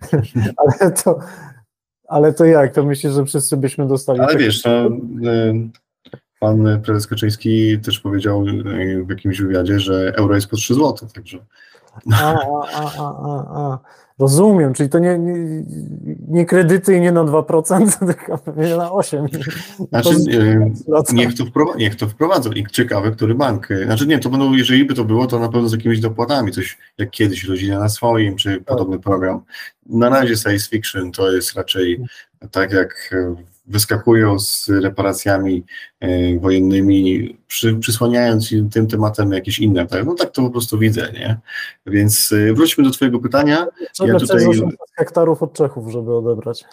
Ale, 0.56 0.92
to, 0.92 1.18
ale 2.08 2.32
to 2.32 2.44
jak? 2.44 2.74
To 2.74 2.84
myślisz, 2.84 3.12
że 3.12 3.24
wszyscy 3.24 3.56
byśmy 3.56 3.86
dostali 3.86 4.20
ale 4.20 4.36
wiesz, 4.36 4.64
no, 4.64 4.86
y, 4.86 5.70
pan 6.40 6.82
prezes 6.82 7.06
Kaczyński 7.06 7.78
też 7.80 8.00
powiedział 8.00 8.46
y, 8.46 9.04
w 9.04 9.10
jakimś 9.10 9.40
wywiadzie, 9.40 9.80
że 9.80 10.12
euro 10.16 10.34
jest 10.34 10.50
po 10.50 10.56
3 10.56 10.74
zł, 10.74 11.08
także 11.14 11.38
A, 12.22 12.34
a, 12.74 13.02
a. 13.56 13.78
Rozumiem, 14.18 14.72
czyli 14.74 14.88
to 14.88 14.98
nie, 14.98 15.18
nie, 15.18 15.34
nie 16.28 16.46
kredyty 16.46 16.94
i 16.96 17.00
nie 17.00 17.12
na 17.12 17.24
2%, 17.24 18.06
tylko 18.06 18.32
na 18.76 18.88
8%. 18.90 19.28
Znaczy, 19.88 20.10
To- 20.86 21.12
niech 21.12 21.34
to, 21.34 21.44
wprowadza, 21.46 21.78
niech 21.78 21.96
to 21.96 22.08
wprowadzą 22.08 22.50
i 22.52 22.66
ciekawe, 22.66 23.10
który 23.10 23.34
bank. 23.34 23.70
y, 23.70 23.84
Znaczy 23.84 24.06
nie, 24.06 24.18
to 24.18 24.30
będą, 24.30 24.52
jeżeli 24.52 24.84
by 24.84 24.94
to 24.94 25.04
było, 25.04 25.26
to 25.26 25.38
na 25.38 25.48
pewno 25.48 25.68
z 25.68 25.72
jakimiś 25.72 26.00
dopłatami, 26.00 26.52
coś 26.52 26.78
jak 26.98 27.10
kiedyś 27.10 27.44
Rodzina 27.44 27.78
na 27.78 27.88
swoim, 27.88 28.36
czy 28.36 28.60
podobny 28.60 28.98
program. 28.98 29.40
Na 29.86 30.08
razie 30.08 30.36
science 30.36 30.68
fiction 30.70 31.12
to 31.12 31.32
jest 31.32 31.54
raczej 31.56 32.04
tak 32.50 32.72
jak 32.72 33.10
y, 33.12 33.34
wyskakują 33.66 34.38
z 34.38 34.68
reparacjami 34.68 35.64
y, 36.04 36.38
wojennymi, 36.42 37.36
przy, 37.46 37.74
przysłaniając 37.76 38.50
tym 38.72 38.86
tematem 38.86 39.32
jakieś 39.32 39.58
inne. 39.58 39.86
Tak? 39.86 40.06
No 40.06 40.14
tak 40.14 40.30
to 40.30 40.42
po 40.42 40.50
prostu 40.50 40.78
widzę, 40.78 41.12
nie? 41.12 41.38
Więc 41.86 42.32
y, 42.32 42.54
wróćmy 42.54 42.84
do 42.84 42.90
twojego 42.90 43.18
pytania. 43.18 43.66
Trzeba 43.92 44.12
Ja 44.12 44.18
tutaj- 44.18 44.46
800 44.46 44.78
hektarów 44.96 45.42
od 45.42 45.52
Czechów, 45.52 45.92
żeby 45.92 46.14
odebrać. 46.14 46.64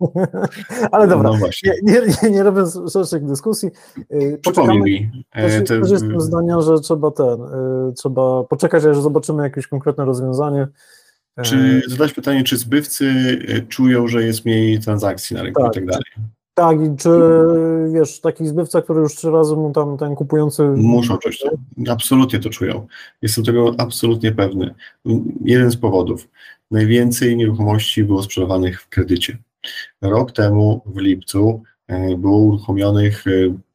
Ale 0.92 1.08
dobra, 1.08 1.30
No 1.30 1.46
nie, 1.82 2.00
nie, 2.22 2.30
nie, 2.30 2.42
robiąc 2.42 2.78
szerszych 2.92 3.26
dyskusji, 3.26 3.70
yy, 4.10 4.38
Przypomnij 4.38 4.80
mi. 4.80 5.24
E, 5.32 5.60
te- 5.60 5.80
też 5.80 5.90
jestem 5.90 6.20
zdania, 6.20 6.60
że 6.60 6.80
trzeba 6.80 7.10
ten, 7.10 7.38
trzeba 7.96 8.44
poczekać, 8.44 8.84
aż 8.84 9.00
zobaczymy 9.00 9.42
jakieś 9.42 9.66
konkretne 9.66 10.04
rozwiązanie. 10.04 10.68
Yy, 11.38 11.44
Czy 11.44 11.82
zadać 11.86 12.12
pytanie, 12.12 12.44
czy 12.44 12.56
zbywcy 12.56 13.04
y, 13.04 13.66
czują, 13.68 14.08
że 14.08 14.22
jest 14.22 14.44
mniej 14.44 14.80
transakcji 14.80 15.36
na 15.36 15.42
rynku 15.42 15.62
Tak, 15.62 15.72
i 15.72 15.74
tak 15.74 15.86
dalej? 15.86 16.04
Tak, 16.54 16.80
i 16.80 16.96
czy 16.96 17.10
wiesz, 17.94 18.20
taki 18.20 18.46
zbywca, 18.46 18.82
który 18.82 19.00
już 19.00 19.14
trzy 19.14 19.30
razy 19.30 19.56
mu 19.56 19.72
tam 19.72 19.98
ten 19.98 20.14
kupujący. 20.14 20.62
Muszą 20.62 21.18
czuć 21.18 21.38
to. 21.38 21.50
Absolutnie 21.92 22.38
to 22.38 22.50
czują. 22.50 22.86
Jestem 23.22 23.44
tego 23.44 23.74
absolutnie 23.78 24.32
pewny. 24.32 24.74
Jeden 25.44 25.70
z 25.70 25.76
powodów. 25.76 26.28
Najwięcej 26.70 27.36
nieruchomości 27.36 28.04
było 28.04 28.22
sprzedawanych 28.22 28.82
w 28.82 28.88
kredycie. 28.88 29.38
Rok 30.02 30.32
temu 30.32 30.82
w 30.86 30.98
lipcu 30.98 31.62
e, 31.66 31.71
było 32.18 32.38
uruchomionych 32.38 33.26
e, 33.26 33.30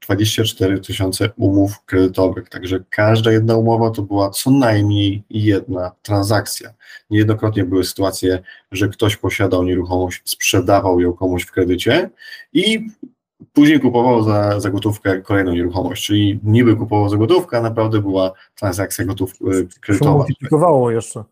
24 0.07 0.79
tysiące 0.79 1.29
umów 1.37 1.85
kredytowych, 1.85 2.49
także 2.49 2.83
każda 2.89 3.31
jedna 3.31 3.55
umowa 3.55 3.89
to 3.89 4.01
była 4.01 4.29
co 4.29 4.51
najmniej 4.51 5.23
jedna 5.29 5.91
transakcja. 6.01 6.73
Niejednokrotnie 7.09 7.63
były 7.63 7.83
sytuacje, 7.83 8.39
że 8.71 8.87
ktoś 8.87 9.17
posiadał 9.17 9.63
nieruchomość, 9.63 10.21
sprzedawał 10.25 10.99
ją 10.99 11.13
komuś 11.13 11.43
w 11.43 11.51
kredycie 11.51 12.09
i 12.53 12.87
później 13.53 13.79
kupował 13.79 14.23
za, 14.23 14.59
za 14.59 14.69
gotówkę 14.69 15.21
kolejną 15.21 15.53
nieruchomość, 15.53 16.05
czyli 16.05 16.39
niby 16.43 16.75
kupował 16.75 17.09
za 17.09 17.17
gotówkę, 17.17 17.57
a 17.57 17.61
naprawdę 17.61 18.01
była 18.01 18.31
transakcja 18.55 19.05
gotów, 19.05 19.33
e, 19.33 19.79
kredytowa. 19.81 20.17
multiplikowało 20.17 20.91
jeszcze. 20.91 21.23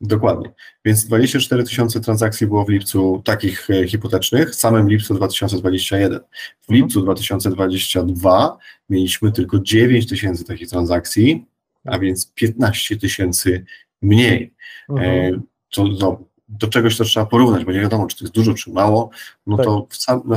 Dokładnie. 0.00 0.52
Więc 0.84 1.04
24 1.04 1.64
tysiące 1.64 2.00
transakcji 2.00 2.46
było 2.46 2.64
w 2.64 2.68
lipcu 2.68 3.22
takich 3.24 3.70
e, 3.70 3.88
hipotecznych, 3.88 4.50
w 4.50 4.54
samym 4.54 4.88
lipcu 4.88 5.14
2021. 5.14 6.20
W 6.68 6.72
lipcu 6.72 7.02
2022 7.02 8.58
mieliśmy 8.90 9.32
tylko 9.32 9.58
9 9.58 10.06
tysięcy 10.08 10.44
takich 10.44 10.68
transakcji, 10.68 11.46
a 11.84 11.98
więc 11.98 12.32
15 12.34 12.96
tysięcy 12.96 13.64
mniej. 14.02 14.54
Mhm. 14.88 15.34
E, 15.34 15.40
to, 15.70 15.84
no, 15.84 16.24
do 16.48 16.68
czegoś 16.68 16.96
to 16.96 17.04
trzeba 17.04 17.26
porównać, 17.26 17.64
bo 17.64 17.72
nie 17.72 17.80
wiadomo, 17.80 18.06
czy 18.06 18.16
to 18.16 18.24
jest 18.24 18.34
dużo, 18.34 18.54
czy 18.54 18.70
mało. 18.70 19.10
No 19.46 19.56
Tak. 19.56 19.66
to 19.66 19.86
w, 19.90 19.96
sam, 19.96 20.22
na, 20.24 20.36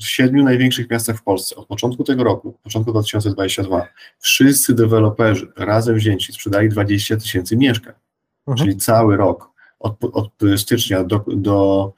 w 0.00 0.06
siedmiu 0.06 0.44
największych 0.44 0.90
miastach 0.90 1.16
w 1.16 1.22
Polsce 1.22 1.56
od 1.56 1.66
początku 1.66 2.04
tego 2.04 2.24
roku, 2.24 2.48
od 2.48 2.56
początku 2.56 2.92
2022, 2.92 3.86
wszyscy 4.18 4.74
deweloperzy 4.74 5.52
razem 5.56 5.96
wzięci 5.96 6.32
sprzedali 6.32 6.68
20 6.68 7.16
tysięcy 7.16 7.56
mieszkań 7.56 7.94
Mhm. 8.46 8.66
czyli 8.66 8.76
cały 8.76 9.16
rok, 9.16 9.50
od, 9.80 9.96
od 10.12 10.30
stycznia 10.56 11.04
do, 11.04 11.24
do 11.26 11.92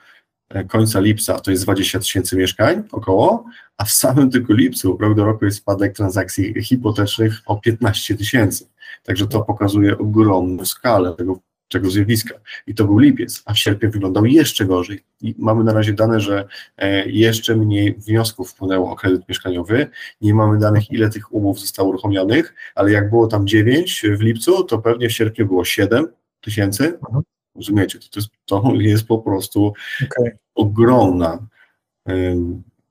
końca 0.68 1.00
lipca 1.00 1.40
to 1.40 1.50
jest 1.50 1.62
20 1.62 1.98
tysięcy 1.98 2.36
mieszkań 2.36 2.82
około, 2.92 3.44
a 3.76 3.84
w 3.84 3.90
samym 3.90 4.30
tylko 4.30 4.52
lipcu 4.52 4.96
rok 5.00 5.14
do 5.14 5.24
roku 5.24 5.44
jest 5.44 5.58
spadek 5.58 5.96
transakcji 5.96 6.64
hipotecznych 6.64 7.42
o 7.46 7.56
15 7.56 8.16
tysięcy. 8.16 8.68
Także 9.02 9.26
to 9.26 9.42
pokazuje 9.42 9.98
ogromną 9.98 10.64
skalę 10.64 11.14
tego 11.14 11.38
tego 11.68 11.90
zjawiska. 11.90 12.34
I 12.66 12.74
to 12.74 12.84
był 12.84 12.98
lipiec, 12.98 13.42
a 13.46 13.54
sierpień 13.54 13.90
wyglądał 13.90 14.26
jeszcze 14.26 14.66
gorzej. 14.66 15.00
I 15.20 15.34
mamy 15.38 15.64
na 15.64 15.72
razie 15.72 15.92
dane, 15.92 16.20
że 16.20 16.48
e, 16.76 17.08
jeszcze 17.08 17.56
mniej 17.56 17.94
wniosków 17.94 18.50
wpłynęło 18.50 18.90
o 18.90 18.96
kredyt 18.96 19.28
mieszkaniowy. 19.28 19.86
Nie 20.20 20.34
mamy 20.34 20.58
danych, 20.58 20.90
ile 20.90 21.10
tych 21.10 21.34
umów 21.34 21.60
zostało 21.60 21.88
uruchomionych, 21.88 22.54
ale 22.74 22.92
jak 22.92 23.10
było 23.10 23.26
tam 23.26 23.46
9 23.46 24.02
w 24.18 24.20
lipcu, 24.20 24.64
to 24.64 24.78
pewnie 24.78 25.08
w 25.08 25.12
sierpniu 25.12 25.46
było 25.46 25.64
7 25.64 26.08
tysięcy. 26.40 26.84
Mhm. 26.84 27.22
Rozumiecie, 27.54 27.98
to, 27.98 28.20
jest, 28.20 28.28
to 28.44 28.72
jest 28.74 29.06
po 29.06 29.18
prostu 29.18 29.72
Okej. 30.04 30.32
ogromna. 30.54 31.46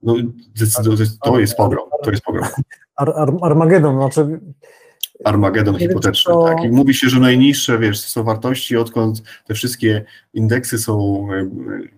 No, 0.04 0.16
to 1.24 1.40
jest 1.40 1.58
pogrom. 1.58 1.90
To 2.04 2.12
jest 2.12 2.24
pogrom. 2.24 2.50
Ar, 2.96 3.10
ar, 3.10 3.34
Armagedon, 3.42 3.96
znaczy 3.96 4.40
Armagedon 5.24 5.80
hipoteczny, 5.80 6.34
to- 6.34 6.44
tak? 6.46 6.64
I 6.64 6.70
mówi 6.70 6.94
się, 6.94 7.10
że 7.10 7.20
najniższe, 7.20 7.80
wiesz, 7.80 8.00
są 8.00 8.24
wartości, 8.24 8.78
odkąd 8.78 9.24
te 9.46 9.54
wszystkie 9.54 10.06
indeksy 10.34 10.78
są 10.78 11.28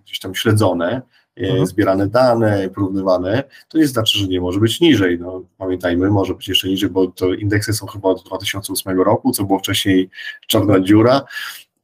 gdzieś 0.05 0.19
tam 0.19 0.35
śledzone, 0.35 1.01
Mhm. 1.39 1.67
zbierane 1.67 2.07
dane, 2.07 2.69
porównywane, 2.75 3.43
to 3.69 3.77
nie 3.77 3.87
znaczy, 3.87 4.19
że 4.19 4.27
nie 4.27 4.41
może 4.41 4.59
być 4.59 4.81
niżej. 4.81 5.19
No, 5.19 5.43
pamiętajmy, 5.57 6.09
może 6.09 6.33
być 6.35 6.47
jeszcze 6.47 6.67
niżej, 6.67 6.89
bo 6.89 7.07
to 7.07 7.33
indeksy 7.33 7.73
są 7.73 7.87
chyba 7.87 8.09
od 8.09 8.23
2008 8.25 9.01
roku, 9.01 9.31
co 9.31 9.43
było 9.43 9.59
wcześniej 9.59 10.09
czarna 10.47 10.79
dziura, 10.79 11.21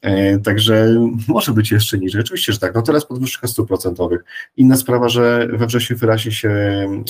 E, 0.06 0.39
Także 0.39 0.95
może 1.28 1.51
być 1.51 1.72
jeszcze 1.72 1.97
niżej. 1.97 2.22
Oczywiście, 2.22 2.53
że 2.53 2.60
tak. 2.60 2.76
No 2.76 2.82
teraz 2.82 3.06
podwyżka 3.06 3.47
stóp 3.47 3.68
procentowych. 3.68 4.24
Inna 4.58 4.76
sprawa, 4.78 5.10
że 5.10 5.47
we 5.53 5.68
wrześniu 5.68 5.97
wyraźnie 5.97 6.32
się 6.32 6.49
mm, 6.49 7.03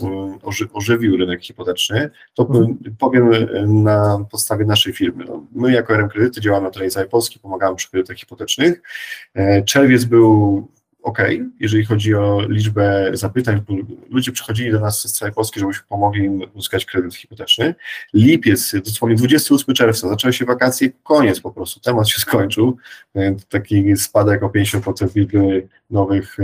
oży, 0.43 0.67
ożywił 0.73 1.17
rynek 1.17 1.43
hipoteczny. 1.43 2.09
To 2.33 2.43
Mhm. 2.43 2.77
powiem 2.99 3.33
e, 3.33 3.67
na 3.67 4.25
podstawie 4.31 4.65
naszej 4.65 4.93
firmy. 4.93 5.25
No, 5.27 5.43
my 5.51 5.71
jako 5.71 5.93
RM 5.93 6.09
Kredyty 6.09 6.41
działamy 6.41 6.65
na 6.65 6.71
terenie 6.71 6.91
całej 6.91 7.09
Polski, 7.09 7.39
pomagamy 7.39 7.75
przy 7.75 7.91
kredytach 7.91 8.17
hipotecznych. 8.17 8.81
E, 9.33 9.63
Czerwiec 9.63 10.05
był 10.05 10.67
ok, 11.05 11.19
jeżeli 11.59 11.85
chodzi 11.85 12.15
o 12.15 12.41
liczbę 12.49 13.11
zapytań. 13.13 13.61
Ludzie 14.09 14.31
przychodzili 14.31 14.71
do 14.71 14.79
nas 14.79 15.07
z 15.07 15.13
całej 15.13 15.33
Polski, 15.33 15.59
żebyśmy 15.59 15.83
pomogli 15.89 16.25
im 16.25 16.41
uzyskać 16.53 16.85
kredyt 16.85 17.15
hipoteczny. 17.15 17.75
Lipiec, 18.13 18.75
dosłownie 18.85 19.15
28 19.15 19.75
czerwca, 19.75 20.09
zaczęły 20.09 20.33
się 20.33 20.45
wakacje, 20.45 20.89
koniec 21.03 21.39
po 21.39 21.51
prostu, 21.51 21.79
temat 21.79 22.09
się 22.09 22.19
skończył. 22.19 22.77
E, 23.15 23.35
Taki 23.49 23.97
spadek 23.97 24.43
o 24.43 24.49
50% 24.49 25.15
liczby 25.15 25.67
nowych 25.89 26.39
e, 26.39 26.43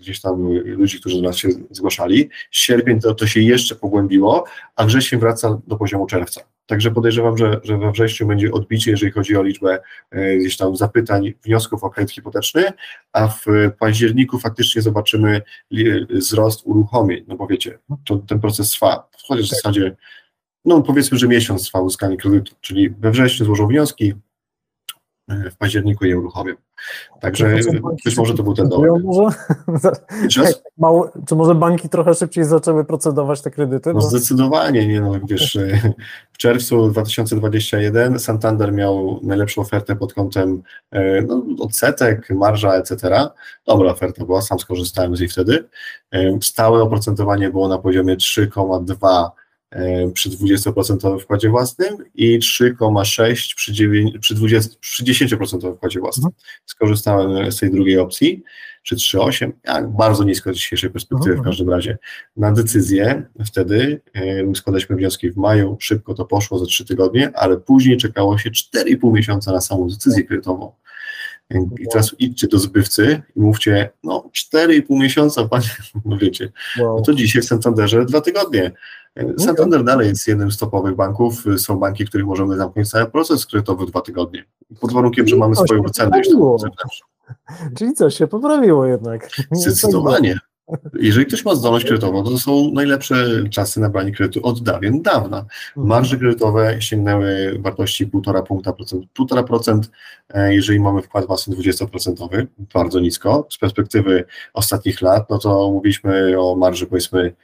gdzieś 0.00 0.20
tam 0.20 0.52
ludzi, 0.64 1.00
którzy 1.00 1.16
do 1.16 1.22
nas 1.22 1.36
się 1.36 1.48
zgłaszali. 1.70 2.28
Sierpień 2.50 3.00
to, 3.00 3.14
to 3.14 3.26
się 3.26 3.40
jeszcze 3.40 3.74
pogłębiło, 3.74 4.44
a 4.76 4.84
wrzesień 4.84 5.20
wraca 5.20 5.58
do 5.66 5.76
poziomu 5.76 6.06
czerwca. 6.06 6.40
Także 6.66 6.90
podejrzewam, 6.90 7.38
że, 7.38 7.60
że 7.64 7.78
we 7.78 7.92
wrześniu 7.92 8.26
będzie 8.26 8.52
odbicie, 8.52 8.90
jeżeli 8.90 9.12
chodzi 9.12 9.36
o 9.36 9.42
liczbę 9.42 9.78
e, 10.10 10.36
gdzieś 10.36 10.56
tam 10.56 10.76
zapytań, 10.76 11.32
wniosków 11.44 11.84
o 11.84 11.90
kredyt 11.90 12.12
hipoteczny, 12.12 12.72
a 13.12 13.28
w 13.28 13.46
październiku 13.78 14.38
faktycznie 14.38 14.82
zobaczymy 14.82 15.42
li- 15.70 16.06
wzrost 16.10 16.62
uruchomień, 16.64 17.24
no 17.28 17.36
bo 17.36 17.46
wiecie, 17.46 17.78
to, 18.04 18.16
ten 18.16 18.40
proces 18.40 18.70
trwa, 18.70 19.08
chociaż 19.26 19.46
w 19.46 19.50
zasadzie, 19.50 19.96
no 20.64 20.82
powiedzmy, 20.82 21.18
że 21.18 21.28
miesiąc 21.28 21.66
trwa 21.66 21.80
uzyskanie 21.80 22.16
kredytu, 22.16 22.54
czyli 22.60 22.90
we 22.90 23.10
wrześniu 23.10 23.46
złożą 23.46 23.66
wnioski, 23.66 24.08
e, 24.10 24.14
w 25.28 25.56
październiku 25.56 26.04
je 26.04 26.18
uruchomią. 26.18 26.54
Także 27.20 27.56
być 28.04 28.16
może 28.16 28.34
to 28.34 28.42
był 28.42 28.54
ten 28.54 28.68
dołek. 28.68 29.02
Może? 29.04 29.36
Mało, 30.78 31.12
czy 31.26 31.34
może 31.34 31.54
banki 31.54 31.88
trochę 31.88 32.14
szybciej 32.14 32.44
zaczęły 32.44 32.84
procedować 32.84 33.42
te 33.42 33.50
kredyty? 33.50 33.92
No 33.92 34.00
zdecydowanie, 34.00 34.86
nie 34.86 35.00
no, 35.00 35.12
wiesz, 35.24 35.56
e, 35.56 35.94
w 36.32 36.38
czerwcu 36.38 36.90
2021 36.90 38.18
Santander 38.18 38.72
miał 38.72 39.20
najlepszą 39.22 39.62
ofertę 39.62 39.96
pod 39.96 40.14
kątem 40.14 40.62
e, 40.90 41.22
no, 41.22 41.44
odsetek, 41.60 42.30
marża, 42.30 42.74
etc. 42.74 43.26
Dobra 43.66 43.90
oferta 43.90 44.24
była, 44.24 44.42
sam 44.42 44.58
skorzystałem 44.58 45.16
z 45.16 45.20
niej 45.20 45.28
wtedy. 45.28 45.68
E, 46.12 46.38
Stałe 46.42 46.82
oprocentowanie 46.82 47.50
było 47.50 47.68
na 47.68 47.78
poziomie 47.78 48.16
3,2 48.16 49.26
e, 49.26 49.41
przy 50.14 50.30
20% 50.30 51.18
wkładzie 51.20 51.48
własnym 51.48 51.96
i 52.14 52.38
3,6 52.38 53.54
przy, 53.56 53.72
9 53.72 54.18
przy, 54.20 54.34
20 54.34 54.74
przy 54.80 55.04
10% 55.04 55.74
wkładzie 55.76 56.00
własnym. 56.00 56.30
Skorzystałem 56.66 57.52
z 57.52 57.56
tej 57.58 57.70
drugiej 57.70 57.98
opcji, 57.98 58.42
czy 58.82 58.96
3,8, 58.96 59.50
jak 59.64 59.88
bardzo 59.90 60.24
nisko 60.24 60.52
z 60.52 60.56
dzisiejszej 60.56 60.90
perspektywy 60.90 61.30
w 61.30 61.38
Mhm. 61.38 61.44
każdym 61.44 61.70
razie. 61.70 61.98
Na 62.36 62.52
decyzję 62.52 63.22
wtedy 63.46 64.00
e, 64.14 64.54
składaliśmy 64.54 64.96
wnioski 64.96 65.30
w 65.30 65.36
maju, 65.36 65.76
szybko 65.80 66.14
to 66.14 66.24
poszło 66.24 66.58
za 66.58 66.66
3 66.66 66.84
tygodnie, 66.84 67.30
ale 67.34 67.56
później 67.56 67.96
czekało 67.96 68.38
się 68.38 68.50
4,5 68.50 69.12
miesiąca 69.12 69.52
na 69.52 69.60
samą 69.60 69.88
decyzję 69.88 70.24
kredytową. 70.24 70.72
E, 71.50 71.58
I 71.80 71.86
teraz 71.92 72.14
idźcie 72.18 72.48
do 72.48 72.58
zbywcy 72.58 73.22
i 73.36 73.40
mówcie, 73.40 73.90
no 74.04 74.30
4,5 74.54 74.82
miesiąca, 74.90 75.48
panie, 75.48 75.68
no 76.04 76.16
wiecie, 76.16 76.52
no 76.78 77.00
to 77.00 77.14
dzisiaj 77.14 77.42
w 77.42 77.44
Santanderze 77.44 78.04
dwa 78.04 78.20
tygodnie. 78.20 78.72
Santander 79.38 79.84
dalej 79.84 80.08
jest 80.08 80.28
jednym 80.28 80.52
z 80.52 80.58
topowych 80.58 80.96
banków. 80.96 81.44
Są 81.56 81.78
banki, 81.78 82.04
których 82.04 82.26
możemy 82.26 82.56
zamknąć 82.56 82.90
cały 82.90 83.06
proces 83.06 83.46
kredytowy 83.46 83.86
w 83.86 83.90
dwa 83.90 84.00
tygodnie. 84.00 84.44
Pod 84.80 84.92
warunkiem, 84.92 85.28
że 85.28 85.36
mamy 85.36 85.56
swoją 85.56 85.82
już 85.82 85.92
zewnętrzną. 85.92 86.56
Czyli 87.78 87.92
coś 87.92 88.16
się 88.16 88.26
poprawiło 88.26 88.86
jednak. 88.86 89.28
Nie 89.50 89.60
Zdecydowanie. 89.60 90.38
Jeżeli 91.00 91.26
ktoś 91.26 91.44
ma 91.44 91.54
zdolność 91.54 91.86
kredytową, 91.86 92.24
to 92.24 92.38
są 92.38 92.70
najlepsze 92.72 93.26
czasy 93.50 93.80
na 93.80 93.88
branie 93.88 94.12
kredytu 94.12 94.46
od 94.46 94.62
dawien 94.62 95.02
dawna. 95.02 95.38
Mhm. 95.38 95.86
Marże 95.86 96.16
kredytowe 96.16 96.82
sięgnęły 96.82 97.58
wartości 97.58 98.06
1,5 98.06 98.46
punkta 98.46 98.72
procent. 98.72 99.04
1,5%, 99.18 99.80
e, 100.30 100.54
jeżeli 100.54 100.80
mamy 100.80 101.02
wkład 101.02 101.26
własny 101.26 101.56
20%, 101.56 102.46
bardzo 102.74 103.00
nisko. 103.00 103.46
Z 103.50 103.58
perspektywy 103.58 104.24
ostatnich 104.54 105.02
lat, 105.02 105.30
no 105.30 105.38
to 105.38 105.70
mówiliśmy 105.70 106.40
o 106.40 106.56
marży 106.56 106.86
powiedzmy 106.86 107.34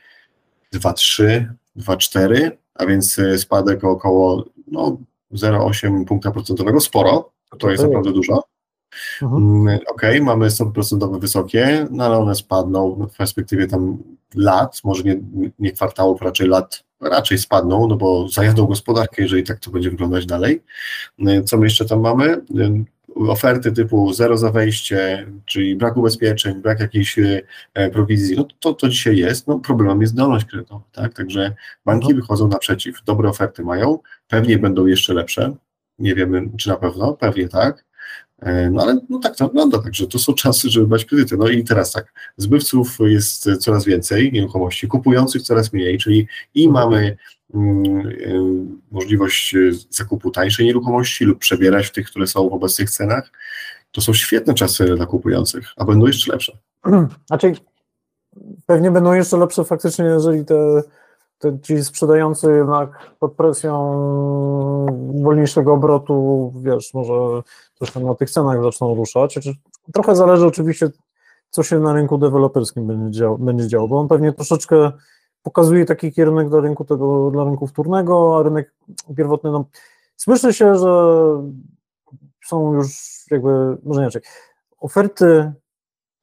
2,3, 0.74 1.46
2,4, 1.76 2.50
a 2.74 2.86
więc 2.86 3.18
e, 3.18 3.38
spadek 3.38 3.84
o 3.84 3.90
około 3.90 4.44
no, 4.66 4.98
0,8 5.32 6.04
punkta 6.04 6.30
procentowego, 6.30 6.80
sporo, 6.80 7.30
to 7.58 7.70
jest 7.70 7.84
naprawdę 7.84 8.12
dużo. 8.12 8.42
Mhm. 9.22 9.42
Mm, 9.42 9.78
Okej, 9.86 10.22
mamy 10.22 10.50
stopy 10.50 10.72
procentowe 10.72 11.18
wysokie, 11.18 11.86
no 11.90 12.04
ale 12.04 12.18
one 12.18 12.34
spadną 12.34 13.08
w 13.12 13.16
perspektywie 13.16 13.66
tam 13.66 13.98
lat, 14.34 14.80
może 14.84 15.02
nie, 15.02 15.20
nie 15.58 15.72
kwartałów, 15.72 16.22
raczej 16.22 16.48
lat, 16.48 16.84
raczej 17.00 17.38
spadną, 17.38 17.86
no 17.86 17.96
bo 17.96 18.28
zajadą 18.28 18.66
gospodarkę, 18.66 19.22
jeżeli 19.22 19.42
tak 19.42 19.58
to 19.58 19.70
będzie 19.70 19.90
wyglądać 19.90 20.26
dalej. 20.26 20.62
Y, 21.20 21.42
Co 21.42 21.56
my 21.56 21.66
jeszcze 21.66 21.84
tam 21.84 22.00
mamy? 22.00 22.44
Oferty 23.18 23.72
typu 23.72 24.12
zero 24.12 24.38
za 24.38 24.50
wejście, 24.50 25.26
czyli 25.46 25.76
brak 25.76 25.96
ubezpieczeń, 25.96 26.62
brak 26.62 26.80
jakiejś 26.80 27.18
e, 27.74 27.90
prowizji, 27.90 28.36
no 28.36 28.46
to, 28.60 28.74
to 28.74 28.88
dzisiaj 28.88 29.16
jest, 29.16 29.46
no 29.46 29.58
problemem 29.58 30.00
jest 30.00 30.12
zdolność 30.12 30.44
kredytowa, 30.46 30.84
tak, 30.92 31.14
także 31.14 31.54
banki 31.84 32.06
Mhm. 32.06 32.20
wychodzą 32.20 32.48
naprzeciw, 32.48 33.04
dobre 33.04 33.28
oferty 33.28 33.62
mają, 33.62 33.98
pewnie 34.28 34.58
będą 34.58 34.86
jeszcze 34.86 35.14
lepsze, 35.14 35.54
nie 35.98 36.14
wiemy 36.14 36.48
czy 36.58 36.68
na 36.68 36.76
pewno, 36.76 37.12
pewnie 37.12 37.48
tak, 37.48 37.84
No 38.70 38.82
ale 38.82 39.01
no 39.09 39.18
tak 39.18 39.36
to 39.36 39.49
wygląda, 39.49 39.78
także 39.78 40.07
to 40.07 40.18
są 40.18 40.34
czasy, 40.34 40.70
żeby 40.70 40.86
brać 40.86 41.05
kredyty. 41.05 41.36
No 41.36 41.49
i 41.49 41.64
teraz 41.64 41.93
tak, 41.93 42.12
zbywców 42.36 42.99
jest 43.01 43.49
coraz 43.61 43.84
więcej 43.84 44.32
nieruchomości, 44.32 44.89
kupujących 44.89 45.43
coraz 45.43 45.72
mniej, 45.72 45.99
czyli 45.99 46.28
i 46.55 46.68
mamy 46.68 47.16
mm, 47.55 48.07
y, 48.07 48.41
możliwość 48.91 49.55
y, 49.55 49.72
zakupu 49.91 50.30
tańszej 50.30 50.66
nieruchomości 50.66 51.24
lub 51.24 51.39
przebierać 51.39 51.86
w 51.86 51.93
tych, 51.93 52.07
które 52.07 52.26
są 52.26 52.49
w 52.49 52.53
obecnych 52.53 52.91
cenach. 52.91 53.30
To 53.93 54.01
są 54.01 54.14
świetne 54.14 54.55
czasy 54.55 54.95
dla 54.95 55.07
kupujących, 55.07 55.72
a 55.76 55.84
będą 55.84 56.07
jeszcze 56.07 56.32
lepsze. 56.32 56.59
Znaczy, 57.26 57.53
pewnie 58.66 58.91
będą 58.91 59.12
jeszcze 59.12 59.36
lepsze 59.36 59.64
faktycznie, 59.64 60.05
jeżeli 60.05 60.45
te, 60.45 60.82
te 61.39 61.59
ci 61.61 61.84
sprzedający 61.84 62.53
jednak 62.53 62.91
pod 63.20 63.32
presją 63.32 63.72
wolniejszego 65.22 65.72
obrotu, 65.72 66.53
wiesz, 66.62 66.95
może 66.95 67.43
tam 67.95 68.03
na 68.03 68.14
tych 68.14 68.30
cenach 68.30 68.62
zaczną 68.62 68.95
ruszać. 68.95 69.32
Znaczy, 69.32 69.55
Trochę 69.93 70.16
zależy 70.16 70.47
oczywiście, 70.47 70.91
co 71.51 71.62
się 71.62 71.78
na 71.78 71.93
rynku 71.93 72.18
deweloperskim 72.18 72.86
będzie 72.86 73.18
działo, 73.18 73.39
będzie 73.39 73.68
działo, 73.68 73.89
bo 73.89 74.01
on 74.01 74.09
pewnie 74.09 74.32
troszeczkę 74.32 74.93
pokazuje 75.43 75.84
taki 75.84 76.12
kierunek 76.12 76.49
dla 76.49 76.61
rynku 76.61 76.84
tego, 76.84 77.30
dla 77.30 77.45
rynku 77.45 77.66
wtórnego, 77.66 78.39
a 78.39 78.43
rynek 78.43 78.74
pierwotny, 79.16 79.51
no, 79.51 79.64
słyszy 80.16 80.53
się, 80.53 80.74
że 80.78 81.22
są 82.45 82.74
już 82.74 82.89
jakby, 83.30 83.78
może 83.82 84.01
inaczej, 84.01 84.22
oferty 84.80 85.53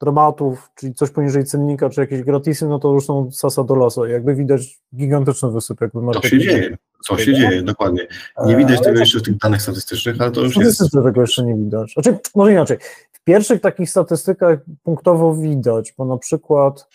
rabatów, 0.05 0.71
czyli 0.75 0.93
coś 0.93 1.09
poniżej 1.09 1.45
cennika, 1.45 1.89
czy 1.89 2.01
jakieś 2.01 2.21
gratisy, 2.21 2.67
no 2.67 2.79
to 2.79 2.93
już 2.93 3.05
są 3.05 3.31
sasa 3.31 3.63
do 3.63 3.75
lasa. 3.75 4.07
Jakby 4.07 4.35
widać 4.35 4.79
gigantyczny 4.95 5.51
wysyp 5.51 5.81
jakby 5.81 6.13
To 6.13 6.27
się 6.27 6.39
dzieje, 6.39 6.77
to 7.07 7.17
się 7.17 7.33
dzieje, 7.33 7.61
dokładnie. 7.61 8.07
Nie 8.45 8.57
widać 8.57 8.81
tego 8.81 8.99
jeszcze 8.99 9.19
w 9.19 9.23
tych 9.23 9.37
danych 9.37 9.61
statystycznych, 9.61 10.21
ale 10.21 10.31
to 10.31 10.41
już 10.41 10.57
jest. 10.57 10.75
Statystyce 10.75 11.03
tego 11.03 11.21
jeszcze 11.21 11.45
nie 11.45 11.55
widać. 11.55 11.93
Znaczy, 11.93 12.17
może 12.35 12.51
inaczej. 12.51 12.77
W 13.11 13.23
pierwszych 13.23 13.61
takich 13.61 13.89
statystykach 13.89 14.59
punktowo 14.83 15.35
widać, 15.35 15.93
bo 15.97 16.05
na 16.05 16.17
przykład 16.17 16.87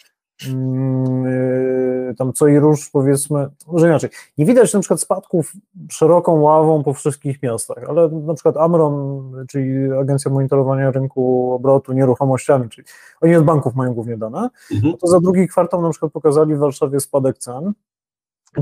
tam 2.18 2.32
co 2.32 2.47
i 2.49 2.59
róż 2.59 2.91
powiedzmy, 2.91 3.49
może 3.66 3.86
inaczej, 3.88 4.11
nie 4.38 4.47
widać 4.47 4.74
na 4.74 4.80
przykład 4.80 5.01
spadków 5.01 5.53
szeroką 5.91 6.41
ławą 6.41 6.82
po 6.82 6.95
wszystkich 6.95 7.43
miastach, 7.43 7.78
ale 7.88 8.09
na 8.09 8.34
przykład 8.34 8.57
Amron, 8.57 9.22
czyli 9.49 9.93
Agencja 10.01 10.30
Monitorowania 10.30 10.91
Rynku 10.91 11.53
Obrotu 11.53 11.93
Nieruchomościami, 11.93 12.68
czyli 12.68 12.86
oni 13.20 13.36
od 13.36 13.45
banków 13.45 13.74
mają 13.74 13.95
głównie 13.95 14.16
dane, 14.16 14.51
Mhm. 14.74 14.97
to 14.97 15.07
za 15.07 15.20
drugi 15.20 15.49
kwartał 15.49 15.82
na 15.82 15.91
przykład 15.91 16.12
pokazali 16.12 16.55
w 16.55 16.59
Warszawie 16.59 17.01
spadek 17.01 17.38
cen. 17.38 17.72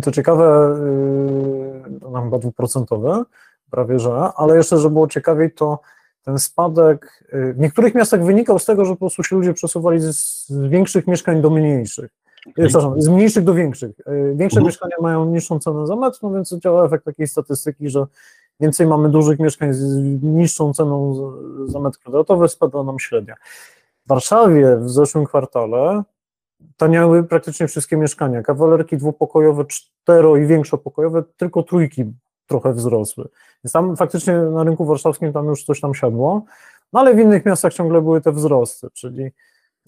Co 0.02 0.10
ciekawe, 0.12 0.76
yy, 2.12 2.22
chyba 2.24 2.38
dwuprocentowy, 2.38 3.24
prawie 3.70 3.98
że, 3.98 4.12
ale 4.36 4.56
jeszcze, 4.56 4.78
żeby 4.78 4.92
było 4.92 5.08
ciekawiej, 5.08 5.52
to 5.52 5.78
ten 6.24 6.38
spadek 6.38 7.24
yy, 7.32 7.52
w 7.52 7.58
niektórych 7.58 7.94
miastach 7.94 8.24
wynikał 8.24 8.58
z 8.58 8.64
tego, 8.64 8.84
że 8.84 8.92
po 8.92 8.98
prostu 8.98 9.22
się 9.22 9.36
ludzie 9.36 9.54
przesuwali 9.54 10.00
z, 10.00 10.46
większych 10.68 11.06
mieszkań 11.06 11.42
do 11.42 11.50
mniejszych. 11.50 12.10
Yy, 12.46 12.52
Przepraszam, 12.52 13.02
z 13.02 13.08
mniejszych 13.08 13.44
do 13.44 13.54
większych. 13.54 13.98
Yy, 13.98 14.34
Większe 14.36 14.58
Mhm. 14.58 14.66
mieszkania 14.66 14.96
mają 15.00 15.24
niższą 15.24 15.58
cenę 15.58 15.86
za 15.86 15.96
metr, 15.96 16.18
no 16.22 16.30
więc 16.30 16.54
działa 16.54 16.84
efekt 16.86 17.04
takiej 17.04 17.28
statystyki, 17.28 17.90
że 17.90 18.06
więcej 18.60 18.86
mamy 18.86 19.08
dużych 19.08 19.38
mieszkań 19.38 19.74
z 19.74 19.96
niższą 20.22 20.72
ceną 20.74 21.16
za 21.66 21.80
metr 21.80 21.98
kwadratowy, 21.98 22.48
spada 22.48 22.82
nam 22.82 22.98
średnia. 22.98 23.34
W 24.06 24.08
Warszawie 24.08 24.76
w 24.76 24.90
zeszłym 24.90 25.24
kwartale 25.24 26.02
taniały 26.76 27.24
praktycznie 27.24 27.68
wszystkie 27.68 27.96
mieszkania. 27.96 28.42
Kawalerki 28.42 28.96
dwupokojowe, 28.96 29.64
cztero 29.64 30.36
i 30.36 30.46
większopokojowe, 30.46 31.22
tylko 31.36 31.62
trójki 31.62 32.04
trochę 32.48 32.72
wzrosły. 32.72 33.28
Więc 33.64 33.72
tam 33.72 33.96
faktycznie 33.96 34.34
na 34.34 34.64
rynku 34.64 34.84
warszawskim 34.84 35.32
tam 35.32 35.46
już 35.46 35.64
coś 35.64 35.80
tam 35.80 35.94
siadło, 35.94 36.44
no 36.92 37.00
ale 37.00 37.14
w 37.14 37.18
innych 37.18 37.44
miastach 37.44 37.74
ciągle 37.74 38.02
były 38.02 38.20
te 38.20 38.32
wzrosty, 38.32 38.88
czyli 38.92 39.30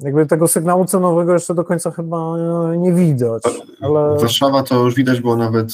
jakby 0.00 0.26
tego 0.26 0.48
sygnału 0.48 0.84
cenowego 0.84 1.32
jeszcze 1.32 1.54
do 1.54 1.64
końca 1.64 1.90
chyba 1.90 2.36
nie 2.76 2.92
widać, 2.92 3.42
ale 3.80 4.16
Warszawa 4.20 4.62
to 4.62 4.84
już 4.84 4.94
widać 4.94 5.20
było 5.20 5.36
nawet 5.36 5.70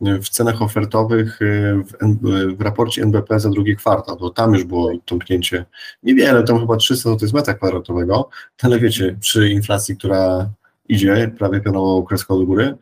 y, 0.00 0.20
w 0.20 0.28
cenach 0.28 0.62
ofertowych 0.62 1.42
y, 1.42 1.84
w, 1.84 2.56
w 2.56 2.60
raporcie 2.60 3.02
NBP 3.02 3.40
za 3.40 3.50
drugi 3.50 3.76
kwartał, 3.76 4.16
to 4.16 4.30
tam 4.30 4.54
już 4.54 4.64
było 4.64 4.90
tąpnięcie 5.04 5.64
niewiele, 6.02 6.44
tam 6.44 6.60
chyba 6.60 6.76
300 6.76 7.10
zł 7.10 7.28
z 7.28 7.32
metra 7.32 7.54
kwadratowego, 7.54 8.28
ale 8.62 8.78
wiecie, 8.78 9.16
przy 9.20 9.48
inflacji, 9.48 9.96
która 9.96 10.50
idzie 10.88 11.30
prawie 11.38 11.60
pionową 11.60 12.02
kreską 12.02 12.38
do 12.38 12.46
góry, 12.46 12.74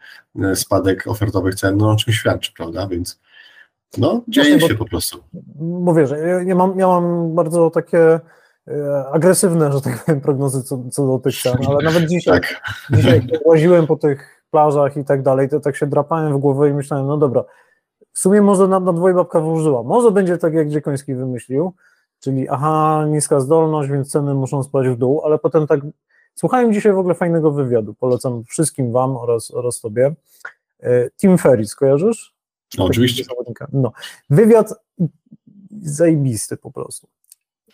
y, 0.44 0.56
spadek 0.56 1.06
ofertowych 1.06 1.54
cen, 1.54 1.76
no 1.76 1.90
o 1.90 1.96
czym 1.96 2.12
świadczy, 2.12 2.52
prawda, 2.56 2.88
więc 2.88 3.20
no 3.98 4.22
dzieje 4.28 4.58
bo- 4.58 4.68
się 4.68 4.74
po 4.74 4.84
prostu. 4.84 5.18
mówię, 5.58 6.06
że 6.06 6.18
ja, 6.18 6.42
ja, 6.42 6.54
mam, 6.54 6.78
ja 6.78 6.86
mam 6.86 7.34
bardzo 7.34 7.70
takie 7.70 8.20
e, 8.68 9.04
agresywne, 9.12 9.72
że 9.72 9.80
tak 9.80 10.04
powiem, 10.04 10.20
prognozy 10.20 10.62
co, 10.62 10.82
co 10.90 11.06
do 11.06 11.18
tych 11.18 11.42
cen, 11.42 11.56
ale 11.68 11.84
nawet 11.84 12.06
dzisiaj 12.10 12.40
Tak, 12.40 12.60
Dzisiaj 12.92 13.28
łaziłem 13.44 13.86
po 13.86 13.96
tych 13.96 14.42
plażach 14.50 14.96
i 14.96 15.04
tak 15.04 15.22
dalej, 15.22 15.48
to 15.48 15.60
tak 15.60 15.76
się 15.76 15.86
drapałem 15.86 16.34
w 16.34 16.38
głowę 16.38 16.70
i 16.70 16.72
myślałem, 16.72 17.06
no 17.06 17.16
dobra, 17.16 17.44
w 18.12 18.18
sumie 18.18 18.42
może 18.42 18.68
na, 18.68 18.80
na 18.80 18.92
dwoje 18.92 19.14
babka 19.14 19.40
włożyła. 19.40 19.82
Może 19.82 20.10
będzie 20.10 20.38
tak, 20.38 20.54
jak 20.54 20.68
Dziekoński 20.68 21.14
wymyślił, 21.14 21.72
czyli 22.20 22.48
aha, 22.48 23.04
niska 23.08 23.40
zdolność, 23.40 23.90
więc 23.90 24.10
ceny 24.10 24.34
muszą 24.34 24.62
spaść 24.62 24.88
w 24.90 24.96
dół, 24.96 25.22
ale 25.24 25.38
potem 25.38 25.66
tak, 25.66 25.80
słuchałem 26.36 26.72
dzisiaj 26.72 26.92
w 26.92 26.98
ogóle 26.98 27.14
fajnego 27.14 27.50
wywiadu, 27.50 27.94
polecam 27.94 28.44
wszystkim 28.44 28.92
wam 28.92 29.16
oraz, 29.16 29.50
oraz 29.50 29.80
tobie. 29.80 30.14
E, 30.80 31.10
Tim 31.10 31.38
Ferris, 31.38 31.74
kojarzysz? 31.74 32.34
no, 32.78 32.84
oczywiście. 32.84 33.24
No. 33.72 33.92
Wywiad 34.30 34.74
zajebisty 35.82 36.56
po 36.56 36.70
prostu. 36.70 37.08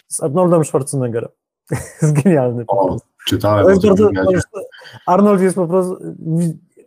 Z 0.08 0.22
Arnoldem 0.22 0.64
Schwarzeneggerem. 0.64 1.30
jest 2.02 2.22
genialny 2.22 2.64
po 2.64 2.72
O, 2.72 2.86
prostu. 2.86 3.08
czytałem 3.26 3.66
o 3.66 3.70
jest 3.70 3.82
tym. 3.82 4.62
Arnold 5.06 5.40
jest 5.40 5.56
po 5.56 5.66
prostu. 5.66 5.98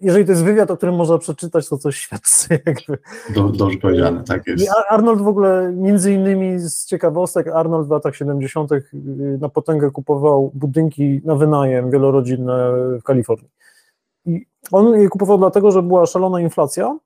Jeżeli 0.02 0.26
to 0.26 0.32
jest 0.32 0.44
wywiad, 0.44 0.72
o 0.72 0.78
którym 0.78 0.96
można 0.96 1.18
przeczytać, 1.18 1.70
to 1.70 1.78
coś 1.78 1.96
świadczy. 1.98 2.48
Jakby. 2.66 2.98
Do, 3.36 3.50
dobrze 3.50 3.78
powiedziane, 3.78 4.24
tak 4.24 4.48
jest. 4.48 4.70
Ar- 4.70 4.86
Arnold 4.90 5.22
w 5.22 5.28
ogóle, 5.28 5.74
między 5.76 6.14
innymi 6.14 6.60
z 6.60 6.86
ciekawostek, 6.86 7.48
Arnold 7.48 7.88
w 7.88 7.92
latach 7.92 8.16
70. 8.16 8.72
na 9.40 9.50
potęgę 9.50 9.92
kupował 9.92 10.52
budynki 10.54 11.22
na 11.26 11.36
wynajem 11.36 11.92
wielorodzinne 11.92 12.72
w 13.00 13.04
Kalifornii. 13.04 13.50
I 14.26 14.46
on 14.72 15.02
je 15.02 15.10
kupował 15.10 15.38
dlatego, 15.38 15.72
że 15.72 15.82
była 15.82 16.06
szalona 16.06 16.42
inflacja. 16.42 16.98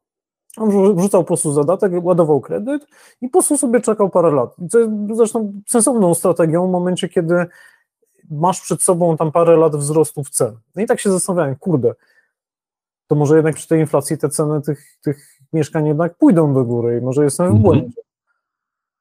On 0.58 0.70
wrzu- 0.70 0.96
wrzucał 0.96 1.22
po 1.22 1.28
prostu 1.28 1.54
zadatek, 1.54 1.92
ładował 2.04 2.42
kredyt 2.42 2.88
i 3.22 3.28
po 3.28 3.32
prostu 3.32 3.58
sobie 3.58 3.82
czekał 3.82 4.10
parę 4.10 4.32
lat. 4.32 4.56
Co 4.70 4.80
jest 4.80 4.92
zresztą 5.14 5.54
sensowną 5.68 6.14
strategią 6.14 6.68
w 6.68 6.72
momencie, 6.72 7.10
kiedy 7.10 7.46
masz 8.32 8.62
przed 8.62 8.82
sobą 8.84 9.18
tam 9.18 9.32
parę 9.32 9.58
lat 9.58 9.76
wzrostów 9.76 10.30
cen. 10.30 10.58
No 10.76 10.82
i 10.82 10.86
tak 10.86 11.00
się 11.00 11.12
zastanawiałem, 11.12 11.56
kurde, 11.56 11.94
to 13.10 13.16
może 13.16 13.36
jednak 13.36 13.56
przy 13.56 13.68
tej 13.68 13.80
inflacji 13.80 14.18
te 14.18 14.30
ceny 14.30 14.62
tych, 14.62 14.84
tych 15.04 15.28
mieszkań 15.54 15.88
jednak 15.88 16.18
pójdą 16.18 16.54
do 16.54 16.66
góry 16.66 16.98
i 17.02 17.06
może 17.06 17.24
jestem 17.24 17.46
w 17.46 17.50
Mhm. 17.50 17.64
błędzie. 17.64 18.02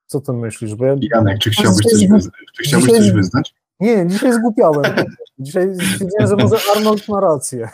Co 0.05 0.21
ty 0.21 0.33
myślisz? 0.33 0.75
Bo 0.75 0.85
ja, 0.85 0.95
Janek, 1.01 1.39
czy 1.39 1.49
chciałbyś 1.49 1.85
coś, 1.85 2.07
wyznać? 2.07 2.33
czy 2.57 2.63
chciałbyś 2.63 2.89
dzisiaj 2.89 3.01
coś 3.03 3.11
wyznać? 3.11 3.53
nie, 3.79 4.07
dzisiaj 4.07 4.33
zgłupiałem. 4.33 4.83
Dzisiaj 5.39 5.75
stwierdziłem, 5.75 6.27
że 6.27 6.35
może 6.35 6.57
Arnold 6.75 7.07
ma 7.07 7.19
rację. 7.21 7.69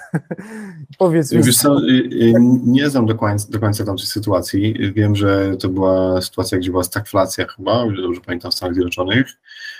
Powiedz 1.00 1.32
mi. 1.32 1.44
Wiesz 1.44 1.58
co, 1.58 1.80
y, 1.80 1.92
y, 1.92 2.34
nie 2.66 2.90
znam 2.90 3.06
do 3.06 3.16
końca, 3.16 3.48
do 3.52 3.60
końca 3.60 3.86
tamtej 3.86 4.06
sytuacji. 4.06 4.92
Wiem, 4.94 5.16
że 5.16 5.58
to 5.58 5.70
była 5.70 6.22
sytuacja, 6.22 6.58
gdzie 6.58 6.72
była 6.72 6.84
stagflacja 6.84 7.46
chyba, 7.48 7.72
o 7.84 7.86
ile 7.92 8.02
dobrze 8.02 8.22
pamiętam, 8.26 8.52
w 8.52 8.54
Stanach 8.54 8.74
Zjednoczonych 8.74 9.28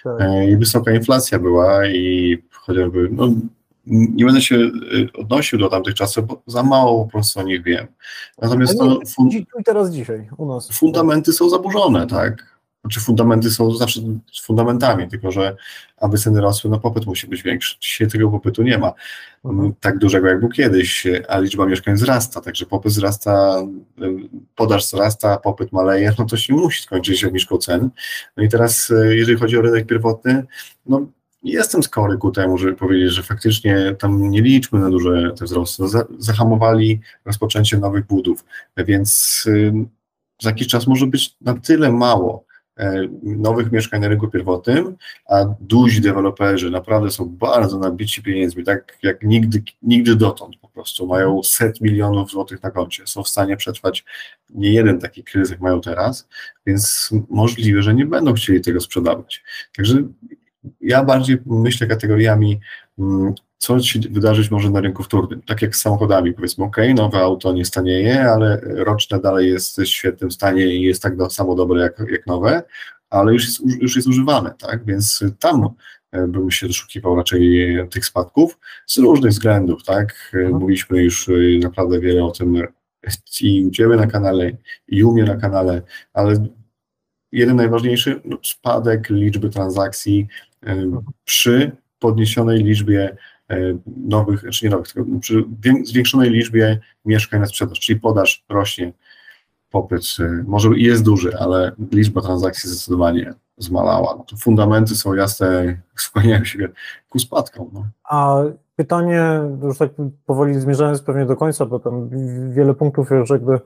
Tak. 0.04 0.22
e, 0.22 0.50
i 0.50 0.58
wysoka 0.58 0.92
inflacja 0.92 1.40
była 1.40 1.88
i 1.88 2.38
chociażby, 2.52 3.10
no, 3.12 3.30
nie 3.88 4.26
będę 4.26 4.42
się 4.42 4.56
y, 4.56 5.10
odnosił 5.14 5.60
do 5.60 5.70
tamtych 5.70 5.94
czasów, 5.96 6.28
bo 6.28 6.42
za 6.48 6.64
mało 6.64 7.06
po 7.06 7.12
prostu 7.12 7.40
o 7.40 7.44
nich 7.44 7.64
wiem. 7.64 7.88
Natomiast 8.42 8.82
nie, 8.82 9.06
fun, 9.06 9.30
teraz 9.66 9.92
dzisiaj 9.92 10.30
u 10.38 10.46
nas. 10.46 10.72
fundamenty 10.72 11.34
są 11.34 11.50
zaburzone, 11.50 12.08
tak? 12.08 12.56
Znaczy 12.82 13.00
fundamenty 13.00 13.52
są 13.52 13.72
zawsze 13.76 14.02
z 14.34 14.42
fundamentami, 14.46 15.08
tylko 15.08 15.32
że 15.32 15.56
aby 15.98 16.18
ceny 16.18 16.42
rosły, 16.42 16.70
no 16.70 16.80
popyt 16.80 17.06
musi 17.06 17.28
być 17.28 17.44
większy. 17.44 17.76
Dzisiaj 17.80 18.08
tego 18.08 18.30
popytu 18.30 18.64
nie 18.64 18.78
ma 18.78 18.94
Mhm. 19.46 19.74
tak 19.80 19.98
dużego, 19.98 20.28
jak 20.28 20.40
był 20.40 20.50
kiedyś, 20.50 21.08
a 21.28 21.40
liczba 21.40 21.66
mieszkań 21.66 21.96
wzrasta, 21.96 22.42
także 22.42 22.66
popyt 22.66 22.92
wzrasta, 22.92 23.62
y, 24.02 24.30
podaż 24.56 24.84
wzrasta, 24.86 25.38
popyt 25.38 25.72
maleje, 25.72 26.14
no 26.20 26.26
to 26.26 26.38
się 26.38 26.54
musi 26.54 26.82
skończyć 26.84 27.26
obniżką 27.26 27.58
cen. 27.58 27.90
No 28.38 28.44
i 28.44 28.50
teraz, 28.50 28.90
y, 28.90 29.16
jeżeli 29.16 29.38
chodzi 29.38 29.58
o 29.58 29.62
rynek 29.62 29.86
pierwotny, 29.88 30.44
no 30.86 31.08
jestem 31.52 31.84
skory 31.84 32.18
ku 32.18 32.32
temu, 32.32 32.58
żeby 32.58 32.74
powiedzieć, 32.74 33.14
że 33.14 33.24
faktycznie 33.24 33.96
tam 34.00 34.30
nie 34.30 34.42
liczmy 34.42 34.80
na 34.80 34.90
duże 34.90 35.32
te 35.40 35.46
wzrosty. 35.46 35.82
No, 35.84 35.88
za- 35.88 36.08
zahamowali 36.18 37.02
rozpoczęcie 37.26 37.78
nowych 37.78 38.06
budów, 38.06 38.46
więc 38.78 39.44
za 40.42 40.50
jakiś 40.50 40.68
czas 40.68 40.88
może 40.88 41.08
być 41.08 41.36
na 41.42 41.54
tyle 41.54 41.92
mało 41.92 42.46
e, 42.78 43.08
nowych 43.24 43.72
mieszkań 43.72 44.02
na 44.02 44.08
rynku 44.08 44.28
pierwotnym, 44.28 44.96
a 45.30 45.46
duzi 45.60 46.02
deweloperzy 46.02 46.72
naprawdę 46.72 47.12
są 47.12 47.30
bardzo 47.30 47.80
nabici 47.80 48.24
pieniędzmi, 48.24 48.64
tak 48.64 48.98
jak 49.04 49.24
nigdy, 49.24 49.64
nigdy 49.82 50.16
dotąd 50.16 50.58
po 50.58 50.70
prostu. 50.70 51.08
Mają 51.08 51.44
set 51.44 51.82
milionów 51.82 52.32
złotych 52.32 52.64
na 52.64 52.72
koncie, 52.72 53.08
są 53.08 53.24
w 53.24 53.30
stanie 53.30 53.58
przetrwać 53.58 54.06
nie 54.50 54.74
jeden 54.74 55.00
taki 55.00 55.24
kryzys, 55.24 55.52
jak 55.52 55.62
mają 55.62 55.82
teraz, 55.82 56.28
więc 56.66 57.10
możliwe, 57.30 57.82
że 57.82 57.94
nie 57.94 58.06
będą 58.06 58.34
chcieli 58.34 58.62
tego 58.62 58.82
sprzedawać. 58.82 59.44
Także 59.78 60.04
ja 60.82 61.04
bardziej 61.04 61.38
myślę 61.46 61.88
kategoriami, 61.88 62.60
mm, 63.00 63.34
co 63.58 63.80
się 63.80 64.00
wydarzyć 64.00 64.52
może 64.52 64.70
na 64.70 64.82
rynku 64.82 65.04
wtórnym. 65.04 65.42
Tak 65.42 65.62
jak 65.62 65.76
z 65.76 65.82
samochodami, 65.82 66.34
powiedzmy, 66.34 66.66
ok, 66.66 66.78
nowe 66.96 67.20
auto 67.20 67.54
nie 67.54 67.66
stanieje, 67.66 68.32
ale 68.32 68.62
roczne 68.64 69.20
dalej 69.20 69.50
jest 69.50 69.82
w 69.82 69.86
świetnym 69.86 70.32
stanie 70.32 70.66
i 70.76 70.82
jest 70.82 71.04
tak 71.04 71.18
do, 71.18 71.30
samo 71.30 71.56
dobre 71.56 71.82
jak, 71.82 72.00
jak 72.12 72.28
nowe, 72.28 72.64
ale 73.10 73.34
już 73.34 73.46
jest, 73.46 73.82
już 73.82 73.96
jest 73.96 74.08
używane, 74.08 74.54
tak? 74.60 74.86
Więc 74.86 75.24
tam 75.40 75.70
e, 76.12 76.28
bym 76.28 76.52
się 76.52 76.68
doszukiwał 76.68 77.16
raczej 77.16 77.76
e, 77.80 77.88
tych 77.88 78.06
spadków 78.06 78.60
z 78.86 78.98
różnych 78.98 79.32
względów, 79.32 79.84
tak? 79.84 80.32
E, 80.34 80.38
Mhm. 80.38 80.54
Mówiliśmy 80.54 81.04
już 81.04 81.30
naprawdę 81.62 82.00
wiele 82.00 82.24
o 82.24 82.32
tym 82.32 82.64
i 83.42 83.66
u 83.66 83.72
Ciebie 83.72 83.96
na 83.96 84.08
kanale, 84.08 84.52
i 84.88 85.04
u 85.04 85.14
mnie 85.14 85.24
na 85.24 85.36
kanale, 85.36 85.82
ale 86.14 86.48
jeden 87.32 87.56
najważniejszy, 87.56 88.22
no, 88.26 88.38
spadek 88.44 89.10
liczby 89.10 89.50
transakcji 89.50 90.28
przy 91.26 91.72
podniesionej 92.00 92.64
liczbie 92.64 93.18
e, 93.50 93.58
nowych, 94.08 94.44
czy 94.52 94.66
nie 94.66 94.72
nowych, 94.72 94.94
tylko 94.94 95.10
przy 95.20 95.46
wię- 95.62 95.86
zwiększonej 95.86 96.30
liczbie 96.30 96.80
mieszkań 97.06 97.40
na 97.40 97.46
sprzedaż, 97.46 97.80
czyli 97.80 98.00
podaż 98.00 98.46
rośnie, 98.50 98.94
popyt 99.72 100.04
e, 100.20 100.44
może 100.48 100.70
jest 100.76 101.04
duży, 101.04 101.38
ale 101.38 101.72
liczba 101.92 102.22
transakcji 102.22 102.70
zdecydowanie 102.70 103.34
zmalała. 103.58 104.16
No 104.18 104.24
to 104.24 104.36
fundamenty 104.38 104.96
są 104.96 105.14
jasne, 105.14 105.78
skłaniają 105.96 106.44
się 106.46 106.70
ku 107.10 107.20
spadkom. 107.20 107.70
No. 107.74 107.86
A 108.04 108.38
pytanie, 108.76 109.40
już 109.64 109.78
tak 109.78 109.92
powoli 110.26 110.60
zmierzając 110.60 111.02
pewnie 111.02 111.26
do 111.26 111.36
końca, 111.36 111.66
bo 111.66 111.80
tam 111.80 112.10
wiele 112.54 112.74
punktów 112.74 113.10
już 113.12 113.30
jakby 113.30 113.54
e, 113.54 113.60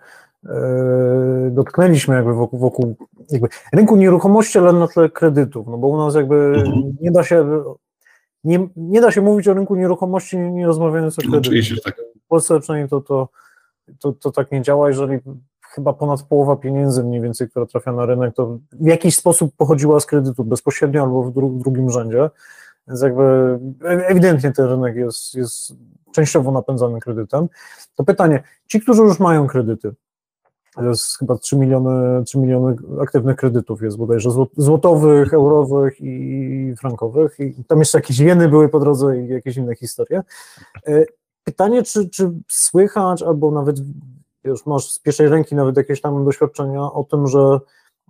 dotknęliśmy 1.51 2.15
jakby 2.15 2.33
wokół, 2.33 2.59
wokół 2.59 2.95
jakby 3.31 3.47
rynku 3.73 3.95
nieruchomości, 3.95 4.59
ale 4.59 4.73
na 4.73 4.87
tle 4.87 5.09
kredytów, 5.09 5.67
no 5.67 5.77
bo 5.77 5.87
u 5.87 5.97
nas 5.97 6.15
jakby 6.15 6.35
Mhm. 6.35 6.95
nie 7.01 7.11
da 7.11 7.23
się 7.23 7.63
nie, 8.43 8.67
nie 8.75 9.01
da 9.01 9.11
się 9.11 9.21
mówić 9.21 9.47
o 9.47 9.53
rynku 9.53 9.75
nieruchomości, 9.75 10.37
nie, 10.37 10.67
rozmawiając 10.67 11.19
o 11.19 11.21
No, 11.21 11.21
kredytach. 11.21 11.39
oczywiście, 11.39 11.75
tak. 11.85 11.95
W 12.25 12.27
Polsce 12.27 12.59
przynajmniej 12.59 12.89
to, 12.89 13.01
to, 13.01 13.29
to, 13.99 14.11
to 14.13 14.31
tak 14.31 14.51
nie 14.51 14.61
działa, 14.61 14.87
jeżeli 14.87 15.19
chyba 15.75 15.93
ponad 15.93 16.23
połowa 16.23 16.55
pieniędzy 16.55 17.03
mniej 17.03 17.21
więcej, 17.21 17.49
która 17.49 17.65
trafia 17.65 17.91
na 17.91 18.05
rynek, 18.05 18.35
to 18.35 18.57
w 18.71 18.85
jakiś 18.87 19.15
sposób 19.15 19.55
pochodziła 19.57 19.99
z 19.99 20.05
kredytu, 20.05 20.43
bezpośrednio 20.43 21.03
albo 21.03 21.23
w, 21.23 21.33
dru, 21.33 21.49
w 21.49 21.59
drugim 21.61 21.89
rzędzie. 21.89 22.29
Więc 22.87 23.01
jakby 23.01 23.59
ewidentnie 23.85 24.51
ten 24.51 24.65
rynek 24.65 24.95
jest, 24.95 25.35
jest 25.35 25.73
częściowo 26.11 26.51
napędzany 26.51 26.99
kredytem. 26.99 27.47
To 27.95 28.03
pytanie, 28.03 28.43
ci, 28.67 28.81
którzy 28.81 29.01
już 29.01 29.19
mają 29.19 29.47
kredyty, 29.47 29.91
jest 30.87 31.17
chyba 31.17 31.37
3 31.37 31.57
miliony, 31.57 32.23
3 32.23 32.39
miliony 32.39 32.75
aktywnych 33.01 33.35
kredytów 33.35 33.81
jest 33.81 33.97
bodajże 33.97 34.29
zło- 34.29 34.47
złotowych, 34.57 35.33
eurowych 35.33 36.01
i 36.01 36.73
frankowych 36.79 37.39
i 37.39 37.63
tam 37.67 37.79
jeszcze 37.79 37.97
jakieś 37.97 38.19
jeny 38.19 38.49
były 38.49 38.69
po 38.69 38.79
drodze 38.79 39.17
i 39.17 39.27
jakieś 39.27 39.57
inne 39.57 39.75
historie. 39.75 40.21
E, 40.87 41.05
Pytanie, 41.43 41.83
czy, 41.83 42.09
czy 42.09 42.31
słychać 42.47 43.23
albo 43.23 43.51
nawet 43.51 43.75
już 44.43 44.65
masz 44.65 44.91
z 44.91 44.99
pierwszej 44.99 45.27
ręki 45.27 45.55
nawet 45.55 45.77
jakieś 45.77 46.01
tam 46.01 46.25
doświadczenia 46.25 46.81
o 46.81 47.03
tym, 47.03 47.27
że 47.27 47.59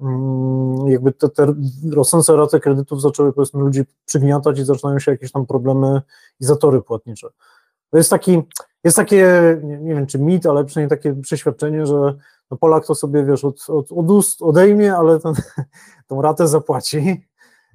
mm, 0.01 0.88
jakby 0.88 1.11
te, 1.11 1.30
te 1.30 1.53
rosnące 1.91 2.36
raty 2.36 2.59
kredytów 2.59 3.01
zaczęły 3.01 3.34
powiedzmy 3.34 3.61
ludzi 3.61 3.84
przygniatać 4.05 4.59
i 4.59 4.63
zaczynają 4.63 4.99
się 4.99 5.11
jakieś 5.11 5.32
tam 5.32 5.45
problemy 5.45 6.01
i 6.39 6.45
zatory 6.45 6.82
płatnicze. 6.82 7.28
To 7.91 7.97
jest 7.97 8.09
taki, 8.09 8.41
jest 8.84 8.97
takie, 8.97 9.57
nie, 9.63 9.78
nie 9.78 9.95
wiem 9.95 10.07
czy 10.07 10.20
mit, 10.20 10.45
ale 10.45 10.65
przynajmniej 10.65 10.97
takie 10.97 11.22
przeświadczenie, 11.22 11.86
że 11.86 12.15
no 12.52 12.58
Polak 12.58 12.86
to 12.86 12.95
sobie, 12.95 13.24
wiesz, 13.26 13.43
od, 13.45 13.70
od, 13.70 13.91
od 13.91 14.12
ust 14.12 14.41
odejmie, 14.41 14.95
ale 14.95 15.20
ten, 15.20 15.34
tą 16.08 16.22
ratę 16.22 16.47
zapłaci. 16.47 17.22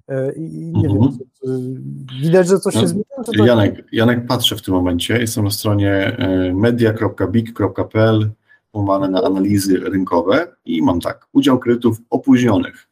E, 0.08 0.32
I 0.32 0.72
nie 0.74 0.88
Mhm. 0.88 1.10
wiem, 1.10 1.18
widać, 2.22 2.48
że 2.48 2.58
coś 2.58 2.74
No, 2.74 2.80
się 2.80 2.88
zmienia? 2.88 3.04
Czy 3.26 3.38
tak? 3.38 3.46
Janek, 3.46 3.84
Janek 3.92 4.26
patrzę 4.26 4.56
w 4.56 4.62
tym 4.62 4.74
momencie, 4.74 5.18
jestem 5.20 5.44
na 5.44 5.50
stronie 5.50 5.92
e, 6.18 6.54
media.big.pl, 6.54 8.30
łamane 8.72 9.08
na 9.08 9.22
analizy 9.22 9.76
rynkowe 9.80 10.46
i 10.64 10.82
mam 10.82 11.00
tak, 11.00 11.26
udział 11.32 11.58
kredytów 11.58 11.98
opóźnionych, 12.10 12.88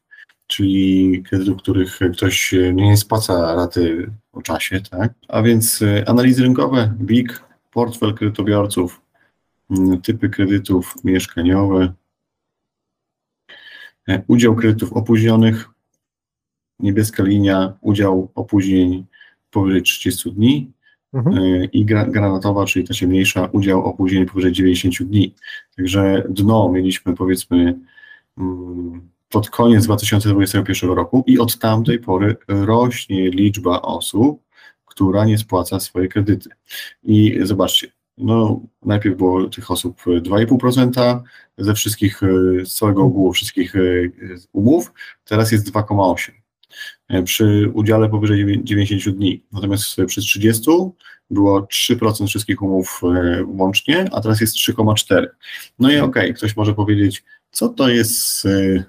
czyli 0.47 1.23
kredytów, 1.29 1.57
których 1.57 1.99
ktoś 2.13 2.55
nie 2.73 2.97
spłaca 2.97 3.55
raty 3.55 4.11
o 4.33 4.41
czasie, 4.41 4.81
tak? 4.91 5.13
A 5.27 5.41
więc 5.41 5.81
e, 5.81 6.09
analizy 6.09 6.43
rynkowe, 6.43 6.93
BIG, 7.01 7.43
portfel 7.73 8.13
kredytobiorców, 8.13 9.01
typy 10.03 10.29
kredytów 10.29 10.95
mieszkaniowe, 11.03 11.93
e, 14.09 14.23
udział 14.27 14.55
kredytów 14.55 14.93
opóźnionych, 14.93 15.69
niebieska 16.79 17.23
linia, 17.23 17.73
udział 17.81 18.31
opóźnień 18.35 19.05
powyżej 19.51 19.81
30 19.81 20.31
dni, 20.31 20.71
Mhm. 21.13 21.37
y, 21.37 21.69
i 21.73 21.85
gra- 21.85 22.11
granatowa, 22.11 22.65
czyli 22.65 22.87
ta 22.87 22.93
ciemniejsza, 22.93 23.45
udział 23.51 23.85
opóźnień 23.85 24.25
powyżej 24.25 24.51
90 24.51 25.03
dni. 25.03 25.35
Także 25.77 26.23
dno 26.29 26.69
mieliśmy 26.71 27.15
powiedzmy 27.15 27.79
mm, 28.37 29.09
pod 29.29 29.49
koniec 29.49 29.85
2021 29.85 30.89
roku 30.89 31.23
i 31.27 31.39
od 31.39 31.57
tamtej 31.59 31.99
pory 31.99 32.35
rośnie 32.47 33.29
liczba 33.29 33.81
osób, 33.81 34.41
która 34.85 35.25
nie 35.25 35.37
spłaca 35.37 35.79
swoje 35.79 36.07
kredyty. 36.07 36.49
I 37.03 37.39
zobaczcie, 37.43 37.87
no 38.17 38.61
najpierw 38.85 39.17
było 39.17 39.49
tych 39.49 39.71
osób 39.71 40.01
2,5% 40.01 41.21
ze 41.57 41.73
wszystkich, 41.73 42.23
y, 42.23 42.61
z 42.65 42.73
całego 42.73 43.03
ogółu 43.03 43.33
wszystkich 43.33 43.75
y, 43.75 44.11
umów, 44.53 44.91
teraz 45.25 45.51
jest 45.51 45.71
2,8% 45.71 46.31
e, 47.07 47.23
przy 47.23 47.71
udziale 47.73 48.09
powyżej 48.09 48.39
dziewię- 48.45 48.63
90 48.63 49.17
dni. 49.17 49.43
Natomiast 49.51 49.97
przy 50.07 50.21
30 50.21 50.71
było 51.29 51.61
3% 51.61 52.27
wszystkich 52.27 52.61
umów 52.61 53.01
e, 53.03 53.43
łącznie, 53.45 54.05
a 54.11 54.21
teraz 54.21 54.41
jest 54.41 54.55
3,4%. 54.55 55.27
No 55.79 55.91
i 55.91 55.99
okej, 55.99 56.33
ktoś 56.33 56.55
może 56.55 56.73
powiedzieć, 56.73 57.23
co 57.51 57.69
to 57.69 57.89
jest, 57.89 58.45
e, 58.45 58.83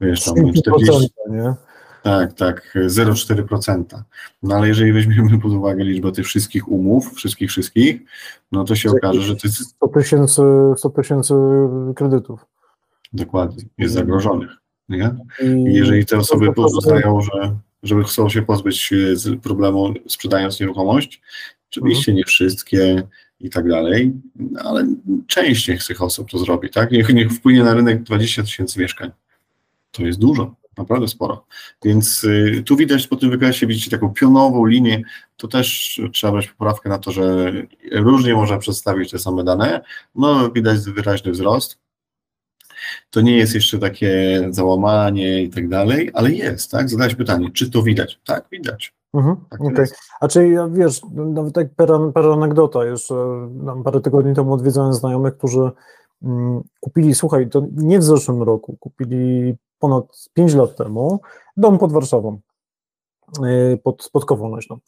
wiesz, 0.00 0.24
tam 0.24 0.34
40, 0.52 1.08
nie? 1.30 1.54
Tak, 2.02 2.32
tak, 2.32 2.74
0,4%. 2.74 4.02
No 4.42 4.54
ale 4.54 4.68
jeżeli 4.68 4.92
weźmiemy 4.92 5.38
pod 5.38 5.52
uwagę 5.52 5.84
liczbę 5.84 6.12
tych 6.12 6.26
wszystkich 6.26 6.68
umów, 6.68 7.12
wszystkich, 7.14 7.50
wszystkich, 7.50 8.00
no 8.52 8.64
to 8.64 8.76
się 8.76 8.90
okaże, 8.90 9.22
że 9.22 9.36
to 9.36 9.48
jest 9.48 9.58
100 9.58 9.88
tysięcy 9.88 10.42
100 10.76 10.90
tysięcy 10.90 11.34
kredytów. 11.96 12.46
dokładnie, 13.12 13.64
jest 13.78 13.94
zagrożonych. 13.94 14.50
Nie? 14.88 15.14
I 15.42 15.74
jeżeli 15.74 16.06
te 16.06 16.18
osoby 16.18 16.52
poznają, 16.52 17.20
że 17.20 17.56
żeby 17.82 18.04
chcą 18.04 18.28
się 18.28 18.42
pozbyć 18.42 18.92
e, 18.92 19.16
z 19.16 19.42
problemu 19.42 19.94
sprzedając 20.08 20.60
nieruchomość, 20.60 21.22
oczywiście 21.70 22.14
nie 22.14 22.24
wszystkie 22.24 23.02
i 23.40 23.50
tak 23.50 23.68
dalej, 23.68 24.12
ale 24.64 24.86
część 25.26 25.82
z 25.82 25.86
tych 25.86 26.02
osób 26.02 26.30
to 26.30 26.38
zrobi, 26.38 26.70
tak? 26.70 26.90
Niech, 26.90 27.14
niech 27.14 27.32
wpłynie 27.32 27.64
na 27.64 27.74
rynek 27.74 28.02
20 28.02 28.42
tysięcy 28.42 28.80
mieszkań. 28.80 29.10
To 29.92 30.02
jest 30.02 30.18
dużo, 30.18 30.54
naprawdę 30.78 31.08
sporo. 31.08 31.44
Więc 31.84 32.24
y, 32.24 32.62
tu 32.66 32.76
widać 32.76 33.06
po 33.06 33.16
tym 33.16 33.30
wykresie, 33.30 33.66
widzicie 33.66 33.90
taką 33.90 34.12
pionową 34.14 34.66
linię, 34.66 35.02
to 35.36 35.48
też 35.48 36.00
trzeba 36.12 36.32
brać 36.32 36.48
poprawkę 36.48 36.88
na 36.88 36.98
to, 36.98 37.12
że 37.12 37.52
różnie 37.92 38.34
można 38.34 38.58
przedstawić 38.58 39.10
te 39.10 39.18
same 39.18 39.44
dane. 39.44 39.80
No, 40.14 40.50
widać 40.50 40.80
wyraźny 40.80 41.32
wzrost. 41.32 41.78
To 43.10 43.20
nie 43.20 43.36
jest 43.36 43.54
jeszcze 43.54 43.78
takie 43.78 44.40
załamanie 44.50 45.42
i 45.42 45.50
tak 45.50 45.68
dalej, 45.68 46.10
ale 46.14 46.32
jest, 46.32 46.70
tak? 46.70 46.90
Zadałeś 46.90 47.14
pytanie, 47.14 47.50
czy 47.50 47.70
to 47.70 47.82
widać? 47.82 48.20
Tak, 48.24 48.44
widać. 48.52 48.94
Mhm, 49.14 49.36
Tak 49.50 49.78
jest. 49.78 49.96
A 50.20 50.28
czy 50.28 50.48
ja 50.48 50.68
wiesz, 50.68 51.00
nawet 51.14 51.54
tak 51.54 51.74
per, 51.74 51.88
per 52.14 52.26
anegdota, 52.26 52.84
jeszcze 52.84 53.14
nam 53.54 53.82
parę 53.82 54.00
tygodni 54.00 54.34
temu 54.34 54.52
odwiedzałem 54.52 54.92
znajomych, 54.92 55.36
którzy 55.36 55.70
mm, 56.22 56.60
kupili, 56.80 57.14
słuchaj, 57.14 57.48
to 57.48 57.62
nie 57.76 57.98
w 57.98 58.02
zeszłym 58.02 58.42
roku, 58.42 58.76
kupili 58.80 59.54
ponad 59.82 60.04
5 60.34 60.54
lat 60.54 60.76
temu 60.76 61.20
dom 61.56 61.78
pod 61.78 61.92
Warszawą, 61.92 62.38
e, 63.44 63.76
pod, 63.76 64.10
pod 64.12 64.24
Kowolnośną. 64.24 64.78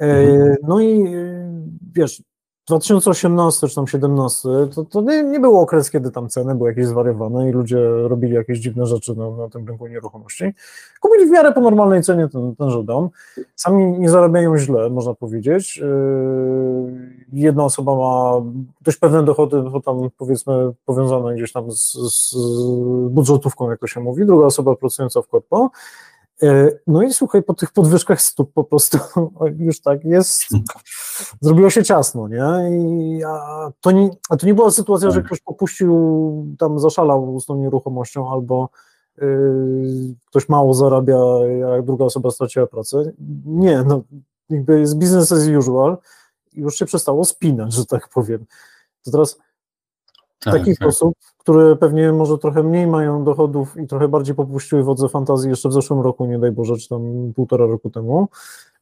E, 0.00 0.06
Mhm. 0.06 0.56
No 0.62 0.80
i 0.80 1.06
e, 1.06 1.50
wiesz, 1.94 2.22
2018 2.66 3.68
czy 3.68 3.74
tam 3.74 3.86
17 3.86 4.48
to, 4.74 4.84
to 4.84 5.00
nie, 5.00 5.24
nie 5.24 5.40
był 5.40 5.60
okres, 5.60 5.90
kiedy 5.90 6.10
tam 6.10 6.28
ceny 6.28 6.54
były 6.54 6.68
jakieś 6.68 6.86
zwariowane 6.86 7.50
i 7.50 7.52
ludzie 7.52 7.78
robili 7.88 8.34
jakieś 8.34 8.58
dziwne 8.58 8.86
rzeczy 8.86 9.14
na, 9.14 9.30
na 9.30 9.48
tym 9.48 9.66
rynku 9.66 9.86
nieruchomości. 9.86 10.44
Kupili 11.00 11.26
w 11.26 11.30
miarę 11.30 11.52
po 11.52 11.60
normalnej 11.60 12.02
cenie 12.02 12.28
ten, 12.28 12.56
tenże 12.56 12.84
dom. 12.84 13.10
Sami 13.54 13.98
nie 13.98 14.10
zarabiają 14.10 14.58
źle, 14.58 14.90
można 14.90 15.14
powiedzieć. 15.14 15.76
Yy, 15.76 17.26
Jedna 17.32 17.64
osoba 17.64 17.96
ma 17.96 18.42
dość 18.80 18.98
pewne 18.98 19.24
dochody, 19.24 19.62
bo 19.62 19.80
tam 19.80 20.10
powiedzmy 20.18 20.72
powiązane 20.84 21.34
gdzieś 21.34 21.52
tam 21.52 21.72
z, 21.72 21.92
z 21.92 22.34
budżetówką, 23.10 23.70
jak 23.70 23.80
to 23.80 23.86
się 23.86 24.00
mówi, 24.00 24.26
druga 24.26 24.46
osoba 24.46 24.76
pracująca 24.76 25.22
w 25.22 25.28
korpo. 25.28 25.70
Yy, 26.42 26.80
No 26.86 27.02
i 27.02 27.14
słuchaj, 27.14 27.42
po 27.42 27.54
tych 27.54 27.72
podwyżkach 27.72 28.22
stóp 28.22 28.52
po 28.52 28.64
prostu 28.64 28.98
już 29.58 29.80
tak 29.80 30.04
jest, 30.04 30.42
zrobiło 31.40 31.70
się 31.70 31.84
ciasno, 31.84 32.28
nie? 32.28 32.78
I, 32.80 33.24
a, 33.24 33.70
to 33.80 33.90
nie 33.90 34.10
a 34.30 34.36
to 34.36 34.46
nie 34.46 34.54
była 34.54 34.70
sytuacja, 34.70 35.10
że 35.10 35.20
Tak. 35.20 35.26
ktoś 35.26 35.40
popuścił, 35.40 36.56
tam 36.58 36.78
zaszalał 36.78 37.40
z 37.40 37.46
tą 37.46 37.56
nieruchomością 37.56 38.30
albo 38.30 38.68
yy, 39.18 40.14
ktoś 40.26 40.48
mało 40.48 40.74
zarabia, 40.74 41.18
jak 41.70 41.84
druga 41.84 42.04
osoba 42.04 42.30
straciła 42.30 42.66
pracę. 42.66 43.12
Nie, 43.46 43.82
no 43.82 44.02
jakby 44.50 44.80
jest 44.80 44.98
business 44.98 45.32
as 45.32 45.48
usual 45.48 45.98
i 46.52 46.60
już 46.60 46.76
się 46.76 46.86
przestało 46.86 47.24
spinać, 47.24 47.72
że 47.72 47.86
tak 47.86 48.08
powiem. 48.08 48.46
To 49.04 49.10
teraz 49.10 49.38
Tak, 50.38 50.54
takich 50.54 50.78
tak. 50.78 50.88
osób, 50.88 51.14
które 51.38 51.76
pewnie 51.76 52.12
może 52.12 52.38
trochę 52.38 52.62
mniej 52.62 52.86
mają 52.86 53.24
dochodów 53.24 53.76
i 53.76 53.86
trochę 53.86 54.08
bardziej 54.08 54.34
popuściły 54.34 54.82
wodze 54.82 55.08
fantazji 55.08 55.50
jeszcze 55.50 55.68
w 55.68 55.72
zeszłym 55.72 56.00
roku, 56.00 56.26
nie 56.26 56.38
daj 56.38 56.52
Boże, 56.52 56.76
czy 56.76 56.88
tam 56.88 57.32
półtora 57.34 57.66
roku 57.66 57.90
temu, 57.90 58.28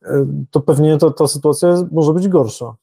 e, 0.02 0.26
to 0.50 0.60
pewnie 0.60 0.98
ta, 0.98 1.10
ta 1.10 1.26
sytuacja 1.26 1.86
może 1.92 2.12
być 2.12 2.28
gorsza. 2.28 2.74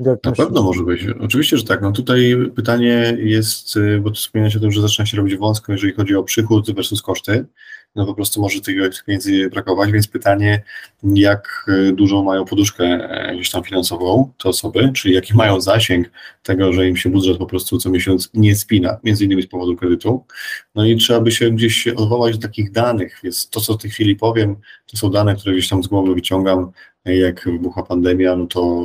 Jak 0.00 0.24
Na 0.24 0.32
pewno 0.32 0.62
może 0.62 0.82
być. 0.82 1.06
Oczywiście, 1.20 1.56
że 1.56 1.64
tak. 1.64 1.82
No 1.82 1.92
tutaj 1.92 2.36
pytanie 2.56 3.16
jest, 3.18 3.76
y, 3.76 4.00
bo 4.00 4.10
tu 4.10 4.16
wspomniałeś 4.16 4.56
o 4.56 4.60
tym, 4.60 4.70
że 4.70 4.82
zaczyna 4.82 5.06
się 5.06 5.16
robić 5.16 5.36
wąsko, 5.36 5.72
jeżeli 5.72 5.92
chodzi 5.92 6.16
o 6.16 6.22
przychód 6.22 6.74
versus 6.74 7.02
koszty. 7.02 7.46
No 7.94 8.06
po 8.06 8.14
prostu 8.14 8.40
może 8.40 8.60
tych 8.60 9.04
pieniędzy 9.04 9.50
brakować, 9.50 9.92
więc 9.92 10.08
pytanie, 10.08 10.62
jak 11.02 11.66
y, 11.68 11.92
dużą 11.92 12.24
mają 12.24 12.44
poduszkę 12.44 12.84
e, 12.84 13.34
gdzieś 13.34 13.50
tam 13.50 13.64
finansową 13.64 14.32
te 14.42 14.48
osoby, 14.48 14.90
czyli 14.94 15.14
jaki 15.14 15.34
mają 15.34 15.60
zasięg 15.60 16.10
tego, 16.42 16.72
że 16.72 16.88
im 16.88 16.96
się 16.96 17.10
budżet 17.10 17.38
po 17.38 17.46
prostu 17.46 17.78
co 17.78 17.90
miesiąc 17.90 18.30
nie 18.34 18.56
spina, 18.56 18.98
między 19.04 19.24
innymi 19.24 19.42
z 19.42 19.46
powodu 19.46 19.76
kredytu. 19.76 20.24
No 20.74 20.84
i 20.84 20.96
trzeba 20.96 21.20
by 21.20 21.32
się 21.32 21.50
gdzieś 21.50 21.88
odwołać 21.88 22.38
do 22.38 22.42
takich 22.42 22.72
danych, 22.72 23.20
więc 23.24 23.48
to, 23.48 23.60
co 23.60 23.74
w 23.74 23.82
tej 23.82 23.90
chwili 23.90 24.16
powiem, 24.16 24.56
to 24.86 24.96
są 24.96 25.10
dane, 25.10 25.34
które 25.34 25.54
gdzieś 25.54 25.68
tam 25.68 25.82
z 25.82 25.86
głowy 25.86 26.14
wyciągam, 26.14 26.70
jak 27.04 27.44
wybuchła 27.44 27.82
pandemia, 27.82 28.36
no 28.36 28.46
to 28.46 28.80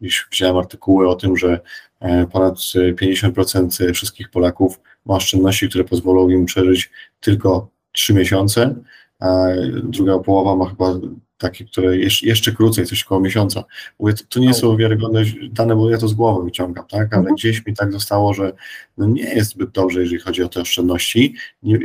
gdzieś 0.00 0.26
wziąłem 0.30 0.56
artykuły 0.56 1.08
o 1.08 1.14
tym, 1.14 1.36
że 1.36 1.60
e, 2.00 2.26
ponad 2.26 2.54
e, 2.74 2.92
50% 2.92 3.92
wszystkich 3.92 4.30
Polaków 4.30 4.80
ma 5.06 5.14
oszczędności, 5.14 5.68
które 5.68 5.84
pozwolą 5.84 6.28
im 6.28 6.44
przeżyć 6.46 6.90
tylko 7.20 7.77
3 7.98 8.14
miesiące, 8.14 8.74
a 9.20 9.44
druga 9.82 10.18
połowa 10.18 10.56
ma 10.56 10.70
chyba 10.70 10.94
takie, 11.38 11.64
które 11.64 11.96
jeszcze, 12.22 12.52
krócej, 12.52 12.86
coś 12.86 13.04
koło 13.04 13.20
miesiąca. 13.20 13.64
Mówię, 13.98 14.14
to, 14.14 14.24
to 14.28 14.40
nie 14.40 14.54
są 14.54 14.76
wiarygodne 14.76 15.22
dane, 15.50 15.76
bo 15.76 15.90
ja 15.90 15.98
to 15.98 16.08
z 16.08 16.14
głowy 16.14 16.44
wyciągam, 16.44 16.84
tak? 16.86 17.12
Ale 17.12 17.18
Mhm. 17.20 17.34
gdzieś 17.34 17.66
mi 17.66 17.74
tak 17.74 17.92
zostało, 17.92 18.34
że 18.34 18.52
no 18.98 19.06
nie 19.06 19.34
jest 19.34 19.50
zbyt 19.50 19.70
dobrze, 19.70 20.00
jeżeli 20.00 20.20
chodzi 20.20 20.42
o 20.42 20.48
te 20.48 20.60
oszczędności. 20.60 21.34
Nie, 21.62 21.78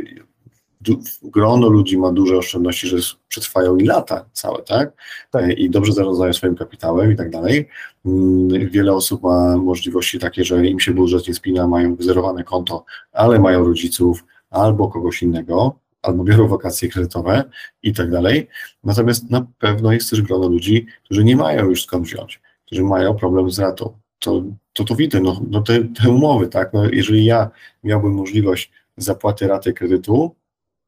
du, 0.80 1.00
grono 1.22 1.68
ludzi 1.68 1.98
ma 1.98 2.12
duże 2.12 2.38
oszczędności, 2.38 2.88
że 2.88 2.96
przetrwają 3.28 3.76
i 3.76 3.84
lata 3.86 4.24
całe, 4.32 4.62
tak? 4.62 4.92
Tak. 5.30 5.44
E, 5.44 5.52
I 5.52 5.70
dobrze 5.70 5.92
zarządzają 5.92 6.32
swoim 6.32 6.54
kapitałem 6.56 7.12
i 7.12 7.16
tak 7.16 7.30
dalej. 7.30 7.68
Mm, 8.06 8.70
Wiele 8.70 8.92
osób 8.92 9.22
ma 9.22 9.56
możliwości 9.56 10.18
takie, 10.18 10.44
że 10.44 10.66
im 10.66 10.80
się 10.80 10.92
budżet 10.94 11.28
nie 11.28 11.34
spina, 11.34 11.68
mają 11.68 11.94
wyzerowane 11.96 12.44
konto, 12.44 12.84
ale 13.12 13.38
mają 13.38 13.64
rodziców 13.64 14.24
albo 14.50 14.88
kogoś 14.88 15.22
innego, 15.22 15.78
albo 16.04 16.24
biorą 16.24 16.48
wakacje 16.48 16.88
kredytowe 16.88 17.44
i 17.82 17.92
tak 17.92 18.10
dalej. 18.10 18.48
Natomiast 18.84 19.30
na 19.30 19.46
pewno 19.58 19.92
jest 19.92 20.10
też 20.10 20.22
grono 20.22 20.48
ludzi, 20.48 20.86
którzy 21.04 21.24
nie 21.24 21.36
mają 21.36 21.64
już 21.64 21.82
skąd 21.82 22.06
wziąć, 22.06 22.40
którzy 22.66 22.82
mają 22.82 23.14
problem 23.14 23.50
z 23.50 23.58
ratą. 23.58 23.98
To 24.18 24.42
to, 24.74 24.84
to 24.84 24.94
widzę, 24.94 25.20
no, 25.20 25.40
no 25.50 25.62
te, 25.62 25.84
te 25.84 26.10
umowy, 26.10 26.48
tak? 26.48 26.72
No, 26.72 26.84
jeżeli 26.90 27.24
ja 27.24 27.50
miałbym 27.84 28.12
możliwość 28.12 28.70
zapłaty 28.96 29.46
raty 29.46 29.72
kredytu, 29.72 30.34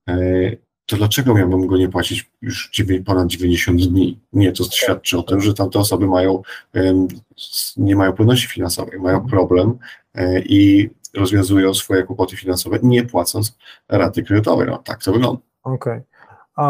e, 0.08 0.16
to 0.86 0.96
dlaczego 0.96 1.34
miałbym 1.34 1.66
go 1.66 1.76
nie 1.76 1.88
płacić 1.88 2.30
już 2.42 2.70
ponad 3.04 3.28
90 3.28 3.88
dni? 3.88 4.20
Nie, 4.32 4.52
to 4.52 4.64
świadczy 4.64 5.18
o 5.18 5.22
tym, 5.22 5.40
że 5.40 5.54
tamte 5.54 5.78
osoby 5.78 6.06
mają, 6.06 6.42
nie 7.76 7.96
mają 7.96 8.12
płynności 8.12 8.48
finansowej, 8.48 9.00
mają 9.00 9.26
problem 9.26 9.78
e, 10.14 10.40
i 10.40 10.90
rozwiązują 11.16 11.74
swoje 11.74 12.02
kłopoty 12.02 12.36
finansowe, 12.36 12.78
nie 12.82 13.04
płacąc 13.04 13.58
raty 13.88 14.22
kredytowej. 14.22 14.66
No, 14.66 14.78
tak 14.78 15.02
to 15.02 15.12
wygląda. 15.12 15.42
Okej. 15.62 16.00
A 16.56 16.66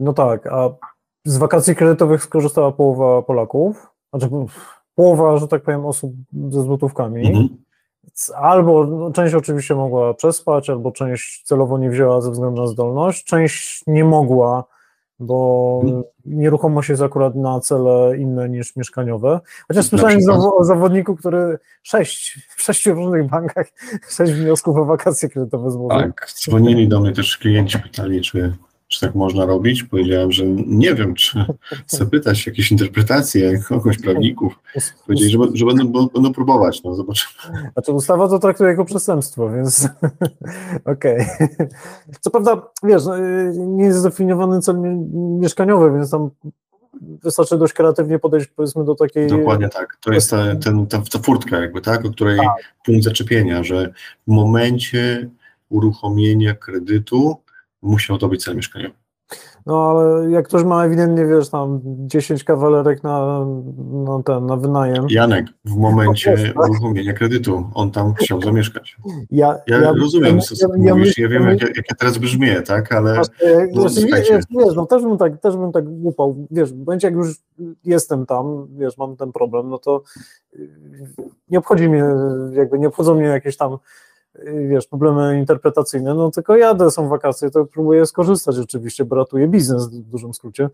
no 0.00 0.12
tak, 0.12 0.46
a 0.46 0.70
z 1.24 1.36
wakacji 1.36 1.76
kredytowych 1.76 2.22
skorzystała 2.22 2.72
połowa 2.72 3.22
Polaków, 3.22 3.90
znaczy 4.12 4.34
połowa, 4.94 5.36
że 5.36 5.48
tak 5.48 5.62
powiem, 5.62 5.86
osób 5.86 6.12
ze 6.48 6.62
złotówkami. 6.62 7.26
Mhm. 7.26 7.48
Albo 8.36 8.84
no, 8.84 9.10
część 9.10 9.34
oczywiście 9.34 9.74
mogła 9.74 10.14
przespać, 10.14 10.70
albo 10.70 10.92
część 10.92 11.42
celowo 11.42 11.78
nie 11.78 11.90
wzięła 11.90 12.20
ze 12.20 12.30
względu 12.30 12.60
na 12.62 12.66
zdolność, 12.66 13.24
część 13.24 13.82
nie 13.86 14.04
mogła, 14.04 14.64
bo 15.20 15.82
nieruchomość 16.24 16.88
jest 16.88 17.02
akurat 17.02 17.34
na 17.34 17.60
cele 17.60 18.16
inne 18.18 18.48
niż 18.48 18.76
mieszkaniowe. 18.76 19.40
Chociaż 19.68 19.86
słyszałem 19.86 20.20
zawo- 20.20 20.52
o 20.56 20.64
zawodniku, 20.64 21.16
który 21.16 21.58
sześć, 21.82 22.48
w 22.56 22.62
sześciu 22.62 22.94
różnych 22.94 23.30
bankach 23.30 23.66
sześć 24.16 24.32
wniosków 24.32 24.76
o 24.76 24.84
wakacje 24.84 25.28
kredytowe 25.28 25.70
złożył. 25.70 26.00
Tak, 26.00 26.28
dzwonili 26.44 26.88
do 26.88 27.00
mnie 27.00 27.12
też 27.12 27.38
klienci, 27.38 27.78
pytali, 27.78 28.20
czy, 28.20 28.56
czy 28.94 29.00
tak 29.00 29.14
można 29.14 29.46
robić. 29.46 29.82
Powiedziałem, 29.82 30.32
że 30.32 30.44
nie 30.66 30.94
wiem, 30.94 31.14
czy 31.14 31.44
zapytać 31.86 32.46
jakieś 32.46 32.70
interpretacje 32.72 33.58
kogoś, 33.58 33.98
prawników. 33.98 34.58
Powiedzieli, 35.06 35.30
że, 35.30 35.38
że 35.54 35.66
będą, 35.66 36.06
będą 36.06 36.32
próbować, 36.32 36.82
no 36.82 36.94
zobaczymy. 36.94 37.34
Znaczy 37.72 37.92
ustawa 37.92 38.28
to 38.28 38.38
traktuje 38.38 38.70
jako 38.70 38.84
przestępstwo, 38.84 39.50
więc 39.50 39.88
okej. 40.84 41.26
Co 42.20 42.30
prawda, 42.30 42.62
wiesz, 42.82 43.04
no, 43.04 43.18
y, 43.18 43.52
nie 43.56 43.84
jest 43.84 43.98
zdefiniowany 43.98 44.60
cel 44.60 44.76
mie- 44.76 45.38
mieszkaniowy, 45.40 45.92
więc 45.92 46.10
tam 46.10 46.30
wystarczy 47.02 47.58
dość 47.58 47.72
kreatywnie 47.72 48.18
podejść 48.18 48.46
powiedzmy 48.46 48.84
do 48.84 48.94
takiej... 48.94 49.26
Dokładnie 49.26 49.68
tak. 49.68 49.96
To 50.00 50.12
jest 50.12 50.30
ta, 50.30 50.56
ten, 50.56 50.86
ta, 50.86 51.02
ta 51.12 51.18
furtka 51.18 51.60
jakby, 51.60 51.80
tak, 51.80 52.04
o 52.04 52.10
której 52.10 52.38
punkt 52.84 53.04
zaczepienia, 53.04 53.62
że 53.64 53.92
w 54.28 54.30
momencie 54.30 55.30
uruchomienia 55.68 56.54
kredytu 56.54 57.36
musiał 57.84 58.18
to 58.18 58.28
być 58.28 58.44
cel 58.44 58.56
mieszkaniowy. 58.56 58.94
No 59.66 59.90
ale 59.90 60.30
jak 60.30 60.48
ktoś 60.48 60.64
ma 60.64 60.84
ewidentnie, 60.84 61.26
wiesz, 61.26 61.48
tam 61.50 61.80
10 61.84 62.44
kawalerek 62.44 63.02
na, 63.02 63.46
na 64.06 64.22
ten, 64.22 64.46
na 64.46 64.56
wynajem. 64.56 65.06
Janek, 65.10 65.46
w 65.64 65.70
No 65.76 65.80
momencie 65.80 66.30
jest, 66.30 66.44
tak? 66.44 66.56
uruchomienia 66.70 67.12
kredytu, 67.12 67.70
on 67.74 67.90
tam 67.90 68.14
chciał 68.14 68.42
zamieszkać. 68.42 68.96
Ja, 69.30 69.58
Ja, 69.66 69.92
rozumiem, 69.92 70.40
co 70.40 70.54
ja, 70.78 70.94
mówisz, 70.94 71.18
ja, 71.18 71.22
ja, 71.24 71.30
wiem, 71.30 71.48
jak, 71.48 71.60
jak 71.60 71.90
ja 71.90 71.96
teraz 71.98 72.18
brzmię, 72.18 72.62
tak, 72.62 72.92
ale 72.92 73.14
No, 73.72 73.80
znaczy, 73.88 74.00
słuchajcie. 74.00 74.34
wiesz, 74.34 74.44
wiesz, 74.66 74.74
no 74.76 74.86
też 74.86 75.02
bym 75.02 75.18
tak, 75.18 75.40
też 75.40 75.56
bym 75.56 75.72
tak 75.72 75.84
upał, 76.02 76.46
wiesz, 76.50 76.72
w 76.72 76.78
momencie 76.78 77.06
jak 77.08 77.14
już 77.16 77.28
jestem 77.84 78.26
tam, 78.26 78.66
wiesz, 78.76 78.98
mam 78.98 79.16
ten 79.16 79.32
problem, 79.32 79.68
no 79.68 79.78
to 79.78 80.02
nie 81.50 81.58
obchodzi 81.58 81.88
mnie, 81.88 82.04
jakby 82.52 82.78
nie 82.78 82.88
obchodzą 82.88 83.14
mnie 83.14 83.26
jakieś 83.26 83.56
tam, 83.56 83.76
wiesz, 84.68 84.86
problemy 84.86 85.38
interpretacyjne, 85.38 86.14
no 86.14 86.30
tylko 86.30 86.56
jadę, 86.56 86.90
są 86.90 87.08
wakacje, 87.08 87.50
to 87.50 87.64
próbuję 87.64 88.06
skorzystać 88.06 88.58
oczywiście, 88.58 89.04
bo 89.04 89.16
ratuję 89.16 89.48
biznes 89.48 89.86
w 89.88 90.10
dużym 90.10 90.34
skrócie, 90.34 90.68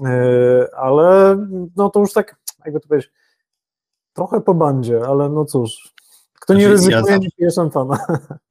Yy, 0.00 0.66
ale 0.76 1.36
no 1.76 1.90
to 1.90 2.00
już 2.00 2.12
tak, 2.12 2.36
jakby 2.64 2.80
to 2.80 2.88
powiedzieć, 2.88 3.10
trochę 4.12 4.40
po 4.40 4.54
bandzie, 4.54 5.00
ale 5.06 5.28
no 5.28 5.44
cóż, 5.44 5.94
kto 6.40 6.54
nie 6.54 6.60
Znaczy, 6.60 6.70
ja 6.70 6.72
ryzykuje, 6.72 7.00
zawsze- 7.00 7.18
nie 7.18 7.28
pije 7.38 7.50
szampana. 7.50 7.98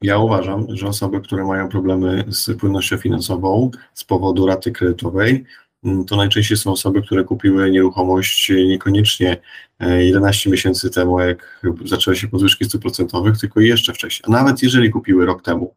Ja 0.01 0.17
uważam, 0.17 0.65
że 0.69 0.87
osoby, 0.87 1.21
które 1.21 1.43
mają 1.43 1.69
problemy 1.69 2.23
z 2.27 2.59
płynnością 2.59 2.97
finansową 2.97 3.71
z 3.93 4.03
powodu 4.03 4.45
raty 4.47 4.71
kredytowej, 4.71 5.45
mm, 5.83 6.05
to 6.05 6.15
najczęściej 6.15 6.57
są 6.57 6.71
osoby, 6.71 7.01
które 7.01 7.23
kupiły 7.23 7.71
nieruchomość 7.71 8.51
niekoniecznie 8.67 9.37
11 9.79 10.49
miesięcy 10.49 10.89
temu, 10.89 11.19
jak 11.19 11.65
zaczęły 11.85 12.15
się 12.15 12.27
podwyżki 12.27 12.65
stóp 12.65 12.81
procentowych, 12.81 13.37
tylko 13.37 13.59
jeszcze 13.59 13.93
wcześniej. 13.93 14.23
A 14.27 14.31
nawet 14.31 14.63
jeżeli 14.63 14.89
kupiły 14.89 15.25
rok 15.25 15.43
temu, 15.43 15.75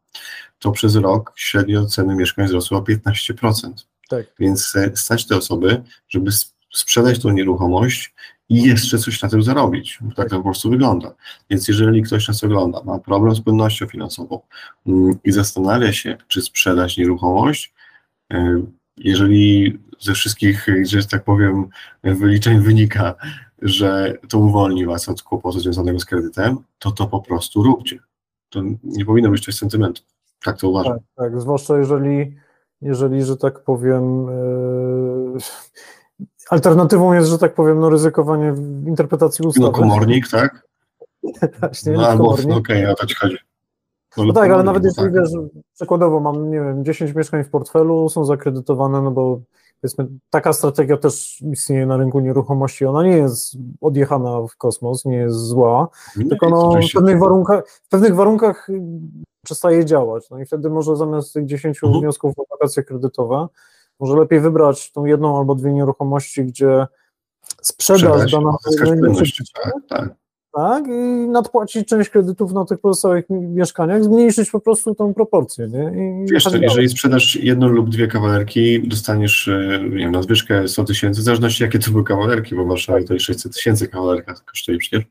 to 0.59 0.73
przez 0.73 0.97
rok 0.97 1.33
średnio 1.37 1.87
ceny 1.87 2.15
mieszkań 2.15 2.47
wzrosły 2.47 2.77
o 2.77 2.81
15%. 2.81 3.73
Tak. 4.09 4.27
Więc 4.39 4.77
e, 4.77 4.97
stać 4.97 5.27
te 5.27 5.37
osoby, 5.37 5.83
żeby 6.09 6.31
sprzedać 6.73 7.19
tą 7.19 7.31
nieruchomość 7.31 8.15
i 8.49 8.63
jeszcze 8.63 8.99
coś 8.99 9.23
na 9.23 9.29
tym 9.29 9.43
zarobić. 9.43 9.99
Bo 10.01 10.15
Tak 10.15 10.31
to 10.31 10.37
po 10.37 10.43
prostu 10.43 10.71
wygląda. 10.71 11.15
Więc 11.51 11.69
jeżeli 11.69 12.03
ktoś 12.03 12.29
nas 12.29 12.45
ogląda, 12.45 12.83
ma 12.85 12.99
problem 12.99 13.35
z 13.35 13.41
płynnością 13.41 13.87
finansową 13.87 14.41
mm, 14.87 15.19
i 15.25 15.33
zastanawia 15.33 15.93
się, 15.93 16.17
czy 16.29 16.43
sprzedać 16.43 16.97
nieruchomość, 16.97 17.75
e, 18.33 18.63
jeżeli 18.97 19.79
ze 20.01 20.15
wszystkich, 20.15 20.67
że 20.83 21.05
tak 21.05 21.25
powiem, 21.25 21.69
wyliczeń 22.05 22.61
wynika, 22.61 23.15
że 23.63 24.19
to 24.29 24.39
uwolni 24.39 24.87
Was 24.87 25.09
od 25.09 25.23
kłopotu 25.23 25.61
związanego 25.61 26.01
z 26.01 26.05
kredytem, 26.05 26.57
to 26.79 26.91
to 26.91 27.07
po 27.07 27.21
prostu 27.21 27.63
róbcie. 27.63 27.99
To 28.51 28.61
nie 28.85 29.05
powinno 29.05 29.31
być 29.31 29.45
coś 29.45 29.55
sentymentu. 29.55 30.03
Tak 30.45 30.59
to 30.59 30.69
uważam. 30.69 30.93
Tak, 30.93 31.03
tak, 31.17 31.41
zwłaszcza 31.41 31.79
jeżeli, 31.79 32.37
jeżeli, 32.81 33.25
że 33.25 33.37
tak 33.37 33.61
powiem, 33.61 34.27
yy, 35.37 35.41
alternatywą 36.51 37.13
jest, 37.13 37.31
że 37.31 37.39
tak 37.39 37.55
powiem, 37.55 37.81
no, 37.81 37.91
ryzykowanie 37.91 38.53
w 38.53 38.87
interpretacji 38.89 39.47
ustawy. 39.47 39.67
No 39.67 39.73
komornik, 39.73 40.29
tak? 40.29 40.67
Właśnie, 41.61 41.93
No 41.93 42.09
albo, 42.09 42.37
no 42.49 42.57
okej, 42.57 42.87
o 42.87 42.95
to 42.95 43.07
ci 43.07 43.15
chodzi. 43.15 43.37
No 44.17 44.33
tak, 44.33 44.51
ale 44.51 44.63
nawet 44.63 44.83
no 44.83 44.89
jeśli 44.89 45.03
tak. 45.03 45.15
wiesz, 45.15 45.31
przykładowo 45.75 46.21
mam, 46.21 46.51
nie 46.51 46.61
wiem, 46.61 46.85
10 46.85 47.15
mieszkań 47.15 47.45
w 47.45 47.51
portfelu, 47.51 48.09
są 48.09 48.25
zakredytowane, 48.25 49.03
no 49.03 49.11
bo 49.11 49.41
powiedzmy, 49.83 50.09
taka 50.31 50.53
strategia 50.53 50.97
też 50.97 51.41
istnieje 51.53 51.87
na 51.87 51.97
rynku 51.97 52.21
nieruchomości, 52.21 52.87
ona 52.87 53.03
nie 53.03 53.17
jest 53.17 53.57
odjechana 53.81 54.47
w 54.47 54.57
kosmos, 54.57 55.05
nie 55.05 55.17
jest 55.17 55.37
zła, 55.37 55.89
Nie, 56.17 56.29
tylko 56.29 56.49
no, 56.49 56.73
w, 56.91 56.93
pewnych 56.95 57.19
warunkach, 57.19 57.69
w 57.69 57.89
pewnych 57.89 58.15
warunkach 58.15 58.69
przestaje 59.45 59.85
działać. 59.85 60.31
No 60.31 60.39
i 60.39 60.47
wtedy 60.47 60.71
może 60.71 60.97
zamiast 60.97 61.33
tych 61.33 61.47
10 61.47 61.85
Mhm. 61.85 62.01
wniosków 62.01 62.35
o 62.39 62.43
wakacje 62.51 62.83
kredytowe, 62.83 63.47
może 64.01 64.17
lepiej 64.17 64.41
wybrać 64.41 64.93
tą 64.93 65.05
jedną 65.05 65.39
albo 65.39 65.55
dwie 65.55 65.73
nieruchomości, 65.73 66.45
gdzie 66.45 66.87
sprzedaż 67.63 68.01
Sprzedać, 68.01 68.33
dana 68.33 68.57
płynność. 68.85 69.53
Tak, 69.63 69.73
tak. 69.89 70.22
Tak, 70.55 70.85
i 70.87 71.29
nadpłacić 71.29 71.89
część 71.89 72.11
kredytów 72.11 72.53
na 72.53 72.65
tych 72.65 72.79
pozostałych 72.81 73.31
mi- 73.31 73.41
mieszkaniach, 73.41 74.05
zmniejszyć 74.05 74.51
po 74.51 74.61
prostu 74.61 74.95
tą 74.95 75.15
proporcję, 75.15 75.69
nie? 75.69 75.93
I 76.25 76.27
Wiesz, 76.33 76.45
tak 76.45 76.63
jeżeli 76.63 76.89
sprzedasz 76.89 77.37
jedną 77.37 77.69
lub 77.69 77.91
dwie 77.91 78.07
kawalerki, 78.09 78.89
dostaniesz 78.89 79.49
e, 79.49 79.81
nie 79.91 79.97
wiem, 79.97 80.13
nadwyżkę 80.13 80.69
100 80.69 80.85
tysięcy, 80.85 81.21
w 81.21 81.25
zależności 81.25 81.63
jakie 81.63 81.79
to 81.79 81.91
były 81.91 82.05
kawalerki, 82.05 82.55
bo 82.55 82.65
w 82.65 82.69
Warszawie 82.69 83.05
to 83.05 83.15
jest 83.15 83.27
600 83.27 83.55
tysięcy 83.55 83.89
kawalerka 83.89 84.35
kosztuje 84.47 84.79
przecież, 84.79 85.05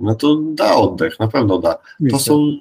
no 0.00 0.14
to 0.14 0.36
da 0.54 0.74
oddech, 0.76 1.20
na 1.20 1.28
pewno 1.28 1.58
da. 1.58 1.78
To 2.10 2.18
są, 2.18 2.52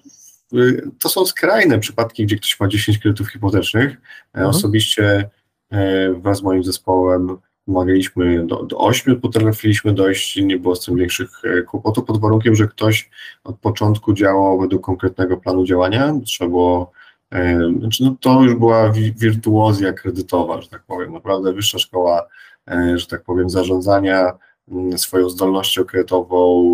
y, 0.53 0.89
to 0.99 1.09
są 1.09 1.25
skrajne 1.25 1.79
przypadki, 1.79 2.25
gdzie 2.25 2.35
ktoś 2.35 2.59
ma 2.59 2.67
10 2.67 2.97
kredytów 2.99 3.27
hipotecznych. 3.31 3.91
E, 3.91 3.97
Mhm. 4.33 4.49
Osobiście 4.49 5.29
e, 5.71 6.13
wraz 6.13 6.37
z 6.37 6.43
moim 6.43 6.63
zespołem 6.63 7.37
pomagaliśmy 7.71 8.45
do, 8.45 8.63
do 8.63 8.77
8, 8.77 9.21
potrafiliśmy 9.21 9.93
dojść, 9.93 10.35
nie 10.41 10.57
było 10.59 10.75
z 10.75 10.85
tym 10.85 10.95
większych 10.95 11.29
e, 11.43 11.61
kłopotów, 11.61 12.05
pod 12.05 12.21
warunkiem, 12.21 12.55
że 12.55 12.67
ktoś 12.67 13.09
od 13.43 13.59
początku 13.59 14.13
działał 14.13 14.59
według 14.59 14.83
konkretnego 14.85 15.37
planu 15.37 15.65
działania. 15.65 16.13
Trzeba 16.25 16.49
było, 16.49 16.91
e, 17.33 17.59
znaczy 17.79 18.03
no 18.03 18.15
to 18.21 18.43
już 18.43 18.55
była 18.55 18.89
wi- 18.91 19.13
wirtuozja 19.13 19.93
kredytowa, 19.93 20.61
że 20.61 20.69
tak 20.69 20.83
powiem, 20.87 21.13
naprawdę 21.13 21.53
wyższa 21.53 21.79
szkoła, 21.79 22.27
e, 22.71 22.93
że 22.97 23.07
tak 23.07 23.23
powiem, 23.23 23.49
zarządzania 23.49 24.31
m, 24.71 24.97
swoją 24.97 25.29
zdolnością 25.29 25.85
kredytową 25.85 26.71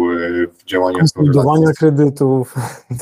w 0.60 0.64
działaniach 0.66 1.00
konsolidowania 1.00 1.72
kredytów. 1.80 2.56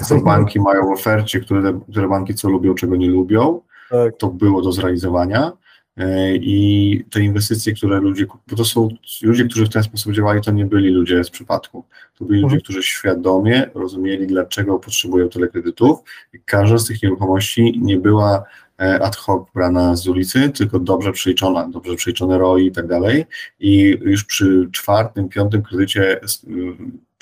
co 0.07 0.17
banki 0.17 0.59
mają 0.59 0.87
w 0.87 0.91
ofercie, 0.91 1.39
które, 1.39 1.79
które 1.91 2.07
banki 2.07 2.35
co 2.35 2.49
lubią, 2.49 2.75
czego 2.75 2.95
nie 2.95 3.07
lubią, 3.09 3.61
Tak. 3.89 4.17
to 4.17 4.27
było 4.27 4.61
do 4.61 4.71
zrealizowania. 4.71 5.51
E, 5.97 6.35
i 6.35 7.05
te 7.09 7.21
inwestycje, 7.21 7.73
które 7.73 7.99
ludzie, 7.99 8.25
bo 8.47 8.55
to 8.55 8.65
są 8.65 8.89
ludzie, 9.21 9.45
którzy 9.45 9.65
w 9.65 9.69
ten 9.69 9.83
sposób 9.83 10.13
działali, 10.13 10.41
to 10.41 10.51
nie 10.51 10.65
byli 10.65 10.89
ludzie 10.89 11.23
z 11.23 11.29
przypadku. 11.29 11.85
To 12.19 12.25
byli 12.25 12.41
ludzie, 12.41 12.55
Mhm. 12.55 12.61
którzy 12.61 12.83
świadomie 12.83 13.69
rozumieli, 13.73 14.27
dlaczego 14.27 14.79
potrzebują 14.79 15.29
tyle 15.29 15.47
kredytów 15.47 15.99
i 16.33 16.39
każda 16.45 16.77
z 16.77 16.85
tych 16.85 17.03
nieruchomości 17.03 17.79
nie 17.81 17.97
była 17.97 18.43
e, 18.81 18.99
ad 19.03 19.15
hoc 19.15 19.47
brana 19.55 19.95
z 19.95 20.07
ulicy, 20.07 20.49
tylko 20.49 20.79
dobrze 20.79 21.11
przeliczona, 21.11 21.67
dobrze 21.69 21.95
przeliczone 21.95 22.37
ROI 22.37 22.65
i 22.67 22.71
tak 22.71 22.87
dalej. 22.87 23.25
I 23.59 23.97
już 24.01 24.23
przy 24.23 24.69
czwartym, 24.71 25.29
piątym 25.29 25.61
kredycie 25.63 26.19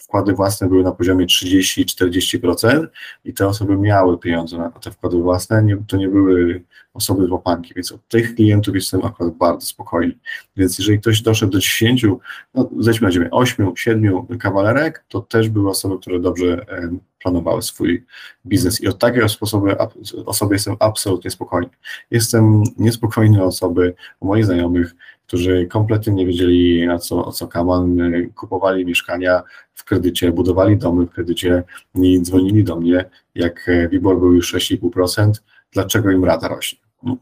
wkłady 0.09 0.33
własne 0.33 0.69
były 0.69 0.83
na 0.83 0.91
poziomie 0.91 1.25
30-40% 1.25 2.87
i 3.25 3.33
te 3.33 3.47
osoby 3.47 3.77
miały 3.77 4.17
pieniądze 4.17 4.57
na 4.57 4.69
te 4.69 4.91
wkłady 4.91 5.17
własne, 5.17 5.63
nie, 5.63 5.77
to 5.87 5.97
nie 5.97 6.07
były 6.07 6.63
osoby 6.93 7.27
z 7.27 7.29
łapanki, 7.29 7.73
więc 7.75 7.91
od 7.91 8.07
tych 8.07 8.35
klientów 8.35 8.75
jestem 8.75 9.05
akurat 9.05 9.33
bardzo 9.33 9.65
spokojny. 9.65 10.13
Więc 10.57 10.79
jeżeli 10.79 10.99
ktoś 10.99 11.21
doszedł 11.21 11.51
do 11.51 11.59
10, 11.59 12.05
no 12.53 12.69
zejdźmy 12.79 13.07
na 13.07 13.11
ziemię, 13.11 13.27
8, 13.31 13.71
7 13.75 14.27
kawalerek, 14.39 15.03
to 15.07 15.21
też 15.21 15.49
były 15.49 15.69
osoby, 15.69 15.99
które 15.99 16.19
dobrze 16.19 16.65
em, 16.67 16.99
planowały 17.19 17.61
swój 17.61 18.05
biznes 18.45 18.81
i 18.81 18.87
od 18.87 18.99
takiego 18.99 19.29
sposobu 19.29 19.67
ap- 19.69 19.93
osoby 20.25 20.55
jestem 20.55 20.75
absolutnie 20.79 21.31
spokojny. 21.31 21.69
Jestem 22.11 22.63
niespokojny 22.77 23.43
osoby, 23.43 23.93
moich 24.21 24.45
znajomych, 24.45 24.95
którzy 25.27 25.67
kompletnie 25.67 26.13
nie 26.13 26.25
wiedzieli 26.25 26.87
na 26.87 26.99
co, 26.99 27.25
o 27.25 27.31
co 27.31 27.47
kaman, 27.47 27.99
y, 27.99 28.29
kupowali 28.35 28.85
mieszkania 28.85 29.43
w 29.79 29.83
kredycie, 29.83 30.31
budowali 30.31 30.77
domy 30.77 31.05
w 31.05 31.09
kredycie 31.09 31.63
i 31.95 32.21
dzwonili 32.21 32.63
do 32.63 32.75
mnie, 32.75 33.05
jak 33.35 33.69
e, 33.69 33.89
WIBOR 33.89 34.19
był 34.19 34.33
już 34.33 34.53
6,5%, 34.53 35.31
dlaczego 35.71 36.11
im 36.11 36.25
rata 36.25 36.47
rośnie. 36.47 36.79
No, 37.03 37.17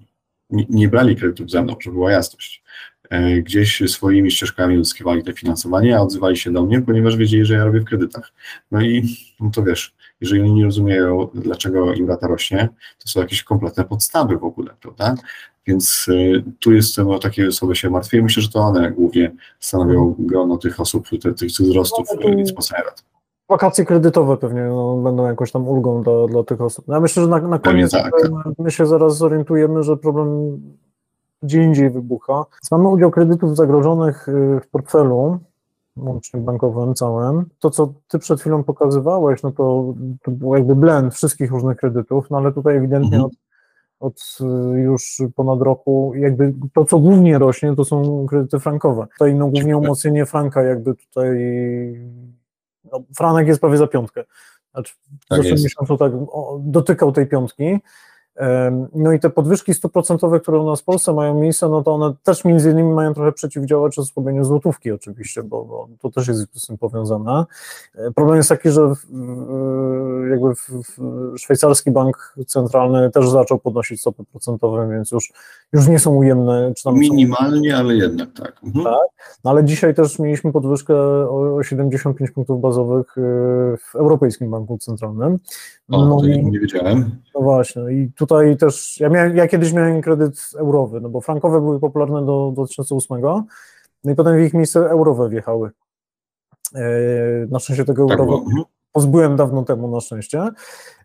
Nie, 0.49 0.87
brali 0.87 1.15
kredytów 1.15 1.51
ze 1.51 1.61
mną, 1.61 1.75
żeby 1.81 1.93
była 1.93 2.11
jasność. 2.11 2.63
E, 3.09 3.41
Gdzieś 3.41 3.81
swoimi 3.87 4.31
ścieżkami 4.31 4.77
uzyskiwali 4.77 5.23
te 5.23 5.33
finansowanie, 5.33 5.97
a 5.97 6.01
odzywali 6.01 6.37
się 6.37 6.51
do 6.51 6.65
mnie, 6.65 6.81
ponieważ 6.81 7.17
wiedzieli, 7.17 7.45
że 7.45 7.53
ja 7.53 7.65
robię 7.65 7.79
w 7.79 7.85
kredytach. 7.85 8.33
No 8.71 8.81
i 8.81 9.17
no 9.39 9.51
to 9.51 9.63
wiesz, 9.63 9.95
jeżeli 10.21 10.41
oni 10.41 10.53
nie 10.53 10.65
rozumieją, 10.65 11.27
dlaczego 11.33 11.93
im 11.93 12.09
rata 12.09 12.27
rośnie, 12.27 12.69
to 12.99 13.07
są 13.07 13.19
jakieś 13.19 13.43
kompletne 13.43 13.83
podstawy 13.83 14.37
w 14.37 14.43
ogóle, 14.43 14.69
prawda? 14.81 15.15
Więc 15.67 16.07
y, 16.07 16.43
tu 16.59 16.73
jestem 16.73 17.09
o 17.09 17.19
takie 17.19 17.47
osoby 17.47 17.75
się 17.75 17.89
martwię 17.89 18.17
i 18.17 18.21
myślę, 18.21 18.43
że 18.43 18.49
to 18.49 18.59
one 18.59 18.91
głównie 18.91 19.31
stanowią 19.59 20.15
grono 20.19 20.57
tych 20.57 20.79
osób, 20.79 21.07
te, 21.21 21.33
tych 21.33 21.49
wzrostów 21.49 22.07
No, 22.23 22.29
y, 22.29 22.45
z 22.45 22.53
płacenia 22.53 22.83
rat. 22.83 23.03
Wakacje 23.49 23.85
kredytowe 23.85 24.37
pewnie 24.37 24.61
no, 24.61 24.97
będą 24.97 25.27
jakąś 25.27 25.51
tam 25.51 25.67
ulgą 25.67 26.03
dla, 26.03 26.27
dla 26.27 26.43
tych 26.43 26.61
osób. 26.61 26.87
No, 26.87 26.93
Ja 26.93 26.99
myślę, 26.99 27.23
że 27.23 27.29
na, 27.29 27.39
na 27.39 27.59
koniec 27.59 27.91
tak. 27.91 28.13
my, 28.59 28.71
się 28.71 28.85
zaraz 28.85 29.17
zorientujemy, 29.17 29.83
że 29.83 29.97
problem 29.97 30.59
gdzie 31.43 31.63
indziej 31.63 31.89
wybucha. 31.89 32.45
Mamy 32.71 32.87
udział 32.87 33.11
kredytów 33.11 33.55
zagrożonych 33.55 34.27
y, 34.27 34.59
w 34.63 34.67
portfelu, 34.67 35.39
łącznie 35.97 36.39
bankowym 36.39 36.93
całym. 36.95 37.45
To, 37.59 37.69
co 37.69 37.93
ty 38.07 38.19
przed 38.19 38.39
chwilą 38.41 38.63
pokazywałeś, 38.63 39.43
no 39.43 39.51
to, 39.51 39.93
to 40.23 40.31
był 40.31 40.55
jakby 40.55 40.75
blend 40.75 41.13
wszystkich 41.15 41.51
różnych 41.51 41.77
kredytów, 41.77 42.29
no 42.29 42.37
ale 42.37 42.51
tutaj 42.51 42.77
ewidentnie 42.77 43.17
Mhm. 43.17 43.23
od, 43.23 43.33
od 43.99 44.37
y, 44.75 44.79
już 44.79 45.21
ponad 45.35 45.61
roku 45.61 46.11
jakby 46.15 46.53
to, 46.73 46.85
co 46.85 46.99
głównie 46.99 47.37
rośnie, 47.39 47.75
to 47.75 47.85
są 47.85 48.25
kredyty 48.25 48.59
frankowe. 48.59 49.07
Tutaj 49.13 49.35
no 49.35 49.47
głównie 49.47 49.77
umocnienie 49.77 50.25
franka 50.25 50.63
jakby 50.63 50.95
tutaj 50.95 51.29
no, 52.91 52.99
Franek 53.15 53.47
jest 53.47 53.61
prawie 53.61 53.77
za 53.77 53.87
piątkę. 53.87 54.23
Znaczy, 54.73 54.93
w 54.93 55.27
Tak 55.27 55.37
zeszłym 55.37 55.51
jest. 55.51 55.63
miesiącu 55.63 55.97
tak 55.97 56.13
o, 56.13 56.59
dotykał 56.63 57.11
tej 57.11 57.27
piątki. 57.27 57.79
No 58.95 59.11
i 59.13 59.19
te 59.19 59.29
podwyżki 59.29 59.73
100%, 59.73 60.39
które 60.41 60.59
u 60.59 60.65
nas 60.65 60.81
w 60.81 60.83
Polsce 60.83 61.13
mają 61.13 61.39
miejsce, 61.39 61.69
no 61.69 61.83
to 61.83 61.91
one 61.93 62.13
też 62.23 62.45
między 62.45 62.71
innymi 62.71 62.93
mają 62.93 63.13
trochę 63.13 63.31
przeciwdziałać 63.31 63.99
osłabieniu 63.99 64.43
złotówki 64.43 64.91
oczywiście, 64.91 65.43
bo, 65.43 65.65
bo 65.65 65.87
to 66.01 66.09
też 66.09 66.27
jest 66.27 66.63
z 66.63 66.67
tym 66.67 66.77
powiązane. 66.77 67.45
E, 67.95 68.11
Problem 68.11 68.37
jest 68.37 68.49
taki, 68.49 68.69
że 68.69 68.87
w, 68.87 68.97
w- 69.05 70.27
jakby 70.31 70.55
w, 70.55 70.69
w 70.69 71.37
szwajcarski 71.37 71.91
bank 71.91 72.35
centralny 72.47 73.11
też 73.11 73.29
zaczął 73.29 73.59
podnosić 73.59 74.01
stopy 74.01 74.23
procentowe, 74.31 74.89
więc 74.91 75.11
już, 75.11 75.33
już 75.73 75.87
nie 75.87 75.99
są 75.99 76.15
ujemne. 76.15 76.73
Czy 76.77 76.83
tam 76.83 76.93
są, 76.93 76.99
Minimalnie, 76.99 77.77
ale 77.77 77.95
jednak 77.95 78.29
tak. 78.33 78.59
Mhm. 78.63 78.85
Tak. 78.85 78.93
no 79.43 79.51
ale 79.51 79.63
dzisiaj 79.63 79.95
też 79.95 80.19
mieliśmy 80.19 80.51
podwyżkę 80.51 80.95
o, 81.29 81.55
o 81.55 81.63
75 81.63 82.31
punktów 82.31 82.61
bazowych 82.61 83.17
y, 83.17 83.21
w 83.77 83.95
Europejskim 83.95 84.51
Banku 84.51 84.77
Centralnym. 84.77 85.37
O, 85.89 86.05
No 86.05 86.19
to 86.21 86.25
i 86.27 86.45
nie 86.45 86.59
wiedziałem. 86.59 87.11
no 87.35 87.41
właśnie, 87.41 87.81
i 87.91 88.11
tutaj 88.27 88.57
też, 88.57 88.99
ja, 88.99 89.09
miałem, 89.09 89.37
ja 89.37 89.47
kiedyś 89.47 89.73
miałem 89.73 90.01
kredyt 90.01 90.49
eurowy, 90.57 91.01
no 91.01 91.09
bo 91.09 91.21
frankowe 91.21 91.61
były 91.61 91.79
popularne 91.79 92.25
do, 92.25 92.51
do 92.55 92.65
2008, 92.65 93.21
no 94.03 94.11
i 94.11 94.15
potem 94.15 94.37
w 94.37 94.39
ich 94.39 94.53
miejsce 94.53 94.89
eurowe 94.89 95.29
wjechały. 95.29 95.71
E, 96.75 96.81
Na 97.49 97.59
szczęście 97.59 97.85
tego 97.85 98.07
Tak 98.07 98.19
eurowe 98.19 98.45
było. 98.49 98.65
Pozbyłem 98.91 99.35
dawno 99.35 99.63
temu 99.63 99.87
na 99.87 99.99
szczęście, 99.99 100.49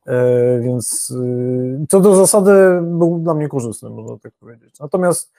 e, 0.06 0.60
więc 0.60 1.10
y, 1.10 1.86
co 1.88 2.00
do 2.00 2.14
zasady 2.14 2.80
był 2.82 3.18
dla 3.18 3.34
mnie 3.34 3.48
korzystny, 3.48 3.90
można 3.90 4.18
tak 4.18 4.32
powiedzieć. 4.40 4.80
Natomiast 4.80 5.32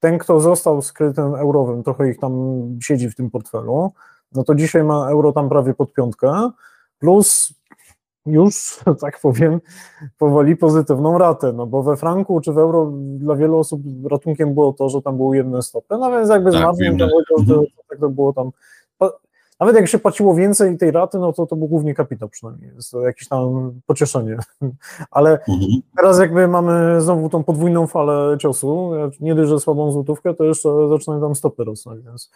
ten, 0.00 0.18
kto 0.18 0.40
został 0.40 0.82
z 0.82 0.92
kredytem 0.92 1.34
eurowym, 1.34 1.82
trochę 1.82 2.10
ich 2.10 2.18
tam 2.18 2.32
siedzi 2.82 3.10
w 3.10 3.14
tym 3.14 3.30
portfelu, 3.30 3.92
no 4.32 4.44
to 4.44 4.54
dzisiaj 4.54 4.84
ma 4.84 5.10
euro 5.10 5.32
tam 5.32 5.48
prawie 5.48 5.74
pod 5.74 5.92
piątkę, 5.92 6.50
plus 6.98 7.54
już, 8.26 8.80
tak 9.00 9.20
powiem, 9.20 9.60
powoli 10.18 10.56
pozytywną 10.56 11.18
ratę, 11.18 11.52
no 11.52 11.66
bo 11.66 11.82
we 11.82 11.96
franku 11.96 12.40
czy 12.40 12.52
w 12.52 12.58
euro 12.58 12.92
dla 13.18 13.36
wielu 13.36 13.58
osób 13.58 13.80
ratunkiem 14.10 14.54
było 14.54 14.72
to, 14.72 14.88
że 14.88 15.02
tam 15.02 15.16
były 15.16 15.28
ujemne 15.28 15.62
stopy, 15.62 15.94
no 15.98 16.10
więc 16.10 16.28
jakby 16.30 16.52
Tak, 16.52 16.62
marginem 16.62 16.94
ujemne. 16.94 17.06
tego, 17.08 17.38
że 17.38 17.46
to, 17.46 17.52
Mhm. 17.54 17.66
tak 17.88 17.98
to 17.98 18.08
było 18.08 18.32
tam, 18.32 18.50
nawet 19.60 19.76
jak 19.76 19.88
się 19.88 19.98
płaciło 19.98 20.34
więcej 20.34 20.78
tej 20.78 20.90
raty, 20.90 21.18
no 21.18 21.32
to 21.32 21.46
to 21.46 21.56
był 21.56 21.68
głównie 21.68 21.94
kapitał 21.94 22.28
przynajmniej, 22.28 22.70
jest 22.76 22.90
to 22.90 23.00
jakieś 23.00 23.28
tam 23.28 23.72
pocieszenie, 23.86 24.36
ale 25.10 25.30
Mhm. 25.30 25.70
Teraz 25.96 26.18
jakby 26.18 26.48
mamy 26.48 27.00
znowu 27.00 27.28
tą 27.28 27.44
podwójną 27.44 27.86
falę 27.86 28.36
ciosu, 28.38 28.90
nie 29.20 29.34
dość, 29.34 29.48
że 29.48 29.60
słabą 29.60 29.92
złotówkę, 29.92 30.34
to 30.34 30.44
jeszcze 30.44 30.68
zaczynają 30.88 31.20
tam 31.20 31.34
stopy 31.34 31.64
rosnąć, 31.64 32.04
więc 32.04 32.30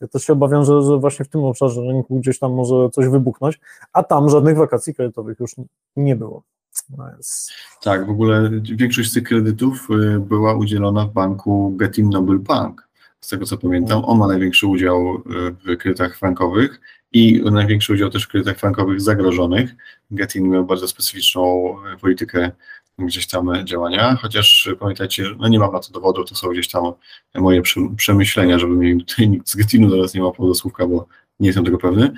ja 0.00 0.08
też 0.08 0.24
się 0.24 0.32
obawiam, 0.32 0.64
że, 0.64 0.82
że 0.82 0.98
właśnie 0.98 1.24
w 1.24 1.28
tym 1.28 1.44
obszarze 1.44 1.80
rynku 1.80 2.20
gdzieś 2.20 2.38
tam 2.38 2.52
może 2.52 2.90
coś 2.90 3.08
wybuchnąć, 3.08 3.60
a 3.92 4.02
tam 4.02 4.30
żadnych 4.30 4.56
wakacji 4.56 4.94
kredytowych 4.94 5.40
już 5.40 5.54
nie 5.96 6.16
było. 6.16 6.42
No 6.90 7.06
więc, 7.12 7.52
Tak, 7.82 8.06
w 8.06 8.10
ogóle 8.10 8.50
większość 8.62 9.10
z 9.10 9.14
tych 9.14 9.22
kredytów 9.22 9.88
y, 9.90 10.20
była 10.20 10.54
udzielona 10.54 11.06
w 11.06 11.12
banku 11.12 11.74
Getin 11.76 12.10
Noble 12.10 12.38
Bank. 12.38 12.88
Z 13.20 13.28
tego 13.28 13.46
co 13.46 13.58
pamiętam, 13.58 14.04
on 14.04 14.18
ma 14.18 14.26
największy 14.26 14.66
udział 14.66 15.14
y, 15.16 15.20
w 15.50 15.76
kredytach 15.76 16.18
frankowych 16.18 16.80
i 17.12 17.42
największy 17.52 17.92
udział 17.92 18.10
też 18.10 18.24
w 18.24 18.28
kredytach 18.28 18.58
frankowych 18.58 19.00
zagrożonych. 19.00 19.74
Getin 20.10 20.48
miał 20.48 20.64
bardzo 20.64 20.88
specyficzną 20.88 21.74
y, 21.94 21.98
politykę 22.00 22.50
gdzieś 22.98 23.26
tam 23.26 23.50
działania, 23.64 24.16
chociaż 24.22 24.66
y, 24.66 24.76
pamiętajcie, 24.76 25.24
no 25.38 25.48
nie 25.48 25.58
mam 25.58 25.72
na 25.72 25.80
to 25.80 25.92
dowodu, 25.92 26.24
to 26.24 26.34
są 26.34 26.48
gdzieś 26.48 26.70
tam 26.70 26.92
moje 27.34 27.62
przemyślenia, 27.96 28.58
żeby 28.58 28.74
mnie 28.74 29.04
tutaj 29.04 29.28
nikt 29.28 29.48
z 29.48 29.56
Getinu 29.56 29.90
zaraz 29.90 30.14
nie 30.14 30.20
do 30.38 30.54
słówka, 30.54 30.86
bo 30.86 31.06
nie 31.40 31.46
jestem 31.46 31.64
tego 31.64 31.78
pewny. 31.78 32.12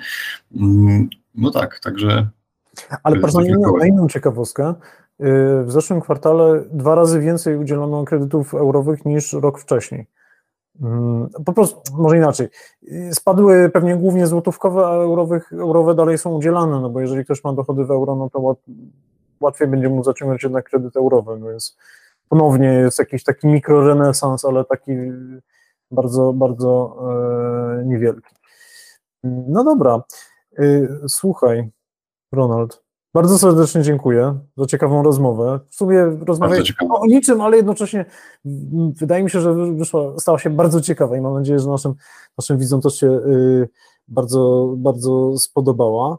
Mm, 0.55 1.09
No 1.35 1.51
tak, 1.51 1.79
także 1.79 2.27
ale 3.03 3.19
patrz 3.19 3.33
na 3.33 3.45
inną, 3.45 3.77
inną 3.85 4.07
ciekawostkę. 4.07 4.73
Yy, 5.19 5.63
W 5.63 5.71
zeszłym 5.71 6.01
kwartale 6.01 6.63
dwa 6.71 6.95
razy 6.95 7.19
więcej 7.19 7.57
udzielono 7.57 8.03
kredytów 8.05 8.53
eurowych 8.53 9.05
niż 9.05 9.33
rok 9.33 9.59
wcześniej. 9.59 10.07
Mm, 10.81 11.29
Po 11.45 11.53
prostu, 11.53 11.81
może 11.97 12.17
inaczej. 12.17 12.47
Yy, 12.81 13.13
Spadły 13.13 13.69
pewnie 13.73 13.95
głównie 13.95 14.27
złotówkowe, 14.27 14.87
a 14.87 14.89
eurowych, 14.91 15.53
eurowe 15.53 15.95
dalej 15.95 16.17
są 16.17 16.33
udzielane, 16.33 16.81
no 16.81 16.89
bo 16.89 17.01
jeżeli 17.01 17.25
ktoś 17.25 17.43
ma 17.43 17.53
dochody 17.53 17.85
w 17.85 17.91
euro, 17.91 18.15
no 18.15 18.29
to 18.29 18.55
łatwiej 19.39 19.67
będzie 19.67 19.89
mu 19.89 20.03
zaciągnąć 20.03 20.43
jednak 20.43 20.69
kredyt 20.69 20.97
eurowy, 20.97 21.37
no 21.39 21.47
więc 21.47 21.77
ponownie 22.29 22.67
jest 22.67 22.99
jakiś 22.99 23.23
taki 23.23 23.47
mikrorenesans, 23.47 24.45
ale 24.45 24.65
taki 24.65 24.91
bardzo, 25.91 26.33
bardzo 26.33 26.97
e, 27.79 27.85
niewielki. 27.85 28.35
No 29.23 29.63
dobra, 29.63 30.01
Yy, 30.57 30.99
słuchaj, 31.07 31.69
Ronald, 32.31 32.83
bardzo 33.13 33.37
serdecznie 33.37 33.81
dziękuję 33.81 34.39
za 34.57 34.65
ciekawą 34.65 35.03
rozmowę. 35.03 35.59
W 35.69 35.75
sumie 35.75 36.05
rozmawialiśmy 36.25 36.65
ciekawa. 36.65 36.99
o 36.99 37.05
niczym, 37.05 37.41
ale 37.41 37.57
jednocześnie 37.57 38.05
wydaje 38.99 39.23
mi 39.23 39.29
się, 39.29 39.41
że 39.41 39.53
wyszła, 39.53 40.19
stała 40.19 40.39
się 40.39 40.49
bardzo 40.49 40.81
ciekawa 40.81 41.17
i 41.17 41.21
mam 41.21 41.33
nadzieję, 41.33 41.59
że 41.59 41.69
naszym, 41.69 41.93
naszym 42.37 42.57
widzom 42.57 42.81
też 42.81 42.99
się 42.99 43.07
y, 43.07 43.69
bardzo, 44.07 44.73
bardzo 44.77 45.37
spodobała. 45.37 46.17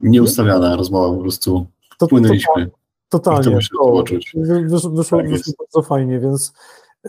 nieustawiana 0.00 0.76
rozmowa 0.76 1.16
po 1.16 1.22
prostu. 1.22 1.66
To, 1.98 2.06
Płynęliśmy. 2.06 2.70
Totalnie. 3.08 3.40
I 3.40 3.44
to 3.44 3.56
Wyszło, 3.56 4.02
Tak 4.02 5.30
wyszło 5.30 5.54
bardzo 5.58 5.82
fajnie, 5.82 6.20
więc 6.20 6.52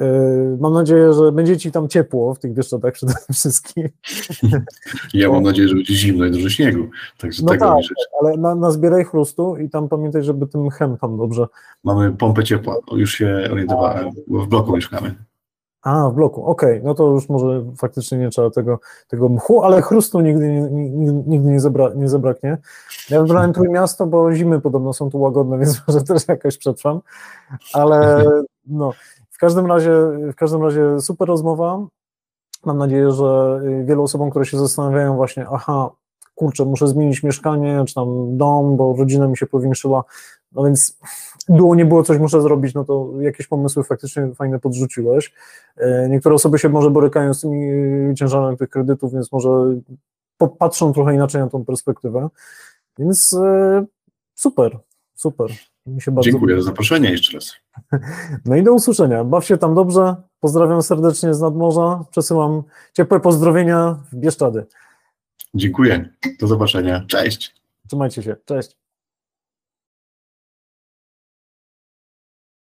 y, 0.01 0.57
mam 0.59 0.73
nadzieję, 0.73 1.13
że 1.13 1.31
będzie 1.31 1.57
Ci 1.57 1.71
tam 1.71 1.87
ciepło 1.89 2.33
w 2.33 2.39
tych 2.39 2.53
Bieszczadach 2.53 2.93
przede 2.93 3.13
wszystkim. 3.33 3.89
Ja 5.13 5.29
mam 5.29 5.43
nadzieję, 5.43 5.67
że 5.67 5.75
będzie 5.75 5.93
zimno 5.93 6.25
i 6.25 6.31
dużo 6.31 6.49
śniegu. 6.49 6.89
Także 7.17 7.43
No 7.43 7.51
tego 7.51 7.65
tak. 7.65 7.83
Ale 8.21 8.37
na, 8.37 8.55
nazbieraj 8.55 9.05
chrustu 9.05 9.57
i 9.57 9.69
tam 9.69 9.89
pamiętaj, 9.89 10.23
żeby 10.23 10.47
tym 10.47 10.69
chem 10.69 10.97
tam 10.97 11.17
dobrze. 11.17 11.45
Mamy 11.83 12.11
pompę 12.11 12.43
ciepła. 12.43 12.77
O, 12.87 12.97
Już 12.97 13.13
się 13.13 13.47
orientowałem, 13.51 14.09
bo 14.27 14.39
w 14.39 14.47
bloku 14.47 14.75
mieszkamy. 14.75 15.15
A, 15.83 16.09
w 16.09 16.13
bloku, 16.13 16.45
okej, 16.45 16.81
no 16.83 16.95
to 16.95 17.07
już 17.07 17.29
może 17.29 17.65
faktycznie 17.77 18.17
nie 18.17 18.29
trzeba 18.29 18.49
tego, 18.49 18.79
tego 19.07 19.29
mchu, 19.29 19.63
ale 19.63 19.81
chrustu 19.81 20.21
nigdy, 20.21 20.49
nigdy, 20.71 21.13
nigdy 21.27 21.49
nie, 21.49 21.59
zebra, 21.59 21.89
nie 21.95 22.09
zabraknie. 22.09 22.57
Ja 23.09 23.21
wybrałem 23.21 23.53
Trójmiasto, 23.53 24.05
bo 24.05 24.33
zimy 24.33 24.61
podobno 24.61 24.93
są 24.93 25.09
tu 25.09 25.19
łagodne, 25.19 25.57
więc 25.59 25.81
może 25.87 26.01
też 26.01 26.27
jakoś 26.27 26.57
przetrwam, 26.57 27.01
ale 27.73 28.25
no, 28.67 28.91
w 29.31 29.37
każdym 29.37 29.65
razie, 29.65 29.91
w 30.31 30.35
każdym 30.35 30.63
razie 30.63 31.01
super 31.01 31.27
rozmowa. 31.27 31.79
Mam 32.65 32.77
nadzieję, 32.77 33.11
że 33.11 33.61
wielu 33.85 34.03
osobom, 34.03 34.29
które 34.29 34.45
się 34.45 34.57
zastanawiają 34.57 35.15
właśnie, 35.15 35.45
aha, 35.51 35.89
kurczę, 36.35 36.65
muszę 36.65 36.87
zmienić 36.87 37.23
mieszkanie, 37.23 37.83
czy 37.87 37.93
tam 37.93 38.37
dom, 38.37 38.77
bo 38.77 38.95
rodzina 38.97 39.27
mi 39.27 39.37
się 39.37 39.47
powiększyła, 39.47 40.03
no 40.55 40.63
więc 40.63 40.99
było, 41.49 41.75
nie 41.75 41.85
było, 41.85 42.03
coś 42.03 42.19
muszę 42.19 42.41
zrobić, 42.41 42.73
no 42.73 42.85
to 42.85 43.11
jakieś 43.19 43.47
pomysły 43.47 43.83
faktycznie 43.83 44.35
fajne 44.35 44.59
podrzuciłeś. 44.59 45.33
E, 45.77 46.09
niektóre 46.09 46.35
osoby 46.35 46.59
się 46.59 46.69
może 46.69 46.89
borykają 46.89 47.33
z 47.33 47.41
tymi 47.41 48.15
ciężarami 48.15 48.57
tych 48.57 48.69
kredytów, 48.69 49.13
więc 49.13 49.31
może 49.31 49.49
popatrzą 50.37 50.93
trochę 50.93 51.15
inaczej 51.15 51.41
na 51.41 51.49
tą 51.49 51.65
perspektywę. 51.65 52.29
Więc 52.99 53.33
e, 53.33 53.85
super, 54.35 54.79
super. 55.15 55.51
Mi 55.85 56.01
się 56.01 56.11
bardzo 56.11 56.31
Dziękuję 56.31 56.55
za 56.55 56.61
zaproszenie 56.61 57.11
jeszcze 57.11 57.37
raz. 57.37 57.53
No 58.45 58.55
i 58.55 58.63
do 58.63 58.73
usłyszenia. 58.73 59.23
Baw 59.23 59.45
się 59.45 59.57
tam 59.57 59.75
dobrze. 59.75 60.15
Pozdrawiam 60.39 60.81
serdecznie 60.81 61.33
z 61.33 61.41
nadmorza. 61.41 62.05
Przesyłam 62.11 62.63
ciepłe 62.93 63.19
pozdrowienia 63.19 63.99
w 64.11 64.15
Bieszczady. 64.15 64.65
Dziękuję. 65.53 66.09
Do 66.39 66.47
zobaczenia. 66.47 67.05
Cześć. 67.07 67.55
Trzymajcie 67.87 68.23
się. 68.23 68.35
Cześć. 68.45 68.82